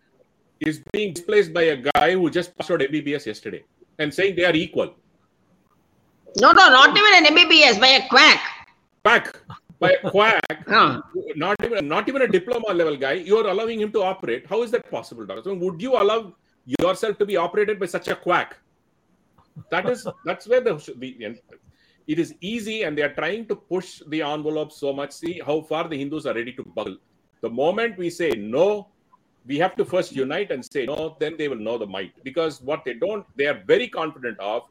is 0.60 0.82
being 0.92 1.14
displaced 1.14 1.54
by 1.54 1.64
a 1.64 1.78
guy 1.78 2.14
who 2.14 2.30
just 2.30 2.56
passed 2.58 2.72
out 2.72 2.80
MBBS 2.80 3.26
yesterday 3.26 3.64
and 4.00 4.14
saying 4.14 4.36
they 4.36 4.46
are 4.46 4.56
equal. 4.56 4.94
No, 6.40 6.52
no, 6.52 6.70
not 6.70 6.98
even 6.98 7.14
an 7.16 7.36
MBBS, 7.36 7.80
by 7.80 7.88
a 7.88 8.08
quack. 8.10 8.40
Back 9.04 9.40
by 9.80 9.92
a 10.04 10.10
quack. 10.10 10.42
Huh. 10.68 11.02
not 11.36 11.56
even 11.64 11.88
not 11.88 12.10
even 12.10 12.24
a 12.24 12.28
diploma 12.28 12.74
level 12.74 12.98
guy. 12.98 13.14
You 13.14 13.38
are 13.38 13.48
allowing 13.48 13.80
him 13.80 13.92
to 13.94 14.02
operate. 14.04 14.46
How 14.48 14.64
is 14.64 14.72
that 14.72 14.90
possible 14.92 15.26
doctor 15.26 15.44
so 15.44 15.54
would 15.54 15.82
you 15.82 15.94
allow 15.94 16.34
yourself 16.82 17.18
to 17.20 17.26
be 17.26 17.38
operated 17.38 17.80
by 17.80 17.86
such 17.86 18.10
a 18.10 18.16
quack? 18.16 18.58
That 19.72 19.90
is 19.90 20.06
that's 20.26 20.48
where 20.48 20.60
the, 20.60 20.74
the 20.98 21.40
it 22.08 22.20
is 22.20 22.36
easy 22.42 22.84
and 22.84 22.98
they 22.98 23.02
are 23.04 23.14
trying 23.14 23.46
to 23.48 23.56
push 23.56 24.02
the 24.08 24.22
envelope 24.22 24.74
so 24.74 24.92
much. 24.92 25.12
See 25.12 25.42
how 25.46 25.62
far 25.62 25.88
the 25.88 25.98
hindus 25.98 26.26
are 26.26 26.34
ready 26.34 26.52
to 26.54 26.64
buckle. 26.64 26.98
The 27.42 27.50
moment 27.50 27.98
we 27.98 28.10
say 28.10 28.32
no 28.32 28.90
we 29.50 29.58
have 29.64 29.74
to 29.80 29.86
first 29.94 30.12
unite 30.24 30.50
and 30.56 30.64
say 30.74 30.84
no 30.92 31.16
then 31.22 31.34
they 31.40 31.48
will 31.52 31.64
know 31.68 31.78
the 31.84 31.90
might 31.96 32.14
because 32.30 32.62
what 32.70 32.82
they 32.88 32.96
don't 33.06 33.26
they 33.40 33.48
are 33.52 33.60
very 33.74 33.88
confident 34.00 34.38
of 34.40 34.62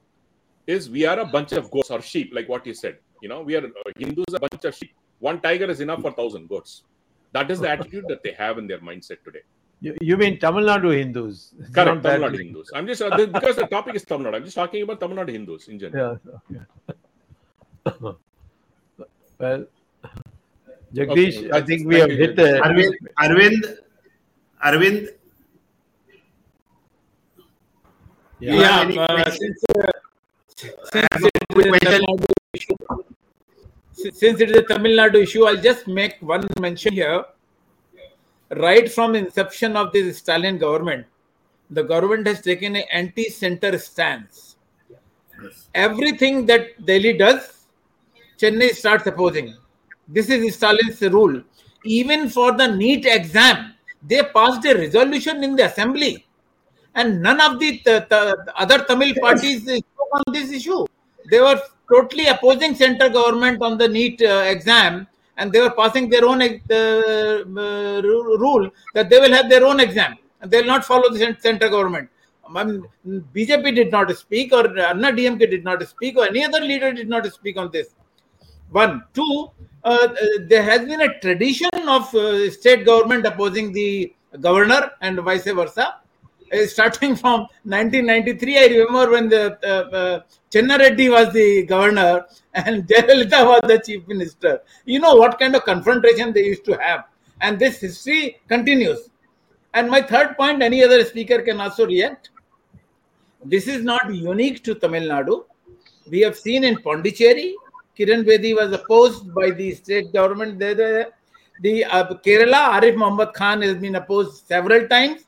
is 0.75 0.91
we 0.97 1.03
are 1.11 1.19
a 1.27 1.29
bunch 1.37 1.53
of 1.61 1.71
goats 1.75 1.91
or 1.97 2.01
sheep 2.13 2.31
like 2.39 2.49
what 2.55 2.65
you 2.71 2.75
said 2.83 2.97
you 3.23 3.29
know 3.33 3.41
we 3.49 3.55
are 3.59 3.65
uh, 3.67 3.91
hindus 4.03 4.33
a 4.39 4.41
bunch 4.47 4.65
of 4.71 4.75
sheep 4.81 4.93
one 5.31 5.39
tiger 5.47 5.69
is 5.75 5.81
enough 5.87 6.01
for 6.07 6.13
thousand 6.21 6.47
goats 6.55 6.73
that 7.37 7.51
is 7.55 7.61
the 7.65 7.71
attitude 7.77 8.07
that 8.13 8.23
they 8.27 8.35
have 8.43 8.57
in 8.63 8.67
their 8.73 8.83
mindset 8.91 9.21
today 9.29 9.45
You, 9.85 9.91
you 10.09 10.17
mean 10.21 10.35
Tamil 10.43 10.65
Nadu 10.69 10.91
Hindus? 10.99 11.39
It's 11.61 11.73
correct 11.77 11.99
tamil 12.05 12.23
nadu 12.27 12.39
hindus 12.43 12.69
i'm 12.77 12.87
just 12.91 13.03
uh, 13.07 13.17
because 13.35 13.57
the 13.63 13.67
topic 13.75 13.95
is 13.99 14.05
tamil 14.11 14.25
nadu 14.27 14.37
i'm 14.39 14.47
just 14.49 14.59
talking 14.61 14.83
about 14.87 14.99
tamil 15.03 15.17
nadu 15.21 15.33
hindus 15.37 15.65
in 15.73 15.77
general 15.83 16.15
Yeah. 16.55 16.63
okay. 17.89 18.15
well, 19.43 19.63
Jagdish, 20.97 21.39
Okay, 21.39 21.51
I 21.59 21.61
think 21.69 21.81
we 21.91 21.97
have 22.01 22.09
thank 22.09 22.21
you, 22.21 22.27
hit 22.27 22.37
the. 22.37 22.49
Arvind, 22.67 22.95
Arvind, 23.25 23.63
Arvind, 24.67 25.09
Yeah. 28.39 28.55
Yeah, 28.55 28.81
any 28.83 28.99
uh, 28.99 29.31
since, 29.31 29.65
uh, 29.71 29.91
since 30.57 31.07
it 31.13 31.31
a 31.35 31.41
is 31.41 31.47
quick 31.53 31.67
a 31.67 31.71
question. 31.71 32.03
Tamil 32.03 32.07
Nadu 32.07 32.27
issue, 32.53 32.75
since 34.13 34.41
it 34.41 34.51
is 34.51 34.57
a 34.59 34.63
Tamil 34.63 34.93
Nadu 34.93 35.23
issue, 35.23 35.47
I'll 35.47 35.57
just 35.57 35.89
make 35.89 36.17
one 36.21 36.47
mention 36.61 36.93
here. 36.93 37.25
Right 38.51 38.93
from 38.93 39.15
inception 39.15 39.75
of 39.77 39.93
this 39.93 40.19
Stalin 40.19 40.59
government, 40.59 41.07
the 41.71 41.83
government 41.83 42.27
has 42.27 42.43
taken 42.43 42.77
an 42.77 42.85
anti-center 42.93 43.79
stance. 43.79 44.57
Everything 45.75 46.45
that 46.47 46.85
Delhi 46.85 47.15
does, 47.15 47.67
Chennai 48.39 48.71
starts 48.75 49.07
opposing. 49.07 49.57
This 50.09 50.29
is 50.29 50.55
Stalin's 50.55 51.01
rule. 51.01 51.43
Even 51.85 52.29
for 52.29 52.53
the 52.53 52.67
NEET 52.69 53.07
exam, 53.07 53.73
they 54.09 54.23
passed 54.35 54.65
a 54.65 54.75
resolution 54.75 55.43
in 55.43 55.57
the 55.57 55.65
assembly 55.67 56.27
and 56.95 57.23
none 57.23 57.41
of 57.41 57.59
the, 57.59 57.81
the, 57.85 58.07
the 58.09 58.53
other 58.57 58.79
Tamil 58.85 59.15
parties 59.21 59.63
spoke 59.63 60.13
on 60.13 60.25
this 60.33 60.51
issue. 60.51 60.87
They 61.31 61.41
were 61.41 61.61
totally 61.93 62.27
opposing 62.27 62.75
central 62.75 63.11
government 63.11 63.63
on 63.63 63.77
the 63.79 63.89
NEET 63.89 64.23
uh, 64.23 64.45
exam, 64.47 65.07
and 65.37 65.53
they 65.53 65.61
were 65.61 65.71
passing 65.71 66.09
their 66.09 66.25
own 66.25 66.41
uh, 66.41 66.47
uh, 66.47 68.03
rule 68.03 68.71
that 68.95 69.11
they 69.11 69.19
will 69.19 69.33
have 69.33 69.49
their 69.51 69.65
own 69.65 69.81
exam 69.81 70.17
and 70.41 70.51
they 70.51 70.61
will 70.61 70.69
not 70.69 70.85
follow 70.85 71.11
the 71.11 71.19
cent- 71.19 71.43
central 71.43 71.71
government. 71.71 72.09
Mean, 72.51 72.85
BJP 73.35 73.75
did 73.75 73.91
not 73.91 74.17
speak, 74.17 74.53
or 74.53 74.79
Anna 74.79 75.11
DMK 75.11 75.51
did 75.51 75.65
not 75.65 75.87
speak, 75.89 76.17
or 76.17 76.27
any 76.27 76.45
other 76.45 76.61
leader 76.61 76.93
did 76.93 77.09
not 77.09 77.27
speak 77.33 77.57
on 77.57 77.71
this. 77.73 77.89
One, 78.71 79.05
two, 79.15 79.51
uh, 79.85 80.09
there 80.49 80.63
has 80.63 80.81
been 80.87 81.01
a 81.01 81.21
tradition 81.21 81.71
of 81.89 82.13
uh, 82.15 82.51
state 82.51 82.85
government 82.85 83.25
opposing 83.27 83.73
the 83.73 84.13
governor 84.41 84.91
and 85.01 85.19
vice 85.21 85.45
versa. 85.45 85.97
Uh, 86.53 86.67
starting 86.67 87.17
from 87.23 87.41
1993, 87.65 88.59
I 88.59 88.67
remember 88.67 89.11
when 89.13 89.29
the 89.29 89.59
uh, 89.65 89.97
uh, 89.97 90.21
Chenna 90.51 90.79
Reddy 90.79 91.09
was 91.09 91.33
the 91.33 91.65
governor 91.65 92.27
and 92.55 92.87
Jayalalitha 92.89 93.45
was 93.45 93.61
the 93.67 93.83
chief 93.85 94.07
minister. 94.07 94.61
You 94.85 95.01
know 95.01 95.15
what 95.15 95.39
kind 95.39 95.55
of 95.57 95.65
confrontation 95.65 96.33
they 96.33 96.45
used 96.45 96.65
to 96.67 96.79
have, 96.79 97.05
and 97.41 97.59
this 97.59 97.81
history 97.81 98.41
continues. 98.49 99.11
And 99.75 99.91
my 99.91 100.01
third 100.01 100.37
point, 100.37 100.63
any 100.63 100.83
other 100.83 101.05
speaker 101.05 101.43
can 101.43 101.61
also 101.61 101.87
react. 101.87 102.31
This 103.45 103.69
is 103.69 103.85
not 103.85 104.13
unique 104.13 104.65
to 104.65 104.75
Tamil 104.75 105.03
Nadu. 105.03 105.45
We 106.11 106.21
have 106.21 106.37
seen 106.37 106.65
in 106.65 106.81
Pondicherry, 106.81 107.55
Kiran 107.99 108.25
Bedi 108.25 108.55
was 108.55 108.73
opposed 108.73 109.35
by 109.35 109.51
the 109.51 109.75
state 109.75 110.13
government. 110.13 110.59
The, 110.59 111.11
the, 111.61 111.85
uh, 111.85 112.15
Kerala, 112.15 112.81
Arif 112.81 112.97
Muhammad 112.97 113.33
Khan 113.33 113.63
has 113.63 113.77
been 113.77 113.97
opposed 113.97 114.47
several 114.47 114.87
times. 114.89 115.23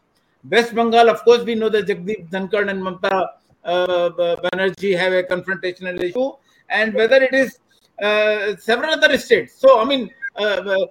West 0.49 0.75
Bengal, 0.75 1.09
of 1.09 1.25
course, 1.25 1.43
we 1.45 1.55
know 1.55 1.69
that 1.69 1.87
Jagdeep 1.87 2.31
Dhankhar 2.31 2.69
and 2.69 2.83
Mamata 2.83 3.29
uh, 3.65 4.11
Banerjee 4.11 4.97
have 4.97 5.13
a 5.13 5.23
confrontational 5.23 6.01
issue, 6.01 6.33
and 6.69 6.95
whether 6.95 7.17
it 7.17 7.35
is 7.35 7.59
uh, 8.03 8.55
several 8.57 8.93
other 8.93 9.17
states. 9.19 9.55
So, 9.55 9.81
I 9.81 9.85
mean, 9.85 10.11
uh, 10.37 10.43
uh, 10.43 10.87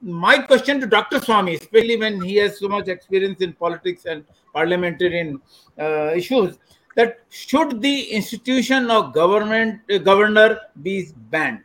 my 0.00 0.38
question 0.38 0.80
to 0.80 0.86
Dr. 0.86 1.18
Swamy, 1.18 1.60
especially 1.60 1.96
when 1.96 2.20
he 2.20 2.36
has 2.36 2.58
so 2.58 2.68
much 2.68 2.88
experience 2.88 3.40
in 3.40 3.52
politics 3.52 4.04
and 4.04 4.24
parliamentary 4.52 5.36
uh, 5.78 6.12
issues, 6.14 6.58
that 6.94 7.20
should 7.30 7.80
the 7.80 8.10
institution 8.10 8.90
of 8.90 9.12
government 9.12 9.80
uh, 9.90 9.98
governor 9.98 10.60
be 10.82 11.08
banned 11.30 11.64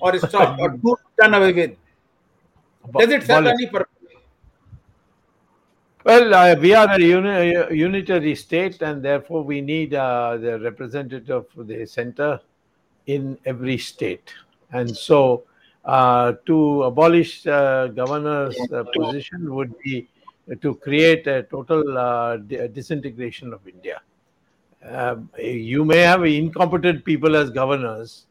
or 0.00 0.18
stopped 0.18 0.60
or 0.60 0.98
done 1.18 1.34
away 1.34 1.52
with? 1.52 1.76
Does 2.98 3.10
it 3.10 3.22
serve 3.24 3.46
any 3.46 3.66
purpose? 3.66 3.88
Well, 6.04 6.34
uh, 6.34 6.56
we 6.56 6.74
are 6.74 6.90
a 6.90 7.00
uni- 7.00 7.76
unitary 7.76 8.34
state, 8.34 8.82
and 8.82 9.04
therefore 9.04 9.44
we 9.44 9.60
need 9.60 9.94
uh, 9.94 10.36
the 10.36 10.58
representative 10.58 11.46
of 11.56 11.68
the 11.68 11.86
center 11.86 12.40
in 13.06 13.38
every 13.44 13.78
state. 13.78 14.34
And 14.72 14.96
so, 14.96 15.44
uh, 15.84 16.32
to 16.46 16.82
abolish 16.84 17.46
uh, 17.46 17.86
governor's 17.88 18.58
uh, 18.72 18.82
position 18.92 19.54
would 19.54 19.72
be 19.84 20.08
to 20.60 20.74
create 20.74 21.28
a 21.28 21.44
total 21.44 21.96
uh, 21.96 22.36
di- 22.38 22.66
disintegration 22.68 23.52
of 23.52 23.66
India. 23.68 24.00
Um, 24.84 25.30
you 25.38 25.84
may 25.84 25.98
have 25.98 26.24
incompetent 26.24 27.04
people 27.04 27.36
as 27.36 27.50
governors. 27.50 28.26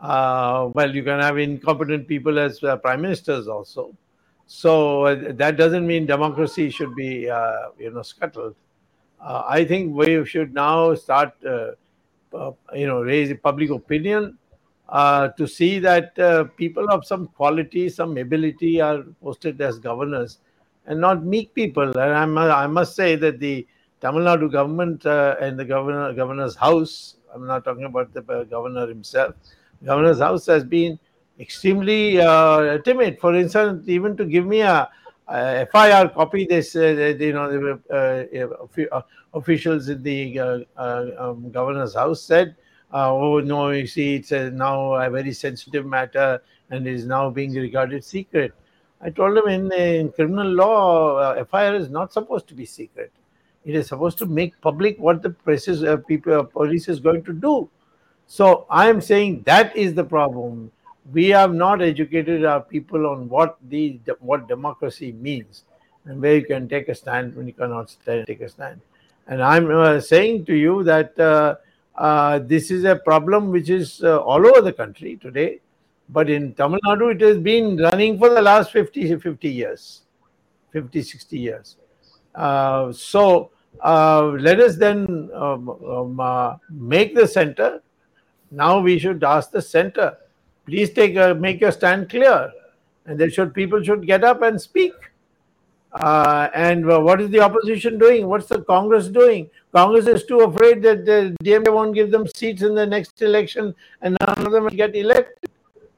Uh, 0.00 0.70
well, 0.74 0.92
you 0.94 1.04
can 1.04 1.20
have 1.20 1.38
incompetent 1.38 2.08
people 2.08 2.38
as 2.38 2.62
uh, 2.64 2.76
prime 2.76 3.02
ministers 3.02 3.46
also. 3.46 3.94
So 4.46 5.04
uh, 5.06 5.32
that 5.34 5.56
doesn't 5.56 5.86
mean 5.86 6.06
democracy 6.06 6.70
should 6.70 6.94
be, 6.96 7.30
uh, 7.30 7.68
you 7.78 7.90
know, 7.92 8.02
scuttled. 8.02 8.56
Uh, 9.20 9.44
I 9.46 9.64
think 9.64 9.94
we 9.94 10.24
should 10.24 10.52
now 10.52 10.94
start, 10.94 11.32
uh, 11.46 11.72
uh, 12.36 12.52
you 12.74 12.88
know, 12.88 13.02
raise 13.02 13.32
public 13.40 13.70
opinion 13.70 14.36
uh, 14.88 15.28
to 15.28 15.46
see 15.46 15.78
that 15.78 16.18
uh, 16.18 16.44
people 16.56 16.90
of 16.90 17.06
some 17.06 17.28
quality, 17.28 17.88
some 17.88 18.18
ability 18.18 18.80
are 18.80 19.04
posted 19.22 19.60
as 19.60 19.78
governors, 19.78 20.38
and 20.86 21.00
not 21.00 21.24
meek 21.24 21.54
people. 21.54 21.96
And 21.96 22.40
I 22.40 22.64
I 22.64 22.66
must 22.66 22.96
say 22.96 23.14
that 23.14 23.38
the 23.38 23.66
Tamil 24.02 24.22
Nadu 24.22 24.50
government 24.50 25.06
uh, 25.06 25.36
and 25.40 25.56
the 25.56 25.64
governor 25.64 26.12
governor's 26.12 26.56
house. 26.56 27.18
I'm 27.32 27.46
not 27.46 27.64
talking 27.64 27.84
about 27.84 28.12
the 28.12 28.24
uh, 28.28 28.42
governor 28.42 28.88
himself. 28.88 29.36
Governor's 29.84 30.18
house 30.18 30.44
has 30.46 30.64
been 30.64 30.98
extremely 31.38 32.20
uh, 32.20 32.78
timid. 32.78 33.20
For 33.20 33.32
instance, 33.36 33.88
even 33.88 34.16
to 34.16 34.24
give 34.24 34.44
me 34.44 34.62
a, 34.62 34.90
a 35.28 35.66
FIR 35.72 36.08
copy, 36.08 36.46
they 36.46 36.62
said 36.62 37.20
you 37.20 37.32
know 37.32 37.46
the 37.48 38.58
uh, 38.90 38.96
uh, 38.96 39.02
officials 39.34 39.88
in 39.88 40.02
the 40.02 40.36
uh, 40.40 40.58
um, 40.76 41.52
governor's 41.52 41.94
house 41.94 42.22
said, 42.22 42.56
"Oh 42.92 43.38
no, 43.38 43.70
you 43.70 43.86
see, 43.86 44.16
it's 44.16 44.32
a, 44.32 44.50
now 44.50 44.94
a 44.94 45.08
very 45.10 45.32
sensitive 45.32 45.86
matter 45.86 46.42
and 46.70 46.88
is 46.88 47.06
now 47.06 47.30
being 47.30 47.54
regarded 47.54 48.04
secret." 48.04 48.52
I 49.00 49.10
told 49.10 49.36
them 49.36 49.46
in, 49.46 49.72
in 49.72 50.10
criminal 50.10 50.48
law, 50.48 51.44
FIR 51.44 51.74
is 51.76 51.88
not 51.88 52.12
supposed 52.12 52.48
to 52.48 52.54
be 52.54 52.66
secret. 52.66 53.12
It 53.64 53.74
is 53.74 53.86
supposed 53.88 54.18
to 54.18 54.26
make 54.26 54.60
public 54.60 54.98
what 54.98 55.22
the 55.22 55.30
press 55.30 55.68
is, 55.68 55.84
uh, 55.84 55.96
people, 55.98 56.40
uh, 56.40 56.42
police 56.42 56.88
is 56.88 57.00
going 57.00 57.22
to 57.24 57.32
do. 57.32 57.68
So 58.26 58.66
I 58.70 58.88
am 58.88 59.00
saying 59.00 59.42
that 59.46 59.76
is 59.76 59.94
the 59.94 60.04
problem. 60.04 60.72
We 61.12 61.28
have 61.28 61.52
not 61.52 61.82
educated 61.82 62.44
our 62.44 62.60
people 62.60 63.06
on 63.06 63.28
what 63.28 63.58
the 63.68 64.00
what 64.20 64.48
democracy 64.48 65.12
means 65.12 65.64
and 66.04 66.20
where 66.20 66.36
you 66.36 66.44
can 66.44 66.68
take 66.68 66.88
a 66.88 66.94
stand 66.94 67.36
when 67.36 67.46
you 67.46 67.52
cannot 67.52 67.90
stand, 67.90 68.26
take 68.26 68.40
a 68.40 68.48
stand. 68.48 68.80
And 69.26 69.42
I'm 69.42 69.70
uh, 69.70 70.00
saying 70.00 70.46
to 70.46 70.54
you 70.54 70.82
that 70.84 71.18
uh, 71.18 71.56
uh, 71.96 72.40
this 72.40 72.70
is 72.70 72.84
a 72.84 72.96
problem 72.96 73.50
which 73.50 73.70
is 73.70 74.02
uh, 74.02 74.18
all 74.20 74.44
over 74.46 74.60
the 74.60 74.72
country 74.72 75.16
today. 75.16 75.60
But 76.08 76.28
in 76.28 76.52
Tamil 76.54 76.80
Nadu, 76.84 77.14
it 77.14 77.20
has 77.20 77.38
been 77.38 77.76
running 77.76 78.18
for 78.18 78.28
the 78.28 78.42
last 78.42 78.72
50, 78.72 79.16
50 79.16 79.48
years, 79.48 80.02
50, 80.72 81.02
60 81.02 81.38
years. 81.38 81.76
Uh, 82.34 82.92
so 82.92 83.51
uh, 83.80 84.26
let 84.38 84.60
us 84.60 84.76
then 84.76 85.30
um, 85.34 85.68
um, 85.68 86.20
uh, 86.20 86.56
make 86.70 87.14
the 87.14 87.26
center. 87.26 87.82
Now 88.50 88.80
we 88.80 88.98
should 88.98 89.24
ask 89.24 89.50
the 89.50 89.62
center, 89.62 90.16
please 90.66 90.92
take 90.92 91.16
a, 91.16 91.34
make 91.34 91.60
your 91.60 91.72
stand 91.72 92.10
clear, 92.10 92.52
and 93.06 93.18
there 93.18 93.30
should 93.30 93.54
people 93.54 93.82
should 93.82 94.06
get 94.06 94.24
up 94.24 94.42
and 94.42 94.60
speak. 94.60 94.92
Uh, 95.92 96.48
and 96.54 96.90
uh, 96.90 96.98
what 96.98 97.20
is 97.20 97.28
the 97.30 97.40
opposition 97.40 97.98
doing? 97.98 98.26
What's 98.26 98.46
the 98.46 98.62
Congress 98.62 99.08
doing? 99.08 99.50
Congress 99.72 100.06
is 100.06 100.24
too 100.24 100.40
afraid 100.40 100.82
that 100.82 101.04
the 101.04 101.36
DMK 101.44 101.72
won't 101.72 101.94
give 101.94 102.10
them 102.10 102.26
seats 102.34 102.62
in 102.62 102.74
the 102.74 102.86
next 102.86 103.20
election, 103.20 103.74
and 104.00 104.16
none 104.20 104.46
of 104.46 104.52
them 104.52 104.64
will 104.64 104.70
get 104.70 104.94
elected. 104.94 105.50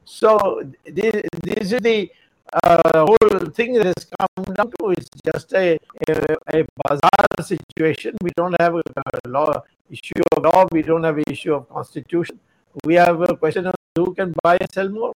So 0.05 0.63
this, 0.85 1.23
this 1.43 1.71
is 1.71 1.81
the 1.81 2.11
uh, 2.53 3.05
whole 3.05 3.39
thing 3.51 3.73
that 3.73 3.85
has 3.85 4.05
come 4.19 4.43
down 4.55 4.71
to. 4.79 4.89
It's 4.91 5.09
just 5.25 5.53
a, 5.53 5.77
a, 6.07 6.37
a 6.53 6.65
bazaar 6.83 7.25
situation. 7.41 8.15
We 8.21 8.31
don't 8.35 8.55
have 8.59 8.75
a, 8.75 8.81
law 9.27 9.63
issue 9.89 10.21
of 10.31 10.43
law. 10.43 10.65
We 10.71 10.81
don't 10.81 11.03
have 11.03 11.17
an 11.17 11.23
issue 11.27 11.53
of 11.53 11.69
constitution. 11.69 12.39
We 12.83 12.95
have 12.95 13.21
a 13.21 13.35
question 13.35 13.67
of 13.67 13.75
who 13.95 14.13
can 14.13 14.33
buy 14.43 14.57
and 14.59 14.71
sell 14.71 14.89
more. 14.89 15.13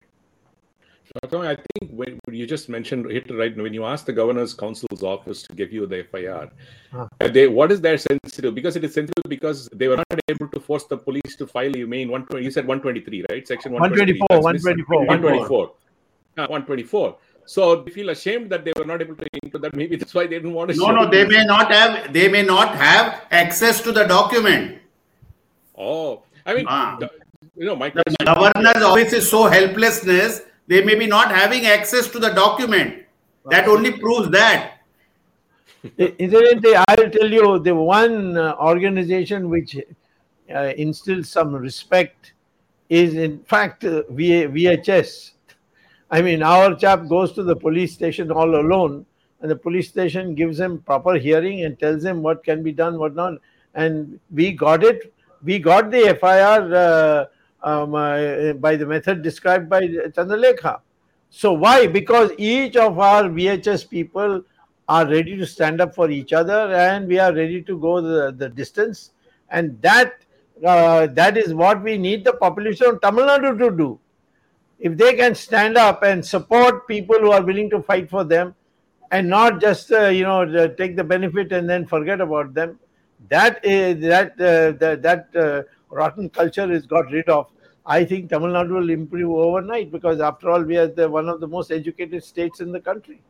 I 1.25 1.57
think 1.57 1.91
when 1.93 2.21
you 2.31 2.47
just 2.47 2.69
mentioned 2.69 3.11
hit 3.11 3.31
right 3.35 3.57
when 3.57 3.73
you 3.73 3.87
ask 3.87 4.05
the 4.05 4.13
governor's 4.13 4.53
council's 4.53 5.03
office 5.03 5.43
to 5.45 5.55
give 5.55 5.73
you 5.73 5.87
the 5.87 6.05
FIR, 6.11 6.51
Huh. 6.93 7.09
uh, 7.21 7.29
they 7.29 7.49
what 7.49 7.73
is 7.73 7.81
their 7.81 7.97
sensitive? 7.97 8.55
Because 8.55 8.77
it 8.77 8.85
is 8.85 8.93
sensitive 8.93 9.25
because 9.27 9.69
they 9.73 9.89
were 9.89 9.97
not 9.97 10.21
able 10.29 10.49
to 10.49 10.61
force 10.61 10.85
the 10.85 10.99
police 10.99 11.35
to 11.37 11.47
file. 11.47 11.75
You 11.75 11.87
mean 11.87 12.11
one 12.11 12.27
twenty? 12.27 12.45
You 12.45 12.51
said 12.51 12.67
one 12.67 12.81
twenty 12.81 13.01
three, 13.01 13.25
right? 13.31 13.47
Section 13.49 13.73
one 13.73 13.89
twenty 13.89 14.19
124, 14.19 14.43
124, 14.43 15.07
124, 15.07 15.07
one 15.07 15.21
twenty 15.23 15.45
four. 15.49 15.73
So 17.45 17.83
they 17.83 17.91
feel 17.91 18.11
ashamed 18.11 18.51
that 18.51 18.65
they 18.65 18.73
were 18.77 18.85
not 18.85 19.01
able 19.01 19.17
to 19.17 19.27
into 19.43 19.59
that. 19.59 19.75
Maybe 19.75 19.97
that's 19.97 20.13
why 20.15 20.25
they 20.25 20.37
didn't 20.37 20.53
want 20.53 20.71
to. 20.71 20.77
No, 20.77 20.87
show 20.87 20.93
no, 20.93 21.11
they 21.11 21.23
it. 21.23 21.29
may 21.29 21.45
not 21.45 21.73
have. 21.73 22.13
They 22.13 22.29
may 22.29 22.43
not 22.43 22.75
have 22.75 23.23
access 23.31 23.81
to 23.83 23.91
the 23.93 24.05
document. 24.05 24.79
Oh, 25.77 26.23
I 26.45 26.55
mean, 26.55 26.67
Ah. 26.69 26.97
the- 27.01 27.11
you 27.57 27.65
know, 27.67 27.75
my 27.77 27.89
The 27.91 28.03
governor's 28.25 28.83
office 28.83 29.13
is 29.13 29.31
so 29.31 29.47
helplessness. 29.47 30.43
They 30.67 30.85
may 30.85 30.95
be 30.95 31.07
not 31.07 31.31
having 31.33 31.65
access 31.67 32.09
to 32.09 32.19
the 32.19 32.31
document. 32.31 33.05
That 33.51 33.67
only 33.67 33.93
proves 33.93 34.29
that. 34.31 34.75
I- 35.99 36.15
Incidentally, 36.19 36.75
I'll 36.77 37.11
tell 37.11 37.33
you 37.33 37.59
the 37.61 37.75
one 37.75 38.37
uh, 38.37 38.55
organization 38.61 39.49
which 39.49 39.77
uh, 40.55 40.73
instills 40.77 41.31
some 41.31 41.55
respect 41.55 42.33
is, 42.91 43.15
in 43.15 43.39
fact, 43.45 43.85
uh, 43.85 44.03
V- 44.11 44.47
VHS. 44.47 45.33
I 46.11 46.23
mean, 46.23 46.43
our 46.43 46.75
chap 46.75 47.07
goes 47.09 47.33
to 47.33 47.43
the 47.43 47.55
police 47.55 47.93
station 47.93 48.31
all 48.31 48.55
alone, 48.57 49.05
and 49.41 49.51
the 49.51 49.57
police 49.57 49.89
station 49.89 50.35
gives 50.35 50.59
him 50.59 50.79
proper 50.79 51.15
hearing 51.15 51.65
and 51.65 51.79
tells 51.79 52.05
him 52.05 52.23
what 52.23 52.43
can 52.43 52.63
be 52.63 52.73
done, 52.73 52.99
what 52.99 53.15
not. 53.15 53.35
And 53.75 54.19
we 54.31 54.53
got 54.53 54.83
it. 54.83 55.13
We 55.43 55.59
got 55.59 55.91
the 55.91 56.17
FIR 56.21 56.75
uh, 56.75 57.27
um, 57.63 57.95
uh, 57.95 58.55
by 58.55 58.77
the 58.77 58.87
method 58.87 59.23
described 59.23 59.69
by 59.69 59.83
Chandralekha. 59.83 60.81
So 61.31 61.53
why? 61.53 61.87
Because 61.87 62.31
each 62.39 62.77
of 62.77 62.99
our 62.99 63.25
VHS 63.25 63.89
people 63.89 64.43
are 64.89 65.07
ready 65.07 65.37
to 65.37 65.47
stand 65.47 65.81
up 65.83 65.95
for 65.95 66.11
each 66.11 66.33
other, 66.33 66.73
and 66.73 67.07
we 67.07 67.19
are 67.19 67.35
ready 67.35 67.63
to 67.63 67.79
go 67.79 68.01
the, 68.01 68.33
the 68.33 68.49
distance, 68.49 69.11
and 69.51 69.81
that 69.83 70.15
uh, 70.67 71.07
that 71.09 71.37
is 71.37 71.55
what 71.55 71.83
we 71.83 71.99
need 71.99 72.25
the 72.25 72.33
population 72.33 72.87
of 72.87 73.01
Tamil 73.01 73.27
Nadu 73.27 73.59
to 73.59 73.77
do. 73.77 74.01
If 74.79 74.97
they 74.97 75.15
can 75.15 75.35
stand 75.35 75.77
up 75.77 76.03
and 76.03 76.25
support 76.25 76.87
people 76.87 77.19
who 77.19 77.33
are 77.33 77.43
willing 77.43 77.69
to 77.71 77.83
fight 77.83 78.09
for 78.09 78.25
them, 78.25 78.55
and 79.11 79.29
not 79.29 79.61
just 79.61 79.91
uh, 79.91 80.09
you 80.09 80.25
know 80.25 80.69
take 80.75 80.97
the 80.97 81.05
benefit 81.05 81.53
and 81.53 81.69
then 81.69 81.87
forget 81.87 82.21
about 82.21 82.55
them, 82.55 82.79
that 83.29 83.65
is 83.65 84.01
that 84.03 84.33
uh, 84.33 84.73
that, 84.79 85.03
that 85.03 85.37
uh, 85.37 85.63
rotten 85.91 86.29
culture 86.31 86.71
is 86.71 86.87
got 86.87 87.11
rid 87.11 87.29
of. 87.29 87.47
I 87.87 88.05
think 88.05 88.29
Tamil 88.29 88.51
Nadu 88.51 88.75
will 88.81 88.91
improve 88.91 89.31
overnight 89.31 89.91
because 89.91 90.21
after 90.21 90.51
all 90.51 90.63
we 90.63 90.77
are 90.77 90.89
the, 90.89 91.09
one 91.09 91.29
of 91.29 91.41
the 91.41 91.49
most 91.49 91.73
educated 91.73 92.23
states 92.23 92.61
in 92.61 92.71
the 92.71 92.81
country. 92.81 93.23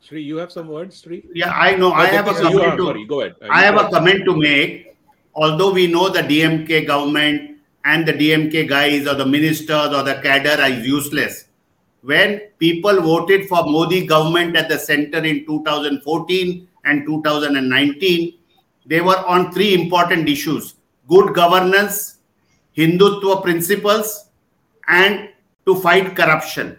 Sri, 0.00 0.22
you 0.22 0.36
have 0.36 0.52
some 0.52 0.68
words, 0.68 1.00
Sri? 1.02 1.24
Yeah, 1.34 1.50
I 1.50 1.74
know. 1.74 1.92
I 1.92 2.06
have 2.06 2.28
a 2.28 2.34
comment 2.34 2.60
are- 2.60 2.76
to. 2.76 2.84
sorry, 2.84 3.04
go 3.06 3.20
ahead. 3.22 3.34
Uh, 3.42 3.48
I 3.50 3.62
have 3.62 3.74
go 3.74 3.86
a 3.86 3.90
comment 3.90 4.24
to 4.26 4.36
make. 4.36 4.96
Although 5.34 5.72
we 5.72 5.88
know 5.88 6.08
the 6.08 6.20
DMK 6.20 6.86
government 6.86 7.53
and 7.84 8.06
the 8.06 8.12
DMK 8.12 8.68
guys 8.68 9.06
or 9.06 9.14
the 9.14 9.26
ministers 9.26 9.92
or 9.94 10.02
the 10.02 10.20
cadre 10.22 10.62
are 10.62 10.68
useless, 10.68 11.46
when 12.02 12.40
people 12.58 13.00
voted 13.00 13.48
for 13.48 13.64
Modi 13.64 14.06
government 14.06 14.56
at 14.56 14.68
the 14.68 14.78
center 14.78 15.24
in 15.24 15.46
2014 15.46 16.68
and 16.84 17.06
2019, 17.06 18.38
they 18.86 19.00
were 19.00 19.18
on 19.26 19.52
three 19.52 19.74
important 19.74 20.28
issues: 20.28 20.74
good 21.08 21.34
governance, 21.34 22.18
Hindutva 22.76 23.42
principles, 23.42 24.28
and 24.88 25.30
to 25.66 25.76
fight 25.76 26.14
corruption. 26.14 26.78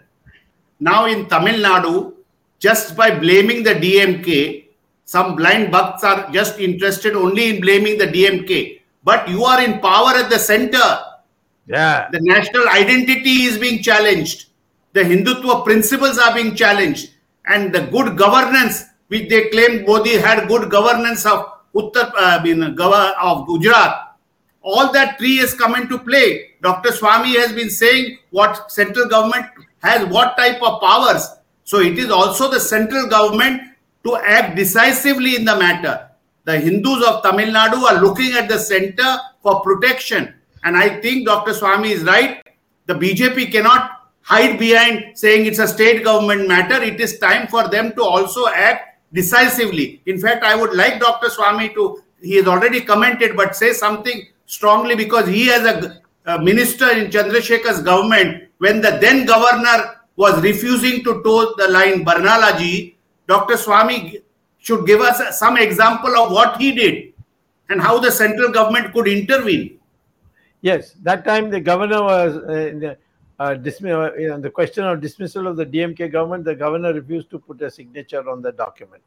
Now 0.78 1.06
in 1.06 1.26
Tamil 1.26 1.60
Nadu, 1.60 2.14
just 2.58 2.96
by 2.96 3.10
blaming 3.18 3.62
the 3.62 3.74
DMK, 3.74 4.68
some 5.04 5.36
blind 5.36 5.70
bucks 5.70 6.04
are 6.04 6.30
just 6.30 6.58
interested 6.60 7.14
only 7.14 7.50
in 7.50 7.60
blaming 7.60 7.98
the 7.98 8.06
DMK. 8.06 8.75
But 9.06 9.28
you 9.28 9.44
are 9.44 9.62
in 9.62 9.78
power 9.78 10.14
at 10.20 10.30
the 10.30 10.38
center. 10.38 10.86
Yeah. 11.66 12.08
The 12.10 12.18
national 12.20 12.68
identity 12.68 13.44
is 13.44 13.56
being 13.56 13.80
challenged. 13.80 14.46
The 14.94 15.02
Hindutva 15.02 15.64
principles 15.64 16.18
are 16.18 16.34
being 16.34 16.56
challenged. 16.56 17.10
And 17.46 17.72
the 17.72 17.82
good 17.82 18.18
governance, 18.18 18.82
which 19.06 19.28
they 19.28 19.48
claim 19.50 19.86
Modi 19.86 20.16
had 20.16 20.48
good 20.48 20.68
governance 20.72 21.24
of 21.24 21.46
Uttar, 21.72 22.10
uh, 22.14 22.38
I 22.40 22.42
mean, 22.42 22.64
of 22.64 23.46
Gujarat, 23.46 24.16
all 24.62 24.90
that 24.90 25.18
tree 25.18 25.36
has 25.36 25.54
come 25.54 25.76
into 25.76 25.98
play. 25.98 26.54
Dr. 26.60 26.90
Swamy 26.90 27.36
has 27.36 27.52
been 27.52 27.70
saying 27.70 28.18
what 28.30 28.72
central 28.72 29.06
government 29.06 29.46
has 29.84 30.04
what 30.06 30.36
type 30.36 30.60
of 30.60 30.80
powers. 30.80 31.28
So 31.62 31.78
it 31.78 31.96
is 31.96 32.10
also 32.10 32.50
the 32.50 32.58
central 32.58 33.06
government 33.06 33.62
to 34.04 34.16
act 34.16 34.56
decisively 34.56 35.36
in 35.36 35.44
the 35.44 35.56
matter. 35.56 36.08
The 36.46 36.60
Hindus 36.60 37.04
of 37.04 37.24
Tamil 37.24 37.48
Nadu 37.52 37.82
are 37.90 38.00
looking 38.00 38.32
at 38.34 38.48
the 38.48 38.56
center 38.56 39.18
for 39.42 39.60
protection. 39.62 40.32
And 40.62 40.76
I 40.76 41.00
think 41.00 41.26
Dr. 41.26 41.52
Swamy 41.52 41.90
is 41.90 42.04
right. 42.04 42.40
The 42.86 42.94
BJP 42.94 43.50
cannot 43.50 44.12
hide 44.22 44.56
behind 44.56 45.18
saying 45.18 45.46
it's 45.46 45.58
a 45.58 45.66
state 45.66 46.04
government 46.04 46.46
matter. 46.46 46.80
It 46.80 47.00
is 47.00 47.18
time 47.18 47.48
for 47.48 47.66
them 47.68 47.92
to 47.94 48.02
also 48.04 48.46
act 48.46 49.00
decisively. 49.12 50.00
In 50.06 50.20
fact, 50.20 50.44
I 50.44 50.54
would 50.54 50.72
like 50.72 51.00
Dr. 51.00 51.28
Swamy 51.30 51.74
to, 51.74 52.00
he 52.22 52.36
has 52.36 52.46
already 52.46 52.80
commented, 52.80 53.36
but 53.36 53.56
say 53.56 53.72
something 53.72 54.28
strongly 54.46 54.94
because 54.94 55.26
he 55.26 55.46
has 55.46 55.62
a, 55.66 56.00
a 56.26 56.40
minister 56.40 56.88
in 56.90 57.10
Chandrasekhar's 57.10 57.82
government 57.82 58.44
when 58.58 58.80
the 58.80 58.98
then 59.00 59.26
governor 59.26 59.96
was 60.14 60.40
refusing 60.42 61.02
to 61.02 61.22
toe 61.24 61.54
the 61.58 61.66
line, 61.68 62.04
Barnalaji, 62.04 62.94
Dr. 63.26 63.54
Swamy 63.54 64.22
should 64.66 64.84
give 64.84 65.00
us 65.00 65.38
some 65.38 65.56
example 65.56 66.16
of 66.20 66.32
what 66.32 66.60
he 66.60 66.72
did 66.72 67.12
and 67.68 67.80
how 67.80 67.98
the 68.00 68.10
central 68.10 68.50
government 68.50 68.92
could 68.92 69.06
intervene. 69.06 69.78
Yes, 70.60 70.94
that 71.02 71.24
time 71.24 71.50
the 71.50 71.60
governor 71.60 72.02
was 72.02 72.36
uh, 72.36 72.52
in 72.52 72.80
the, 72.80 72.96
uh, 73.38 73.54
uh, 73.54 74.12
you 74.18 74.28
know, 74.28 74.40
the 74.40 74.50
question 74.50 74.84
of 74.84 75.00
dismissal 75.00 75.46
of 75.46 75.56
the 75.56 75.66
DMK 75.66 76.10
government. 76.10 76.44
The 76.44 76.56
governor 76.56 76.92
refused 76.92 77.30
to 77.30 77.38
put 77.38 77.62
a 77.62 77.70
signature 77.70 78.28
on 78.28 78.42
the 78.42 78.50
document, 78.50 79.02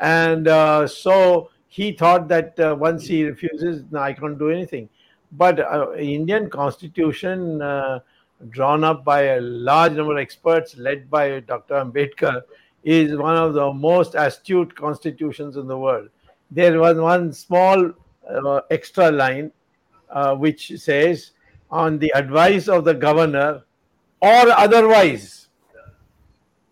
and 0.00 0.48
uh, 0.48 0.86
so 0.86 1.50
he 1.68 1.92
thought 1.92 2.28
that 2.28 2.60
uh, 2.60 2.76
once 2.78 3.06
he 3.06 3.24
refuses, 3.24 3.84
no, 3.90 4.00
I 4.00 4.12
can't 4.12 4.38
do 4.38 4.50
anything. 4.50 4.90
But 5.32 5.60
uh, 5.60 5.94
Indian 5.94 6.50
Constitution, 6.50 7.58
drawn 8.50 8.84
up 8.84 9.04
by 9.04 9.20
a 9.36 9.40
large 9.40 9.92
number 9.92 10.12
of 10.12 10.18
experts, 10.18 10.76
led 10.76 11.08
by 11.08 11.40
Dr. 11.40 11.74
Ambedkar, 11.76 12.42
is 12.84 13.16
one 13.16 13.36
of 13.36 13.54
the 13.54 13.72
most 13.72 14.14
astute 14.14 14.74
constitutions 14.76 15.56
in 15.56 15.66
the 15.66 15.76
world. 15.76 16.08
There 16.50 16.78
was 16.78 16.98
one 16.98 17.32
small 17.32 17.92
uh, 18.28 18.60
extra 18.70 19.10
line 19.10 19.50
uh, 20.10 20.34
which 20.36 20.72
says, 20.76 21.32
on 21.70 21.98
the 21.98 22.12
advice 22.14 22.68
of 22.68 22.84
the 22.84 22.94
governor 22.94 23.64
or 24.20 24.50
otherwise. 24.50 25.48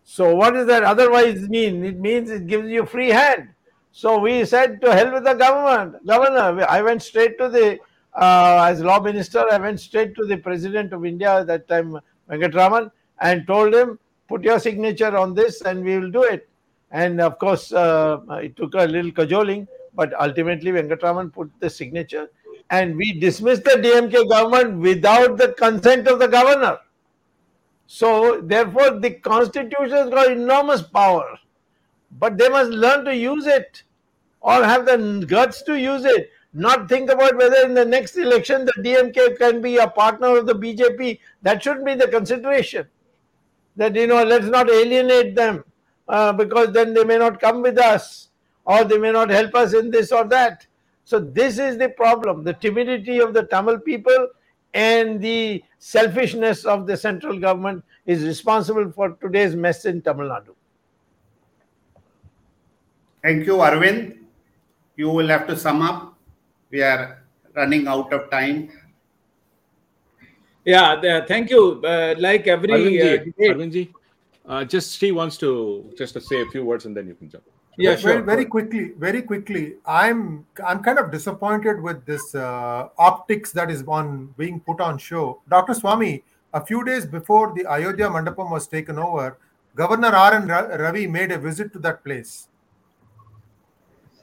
So, 0.03 0.35
what 0.35 0.53
does 0.53 0.67
that 0.67 0.83
otherwise 0.83 1.49
mean? 1.49 1.83
It 1.83 1.99
means 1.99 2.29
it 2.29 2.47
gives 2.47 2.69
you 2.69 2.85
free 2.85 3.09
hand. 3.09 3.49
So, 3.91 4.19
we 4.19 4.45
said 4.45 4.79
to 4.81 4.93
hell 4.93 5.11
with 5.11 5.23
the 5.23 5.33
government, 5.33 6.05
governor. 6.05 6.65
I 6.69 6.81
went 6.81 7.01
straight 7.01 7.37
to 7.39 7.49
the, 7.49 7.79
uh, 8.13 8.67
as 8.69 8.81
law 8.81 8.99
minister, 8.99 9.43
I 9.51 9.57
went 9.57 9.79
straight 9.79 10.15
to 10.15 10.25
the 10.25 10.37
president 10.37 10.93
of 10.93 11.05
India 11.05 11.39
at 11.39 11.47
that 11.47 11.67
time, 11.67 11.99
Venkatraman, 12.29 12.91
and 13.19 13.45
told 13.47 13.73
him, 13.73 13.99
put 14.27 14.43
your 14.43 14.59
signature 14.59 15.15
on 15.15 15.33
this 15.33 15.61
and 15.61 15.83
we 15.83 15.97
will 15.97 16.11
do 16.11 16.23
it. 16.23 16.47
And 16.91 17.19
of 17.19 17.39
course, 17.39 17.73
uh, 17.73 18.19
it 18.41 18.55
took 18.55 18.75
a 18.75 18.85
little 18.85 19.11
cajoling, 19.11 19.67
but 19.95 20.13
ultimately 20.19 20.71
Venkatraman 20.71 21.33
put 21.33 21.51
the 21.59 21.69
signature 21.69 22.29
and 22.69 22.95
we 22.95 23.19
dismissed 23.19 23.63
the 23.63 23.71
DMK 23.71 24.29
government 24.29 24.79
without 24.79 25.37
the 25.37 25.49
consent 25.53 26.07
of 26.07 26.19
the 26.19 26.27
governor. 26.27 26.79
So, 27.87 28.41
therefore, 28.41 28.99
the 28.99 29.11
constitution 29.11 29.91
has 29.91 30.09
got 30.09 30.31
enormous 30.31 30.81
power, 30.81 31.37
but 32.19 32.37
they 32.37 32.49
must 32.49 32.71
learn 32.71 33.05
to 33.05 33.15
use 33.15 33.45
it 33.45 33.83
or 34.41 34.63
have 34.63 34.85
the 34.85 35.25
guts 35.27 35.61
to 35.63 35.79
use 35.79 36.05
it. 36.05 36.31
Not 36.53 36.87
think 36.87 37.09
about 37.09 37.35
whether 37.35 37.65
in 37.65 37.73
the 37.73 37.85
next 37.85 38.15
election 38.15 38.65
the 38.65 38.73
DMK 38.83 39.37
can 39.37 39.61
be 39.61 39.77
a 39.77 39.87
partner 39.87 40.37
of 40.37 40.45
the 40.45 40.53
BJP. 40.55 41.19
That 41.41 41.63
shouldn't 41.63 41.85
be 41.85 41.95
the 41.95 42.07
consideration. 42.07 42.87
That, 43.75 43.95
you 43.95 44.07
know, 44.07 44.23
let's 44.23 44.45
not 44.45 44.69
alienate 44.69 45.35
them 45.35 45.63
uh, 46.07 46.33
because 46.33 46.71
then 46.73 46.93
they 46.93 47.03
may 47.03 47.17
not 47.17 47.39
come 47.39 47.61
with 47.61 47.77
us 47.77 48.29
or 48.65 48.83
they 48.83 48.97
may 48.97 49.11
not 49.11 49.29
help 49.29 49.55
us 49.55 49.73
in 49.73 49.89
this 49.89 50.11
or 50.11 50.25
that. 50.25 50.65
So 51.05 51.19
this 51.19 51.59
is 51.59 51.77
the 51.77 51.89
problem: 51.89 52.43
the 52.43 52.53
timidity 52.53 53.19
of 53.19 53.33
the 53.33 53.43
Tamil 53.43 53.79
people 53.79 54.27
and 54.73 55.21
the 55.21 55.63
selfishness 55.79 56.65
of 56.65 56.87
the 56.87 56.95
central 56.97 57.39
government 57.39 57.83
is 58.05 58.23
responsible 58.23 58.91
for 58.91 59.11
today's 59.21 59.55
mess 59.55 59.85
in 59.85 60.01
Tamil 60.01 60.29
Nadu. 60.29 60.55
Thank 63.21 63.45
you, 63.45 63.55
Arvind. 63.57 64.17
You 64.95 65.09
will 65.09 65.27
have 65.27 65.47
to 65.47 65.57
sum 65.57 65.81
up. 65.81 66.15
We 66.69 66.81
are 66.81 67.23
running 67.55 67.87
out 67.87 68.11
of 68.11 68.29
time. 68.29 68.69
Yeah, 70.65 70.95
the, 70.95 71.25
thank 71.27 71.49
you. 71.49 71.81
Uh, 71.83 72.15
like 72.17 72.47
every 72.47 72.71
uh, 72.71 72.77
Arvindji, 72.77 73.25
debate- 73.25 73.51
Arvindji, 73.51 73.93
uh, 74.45 74.63
just 74.63 74.97
she 74.97 75.11
wants 75.11 75.37
to 75.37 75.91
just 75.97 76.13
to 76.13 76.21
say 76.21 76.41
a 76.41 76.45
few 76.47 76.63
words 76.65 76.85
and 76.85 76.95
then 76.95 77.07
you 77.07 77.15
can 77.15 77.29
jump. 77.29 77.43
yeah, 77.77 77.95
very, 77.95 78.01
sure. 78.01 78.21
very 78.21 78.45
quickly 78.45 78.91
very 78.97 79.21
quickly 79.21 79.75
i'm 79.85 80.45
i'm 80.63 80.83
kind 80.83 80.99
of 80.99 81.11
disappointed 81.11 81.81
with 81.81 82.05
this 82.05 82.35
uh, 82.35 82.87
optics 82.97 83.51
that 83.51 83.71
is 83.71 83.83
on 83.87 84.27
being 84.37 84.59
put 84.59 84.79
on 84.79 84.97
show 84.97 85.41
dr 85.49 85.73
swamy 85.73 86.21
a 86.53 86.63
few 86.63 86.83
days 86.85 87.05
before 87.05 87.53
the 87.55 87.65
ayodhya 87.65 88.07
mandapam 88.07 88.51
was 88.51 88.67
taken 88.67 88.99
over 88.99 89.37
governor 89.75 90.13
r 90.15 90.33
n 90.39 90.47
ravi 90.83 91.07
made 91.07 91.31
a 91.31 91.37
visit 91.37 91.73
to 91.73 91.79
that 91.79 92.03
place 92.03 92.47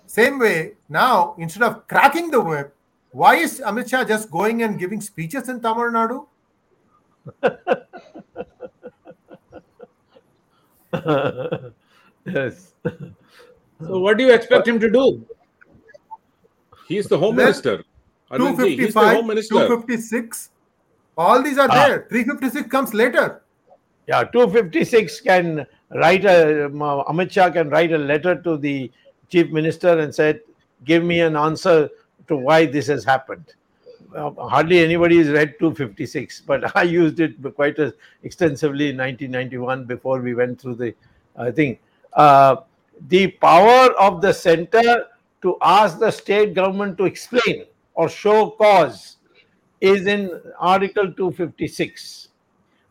same 0.06 0.38
way 0.38 0.72
now 0.88 1.34
instead 1.38 1.64
of 1.70 1.86
cracking 1.88 2.30
the 2.30 2.40
whip 2.40 2.74
why 3.10 3.34
is 3.36 3.60
amit 3.72 3.88
shah 3.88 4.04
just 4.04 4.30
going 4.30 4.62
and 4.62 4.78
giving 4.78 5.00
speeches 5.00 5.48
in 5.48 5.58
tamil 5.66 5.90
nadu 5.98 6.18
yes. 12.26 12.74
So, 13.80 13.98
what 13.98 14.18
do 14.18 14.24
you 14.24 14.32
expect 14.32 14.68
him 14.68 14.78
to 14.80 14.90
do? 14.90 15.26
He's 16.86 17.06
the 17.06 17.18
home 17.18 17.36
Then 17.36 17.46
minister. 17.46 17.76
He's 17.76 17.84
the 18.30 18.38
255 18.38 19.16
home 19.16 19.26
minister. 19.28 19.54
256 19.54 20.50
all 21.16 21.42
these 21.42 21.58
are 21.58 21.68
Ah. 21.70 21.86
there 21.86 22.06
356 22.08 22.68
comes 22.70 22.94
later 22.94 23.42
Yeah, 24.10 24.24
256 24.24 25.20
can 25.20 25.66
write 25.90 26.24
a, 26.24 26.66
um, 26.66 26.80
Amit 27.10 27.30
Shah 27.30 27.48
can 27.50 27.70
write 27.70 27.92
a 27.92 27.98
letter 27.98 28.34
to 28.42 28.56
the 28.56 28.90
chief 29.28 29.52
minister 29.52 30.00
and 30.00 30.12
said, 30.12 30.40
give 30.84 31.04
me 31.04 31.20
an 31.20 31.36
answer 31.36 31.88
to 32.26 32.36
why 32.36 32.66
this 32.66 32.88
has 32.88 33.04
happened. 33.04 33.54
Uh, 34.14 34.30
hardly 34.48 34.80
anybody 34.80 35.18
has 35.18 35.28
read 35.28 35.54
256, 35.58 36.42
but 36.42 36.76
I 36.76 36.82
used 36.82 37.20
it 37.20 37.36
quite 37.54 37.78
extensively 38.22 38.90
in 38.90 38.96
1991 38.96 39.84
before 39.84 40.20
we 40.20 40.34
went 40.34 40.60
through 40.60 40.76
the 40.76 40.94
uh, 41.36 41.52
thing. 41.52 41.78
Uh, 42.12 42.56
the 43.08 43.28
power 43.28 43.92
of 44.00 44.20
the 44.20 44.32
center 44.32 45.06
to 45.42 45.56
ask 45.62 45.98
the 45.98 46.10
state 46.10 46.54
government 46.54 46.98
to 46.98 47.04
explain 47.04 47.64
or 47.94 48.08
show 48.08 48.50
cause 48.50 49.16
is 49.80 50.06
in 50.06 50.40
Article 50.58 51.12
256 51.12 52.30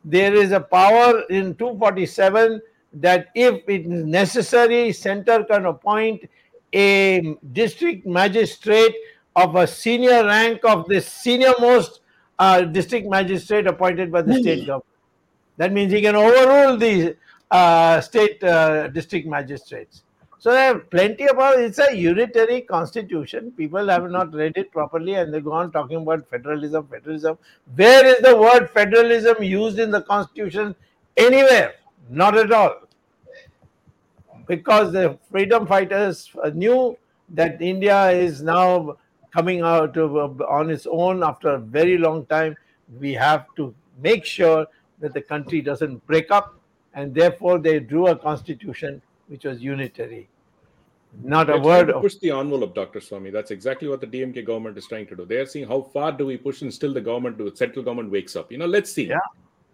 there 0.05 0.33
is 0.33 0.51
a 0.51 0.59
power 0.59 1.21
in 1.29 1.55
247 1.55 2.61
that 2.93 3.27
if 3.35 3.61
it 3.67 3.85
is 3.85 4.05
necessary, 4.05 4.91
center 4.91 5.43
can 5.43 5.65
appoint 5.65 6.27
a 6.73 7.35
district 7.53 8.05
magistrate 8.05 8.95
of 9.35 9.55
a 9.55 9.65
senior 9.67 10.25
rank 10.25 10.61
of 10.63 10.87
the 10.87 11.01
senior 11.01 11.53
most 11.59 12.01
uh, 12.39 12.61
district 12.61 13.07
magistrate 13.07 13.67
appointed 13.67 14.11
by 14.11 14.21
the 14.21 14.33
state 14.35 14.65
government. 14.65 14.85
That 15.57 15.73
means 15.73 15.91
he 15.91 16.01
can 16.01 16.15
overrule 16.15 16.77
the 16.77 17.17
uh, 17.51 18.01
state 18.01 18.43
uh, 18.43 18.87
district 18.87 19.27
magistrates. 19.27 20.03
So 20.39 20.51
there 20.51 20.73
are 20.73 20.79
plenty 20.79 21.25
about 21.25 21.59
it's 21.59 21.79
a 21.79 21.93
unitary 21.93 22.61
constitution. 22.61 23.51
People 23.57 23.89
have 23.89 24.09
not 24.09 24.33
read 24.33 24.53
it 24.55 24.71
properly 24.71 25.15
and 25.15 25.33
they 25.33 25.41
go 25.41 25.51
on 25.51 25.69
talking 25.73 25.97
about 25.97 26.29
federalism, 26.29 26.87
federalism. 26.87 27.37
Where 27.75 28.05
is 28.05 28.21
the 28.21 28.37
word 28.37 28.69
federalism 28.69 29.43
used 29.43 29.79
in 29.79 29.91
the 29.91 30.01
constitution? 30.01 30.75
Anywhere. 31.17 31.73
Not 32.09 32.37
at 32.37 32.53
all. 32.53 32.87
Because 34.47 34.93
the 34.93 35.19
freedom 35.29 35.67
fighters 35.67 36.31
knew 36.53 36.97
that 37.31 37.61
India 37.61 38.09
is 38.09 38.41
now 38.41 38.97
coming 39.31 39.61
out 39.61 39.97
of, 39.97 40.15
uh, 40.15 40.43
on 40.45 40.69
its 40.69 40.87
own 40.89 41.23
after 41.23 41.49
a 41.49 41.59
very 41.59 41.97
long 41.97 42.25
time. 42.25 42.55
We 42.99 43.13
have 43.13 43.45
to 43.57 43.73
make 44.01 44.25
sure 44.25 44.65
that 44.99 45.13
the 45.13 45.21
country 45.21 45.61
doesn't 45.61 46.05
break 46.07 46.31
up 46.31 46.55
and 46.93 47.13
therefore 47.13 47.59
they 47.59 47.79
drew 47.79 48.07
a 48.07 48.15
constitution 48.15 49.01
which 49.27 49.45
was 49.45 49.61
unitary. 49.61 50.27
Not 51.23 51.49
a 51.49 51.53
They're 51.53 51.61
word 51.61 51.87
to 51.87 51.95
of 51.95 52.01
push 52.03 52.15
the 52.15 52.31
envelope, 52.31 52.75
Dr. 52.75 52.99
Swamy. 52.99 53.31
That's 53.31 53.51
exactly 53.51 53.87
what 53.87 53.99
the 54.01 54.07
DMK 54.07 54.45
government 54.45 54.77
is 54.77 54.87
trying 54.87 55.07
to 55.07 55.15
do. 55.15 55.25
They 55.25 55.37
are 55.37 55.45
seeing 55.45 55.67
how 55.67 55.81
far 55.81 56.11
do 56.11 56.25
we 56.25 56.37
push 56.37 56.61
and 56.61 56.71
still 56.73 56.93
the 56.93 57.01
government, 57.01 57.37
the 57.37 57.51
central 57.55 57.83
government 57.83 58.11
wakes 58.11 58.35
up. 58.35 58.51
You 58.51 58.59
know, 58.59 58.67
let's 58.67 58.91
see. 58.91 59.07
Yeah. 59.07 59.17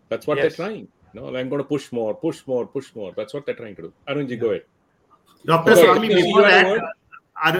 That's 0.09 0.27
what 0.27 0.37
Yes. 0.37 0.55
they're 0.55 0.65
trying. 0.67 0.87
No, 1.13 1.27
I'm 1.35 1.49
going 1.49 1.61
to 1.61 1.67
push 1.67 1.91
more, 1.91 2.13
push 2.13 2.45
more, 2.45 2.65
push 2.65 2.93
more. 2.95 3.13
That's 3.15 3.33
what 3.33 3.45
they're 3.45 3.55
trying 3.55 3.75
to 3.77 3.81
do. 3.83 3.93
Arunji, 4.07 4.39
go 4.39 4.51
ahead. 4.51 4.63
Dr. 5.45 5.71
Okay, 5.71 5.81
Swamy, 5.85 6.09
you 6.09 6.15
before 6.25 6.41
that, 6.41 6.67
word? 6.67 6.81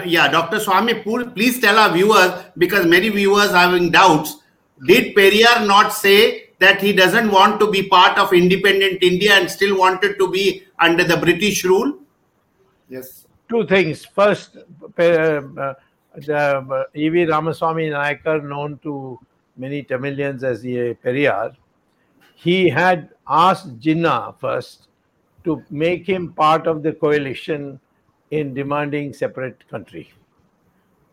Yeah, 0.04 0.28
Dr. 0.28 0.58
Swamy, 0.58 1.02
pu- 1.04 1.30
please 1.30 1.60
tell 1.60 1.78
our 1.78 1.92
viewers, 1.92 2.44
because 2.56 2.86
many 2.86 3.08
viewers 3.10 3.50
are 3.50 3.68
having 3.70 3.90
doubts, 3.90 4.38
did 4.86 5.14
Periyar 5.14 5.66
not 5.66 5.92
say 5.92 6.50
that 6.58 6.80
he 6.80 6.92
doesn't 6.92 7.30
want 7.30 7.60
to 7.60 7.70
be 7.70 7.82
part 7.88 8.18
of 8.18 8.32
independent 8.32 9.02
India 9.02 9.34
and 9.34 9.50
still 9.50 9.78
wanted 9.78 10.18
to 10.18 10.30
be 10.30 10.64
under 10.78 11.04
the 11.04 11.16
British 11.16 11.64
rule? 11.64 11.98
Yes. 12.88 13.26
two 13.48 13.66
things. 13.66 14.04
First, 14.04 14.56
uh, 14.56 15.02
uh, 15.02 15.74
the 16.16 16.36
uh, 16.36 16.84
E.V. 16.94 17.26
Ramaswamy 17.26 17.90
Naikar, 17.90 18.42
known 18.42 18.78
to 18.82 19.18
many 19.56 19.82
Tamilians 19.82 20.42
as 20.42 20.62
the 20.62 20.94
Periyar, 21.04 21.54
he 22.34 22.68
had 22.68 23.10
asked 23.28 23.78
Jinnah 23.80 24.38
first 24.40 24.88
to 25.44 25.62
make 25.70 26.06
him 26.06 26.32
part 26.32 26.66
of 26.66 26.82
the 26.82 26.92
coalition 26.92 27.80
in 28.30 28.54
demanding 28.54 29.12
separate 29.12 29.68
country. 29.68 30.12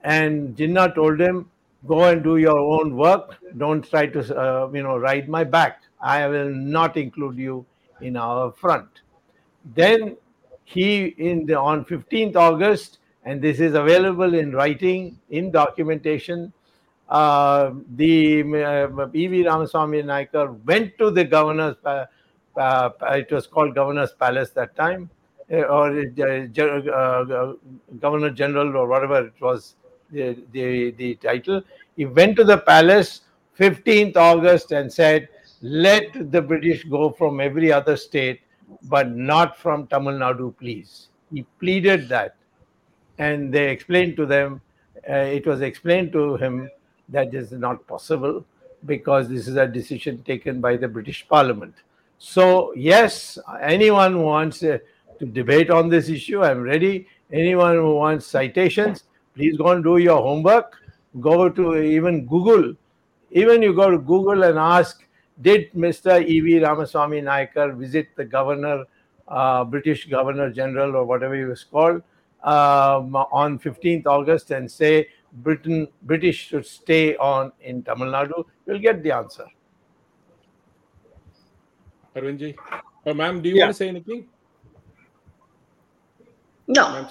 And 0.03 0.55
Jinnah 0.55 0.95
told 0.95 1.20
him, 1.20 1.49
go 1.88 2.05
and 2.05 2.24
do 2.24 2.38
your 2.38 2.57
own 2.59 2.95
work. 2.95 3.38
Don't 3.57 3.88
try 3.88 4.07
to, 4.07 4.38
uh, 4.38 4.70
you 4.74 4.84
know, 4.84 4.97
ride 4.97 5.30
my 5.30 5.43
back. 5.43 5.84
I 6.01 6.28
will 6.28 6.49
not 6.49 6.97
include 6.97 7.38
you 7.38 7.66
in 8.01 8.18
our 8.18 8.51
front. 8.51 8.88
Then 9.76 10.18
he, 10.66 11.05
in 11.18 11.45
the 11.45 11.59
on 11.59 11.86
15th 11.86 12.36
August, 12.36 12.99
and 13.26 13.41
this 13.41 13.59
is 13.59 13.74
available 13.76 14.34
in 14.34 14.51
writing, 14.51 15.18
in 15.30 15.51
documentation, 15.51 16.51
uh, 17.09 17.72
the 17.95 18.41
uh, 18.41 19.07
E.V. 19.14 19.45
Ramaswamy 19.45 20.03
Naikar 20.03 20.59
went 20.66 20.97
to 20.97 21.11
the 21.11 21.24
governor's, 21.24 21.76
pa- 21.82 22.07
uh, 22.57 22.89
it 23.11 23.32
was 23.32 23.47
called 23.47 23.76
governor's 23.76 24.11
palace 24.14 24.49
that 24.51 24.76
time, 24.76 25.09
uh, 25.09 25.12
or 25.49 25.99
uh, 25.99 26.93
uh, 26.93 27.53
governor 27.99 28.29
general 28.29 28.75
or 28.75 28.87
whatever 28.87 29.27
it 29.27 29.33
was, 29.41 29.75
the, 30.11 30.37
the, 30.51 30.91
the 30.91 31.15
title. 31.15 31.61
He 31.95 32.05
went 32.05 32.35
to 32.37 32.43
the 32.43 32.57
palace 32.57 33.21
15th 33.59 34.15
August 34.15 34.71
and 34.71 34.91
said, 34.91 35.29
let 35.61 36.31
the 36.31 36.41
British 36.41 36.83
go 36.83 37.11
from 37.11 37.39
every 37.39 37.71
other 37.71 37.95
state, 37.95 38.41
but 38.83 39.11
not 39.11 39.57
from 39.57 39.87
Tamil 39.87 40.13
Nadu, 40.13 40.55
please. 40.57 41.07
He 41.33 41.43
pleaded 41.59 42.09
that. 42.09 42.35
And 43.17 43.53
they 43.53 43.69
explained 43.69 44.17
to 44.17 44.25
them, 44.25 44.61
uh, 45.09 45.13
it 45.13 45.45
was 45.45 45.61
explained 45.61 46.11
to 46.13 46.35
him 46.37 46.69
that 47.09 47.33
is 47.33 47.51
not 47.51 47.85
possible 47.87 48.45
because 48.85 49.29
this 49.29 49.47
is 49.47 49.55
a 49.55 49.67
decision 49.67 50.21
taken 50.23 50.59
by 50.59 50.75
the 50.75 50.87
British 50.87 51.27
Parliament. 51.27 51.75
So, 52.17 52.73
yes, 52.75 53.37
anyone 53.61 54.21
wants 54.21 54.63
uh, 54.63 54.79
to 55.20 55.26
debate 55.26 55.70
on 55.70 55.89
this 55.89 56.09
issue, 56.09 56.43
I'm 56.43 56.61
ready. 56.61 57.07
Anyone 57.32 57.76
who 57.76 57.95
wants 57.95 58.26
citations, 58.28 59.03
please 59.36 59.57
go 59.57 59.68
and 59.70 59.84
do 59.84 59.97
your 59.97 60.22
homework. 60.22 60.78
Go 61.20 61.49
to 61.49 61.76
even 61.78 62.26
Google. 62.26 62.74
Even 63.32 63.61
you 63.61 63.74
go 63.74 63.89
to 63.89 63.97
Google 63.97 64.43
and 64.43 64.57
ask, 64.59 65.03
did 65.41 65.72
Mr. 65.74 66.24
E.V. 66.24 66.59
Ramaswamy 66.59 67.22
Naikar 67.22 67.76
visit 67.76 68.07
the 68.16 68.26
governor, 68.26 68.86
uh, 69.28 69.64
British 69.64 70.05
Governor 70.05 70.51
General, 70.51 70.95
or 70.95 71.05
whatever 71.05 71.36
he 71.36 71.43
was 71.45 71.64
called, 71.64 72.03
um, 72.43 73.16
on 73.16 73.57
15th 73.57 74.05
August 74.05 74.51
and 74.51 74.70
say 74.70 75.07
Britain, 75.32 75.88
British 76.03 76.47
should 76.49 76.66
stay 76.66 77.16
on 77.18 77.51
in 77.61 77.82
Tamil 77.82 78.09
Nadu? 78.09 78.45
You'll 78.68 78.80
get 78.80 79.01
the 79.01 79.11
answer. 79.11 79.45
Arvindji. 82.16 82.55
Oh, 83.05 83.14
ma'am, 83.14 83.41
do 83.41 83.49
you 83.49 83.55
Yeah. 83.55 83.66
want 83.66 83.72
to 83.72 83.78
say 83.78 83.89
anything? 83.89 84.28
No. 86.76 86.89
Ma'am 86.91 87.05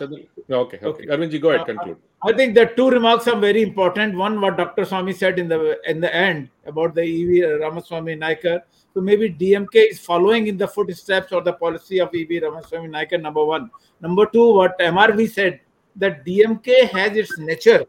okay, 0.51 0.79
okay. 0.83 1.07
Arvindji, 1.07 1.41
go 1.41 1.51
ahead, 1.51 1.67
conclude. 1.67 1.97
I 2.25 2.33
think 2.33 2.55
the 2.55 2.67
two 2.77 2.89
remarks 2.91 3.29
are 3.29 3.39
very 3.39 3.63
important. 3.63 4.17
One, 4.17 4.41
what 4.41 4.57
Dr. 4.57 4.83
Swamy 4.83 5.15
said 5.15 5.39
in 5.39 5.49
the 5.49 5.79
in 5.89 6.01
the 6.01 6.15
end 6.15 6.49
about 6.67 6.95
the 6.95 7.03
EV 7.03 7.61
Ramaswamy 7.61 8.17
Naicker. 8.17 8.61
So 8.95 9.01
maybe 9.01 9.31
DMK 9.31 9.91
is 9.91 9.99
following 10.01 10.47
in 10.47 10.57
the 10.57 10.69
footsteps 10.69 11.33
or 11.33 11.43
the 11.43 11.53
policy 11.53 12.01
of 12.01 12.15
EV 12.15 12.43
Ramaswamy 12.43 12.89
Naicker. 12.89 13.21
Number 13.21 13.45
one. 13.45 13.71
Number 14.01 14.27
two, 14.27 14.53
what 14.55 14.79
MRV 14.79 15.31
said 15.31 15.61
that 15.97 16.25
DMK 16.25 16.91
has 16.91 17.17
its 17.17 17.39
nature, 17.39 17.85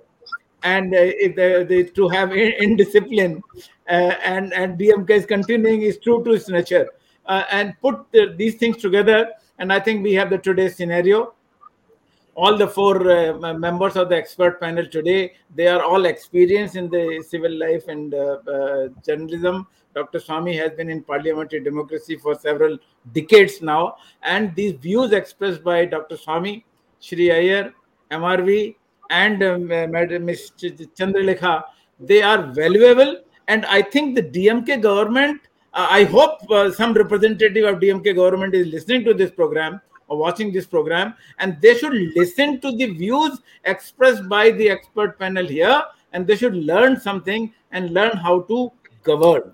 and 0.63 0.93
uh, 0.93 0.97
if 1.27 1.35
the, 1.35 1.65
the, 1.67 1.83
to 1.91 2.07
have 2.09 2.31
in- 2.31 2.53
indiscipline, 2.59 3.41
uh, 3.89 4.15
and 4.33 4.53
and 4.53 4.79
DMK 4.79 5.09
is 5.11 5.25
continuing 5.25 5.81
is 5.81 5.97
true 5.99 6.23
to 6.23 6.33
its 6.33 6.49
nature, 6.49 6.89
uh, 7.27 7.43
and 7.51 7.73
put 7.81 8.11
the, 8.11 8.33
these 8.37 8.55
things 8.55 8.77
together. 8.77 9.29
And 9.59 9.71
I 9.71 9.79
think 9.79 10.03
we 10.03 10.13
have 10.15 10.29
the 10.31 10.39
today's 10.39 10.75
scenario 10.75 11.33
all 12.35 12.57
the 12.57 12.67
four 12.67 13.09
uh, 13.09 13.53
members 13.53 13.95
of 13.95 14.09
the 14.09 14.15
expert 14.15 14.59
panel 14.59 14.85
today. 14.87 15.33
They 15.55 15.67
are 15.67 15.83
all 15.83 16.05
experienced 16.05 16.75
in 16.75 16.89
the 16.89 17.23
civil 17.27 17.51
life 17.51 17.87
and 17.87 18.13
uh, 18.13 18.37
uh, 18.51 18.87
journalism. 19.05 19.67
Dr. 19.93 20.19
Swamy 20.19 20.57
has 20.59 20.71
been 20.71 20.89
in 20.89 21.03
parliamentary 21.03 21.59
democracy 21.59 22.15
for 22.17 22.33
several 22.33 22.77
decades 23.13 23.61
now. 23.61 23.97
And 24.23 24.55
these 24.55 24.73
views 24.73 25.11
expressed 25.11 25.63
by 25.63 25.85
Dr. 25.85 26.15
Swamy, 26.15 26.63
Shri 26.99 27.31
Iyer, 27.31 27.73
MRV, 28.09 28.75
and 29.11 29.43
uh, 29.43 29.57
Madam 29.59 30.25
Ms. 30.25 30.51
Chandralekha, 30.57 31.63
they 31.99 32.23
are 32.23 32.51
valuable. 32.51 33.17
And 33.47 33.65
I 33.65 33.81
think 33.83 34.15
the 34.15 34.23
DMK 34.23 34.81
government, 34.81 35.41
uh, 35.73 35.87
I 35.89 36.05
hope 36.05 36.49
uh, 36.49 36.71
some 36.71 36.93
representative 36.93 37.65
of 37.65 37.79
DMK 37.79 38.15
government 38.15 38.55
is 38.55 38.67
listening 38.67 39.03
to 39.05 39.13
this 39.13 39.29
program 39.29 39.79
watching 40.15 40.51
this 40.51 40.65
program, 40.65 41.13
and 41.39 41.59
they 41.61 41.75
should 41.77 41.93
listen 42.15 42.59
to 42.61 42.71
the 42.71 42.87
views 42.87 43.41
expressed 43.65 44.27
by 44.29 44.51
the 44.51 44.69
expert 44.69 45.17
panel 45.19 45.45
here, 45.45 45.81
and 46.13 46.27
they 46.27 46.35
should 46.35 46.55
learn 46.55 46.99
something 46.99 47.53
and 47.71 47.91
learn 47.91 48.15
how 48.17 48.41
to 48.41 48.71
govern. 49.03 49.51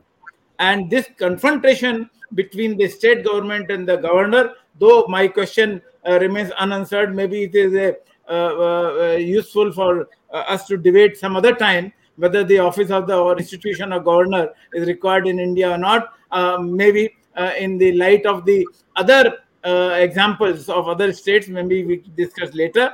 And 0.60 0.90
this 0.90 1.10
confrontation 1.18 2.10
between 2.36 2.78
the 2.78 2.88
state 2.88 3.24
government 3.24 3.72
and 3.72 3.88
the 3.88 3.98
governor, 3.98 4.54
though 4.78 5.06
my 5.08 5.28
question 5.28 5.82
uh, 6.08 6.20
remains 6.20 6.52
unanswered, 6.52 7.16
maybe 7.16 7.44
it 7.44 7.56
is 7.56 7.74
a, 7.74 7.96
uh, 8.30 8.34
uh, 8.34 9.16
useful 9.16 9.72
for 9.72 10.10
uh, 10.32 10.44
us 10.48 10.68
to 10.68 10.78
debate 10.78 11.18
some 11.18 11.36
other 11.36 11.56
time 11.56 11.92
whether 12.20 12.44
the 12.44 12.60
office 12.60 12.92
of 12.92 13.08
the 13.08 13.18
or 13.18 13.38
institution 13.38 13.94
of 13.94 14.04
governor 14.04 14.50
is 14.74 14.88
required 14.88 15.26
in 15.26 15.40
India 15.40 15.72
or 15.72 15.78
not. 15.78 16.14
Uh, 16.32 16.58
maybe 16.60 17.16
uh, 17.36 17.52
in 17.58 17.78
the 17.78 17.94
light 17.94 18.26
of 18.26 18.46
the 18.46 18.68
other 18.96 19.38
uh, 19.64 19.96
examples 19.98 20.70
of 20.70 20.88
other 20.88 21.12
states, 21.14 21.48
maybe 21.48 21.86
we 21.86 22.04
discuss 22.16 22.54
later. 22.54 22.94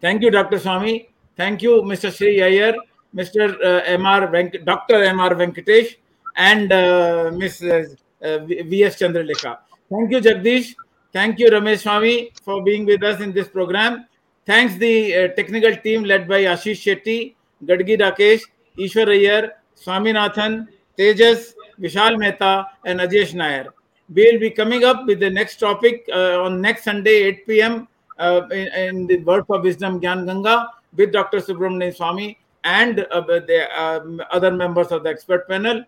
Thank 0.00 0.22
you, 0.22 0.30
Dr. 0.30 0.58
Swamy. 0.58 1.08
Thank 1.36 1.62
you, 1.62 1.82
Mr. 1.82 2.12
Sri 2.12 2.42
Iyer, 2.42 2.74
Mr. 3.14 3.54
Uh. 3.64 4.26
Venk- 4.26 4.64
Dr. 4.64 5.02
M.R. 5.04 5.34
Venkatesh, 5.34 5.96
and 6.36 6.72
uh, 6.72 7.30
Ms. 7.34 7.62
Uh, 7.62 8.38
V.S. 8.46 8.96
Chandralekha. 8.96 9.58
Thank 9.90 10.10
you, 10.10 10.20
Jagdish. 10.20 10.74
Thank 11.12 11.38
you, 11.38 11.50
Ramesh 11.50 11.82
Swami, 11.82 12.32
for 12.42 12.62
being 12.62 12.86
with 12.86 13.02
us 13.02 13.20
in 13.20 13.32
this 13.32 13.48
program. 13.48 14.06
Thanks 14.46 14.74
the 14.76 15.14
uh, 15.14 15.28
technical 15.34 15.76
team 15.76 16.04
led 16.04 16.26
by 16.26 16.42
Ashish 16.44 16.80
Shetty, 16.84 17.34
Gadgi 17.64 18.00
Rakesh, 18.00 18.42
Ishwar 18.78 19.08
Iyer, 19.08 19.52
Swaminathan, 19.76 20.68
Tejas, 20.98 21.54
Vishal 21.78 22.18
Mehta, 22.18 22.66
and 22.84 23.00
Ajesh 23.00 23.34
Nair. 23.34 23.66
We'll 24.14 24.38
be 24.38 24.50
coming 24.50 24.84
up 24.84 25.06
with 25.06 25.20
the 25.20 25.30
next 25.30 25.56
topic 25.56 26.08
uh, 26.12 26.42
on 26.42 26.60
next 26.60 26.84
Sunday, 26.84 27.22
8 27.24 27.46
p.m. 27.46 27.88
Uh, 28.18 28.42
in, 28.50 28.68
in, 28.68 29.06
the 29.06 29.18
Words 29.18 29.46
of 29.48 29.62
Wisdom 29.62 30.00
Gyan 30.00 30.26
Ganga 30.26 30.68
with 30.96 31.12
Dr. 31.12 31.38
Subramanian 31.38 31.94
Swami 31.94 32.38
and 32.64 33.00
uh, 33.00 33.20
the 33.22 33.68
um, 33.80 34.20
other 34.30 34.50
members 34.50 34.88
of 34.88 35.02
the 35.02 35.10
expert 35.10 35.48
panel. 35.48 35.84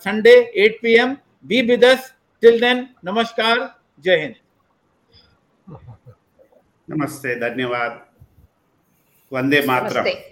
Sunday, 0.00 0.50
8 0.54 0.82
p.m. 0.82 1.18
Be 1.46 1.62
with 1.66 1.82
us. 1.82 2.12
Till 2.40 2.60
then, 2.60 2.94
Namaskar. 3.04 3.74
Jai 4.04 4.20
Hind. 4.20 4.36
Namaste, 6.90 6.90
नमस्ते 6.90 7.34
धन्यवाद 7.40 8.00
वंदे 9.32 9.60
मातरम 9.66 10.31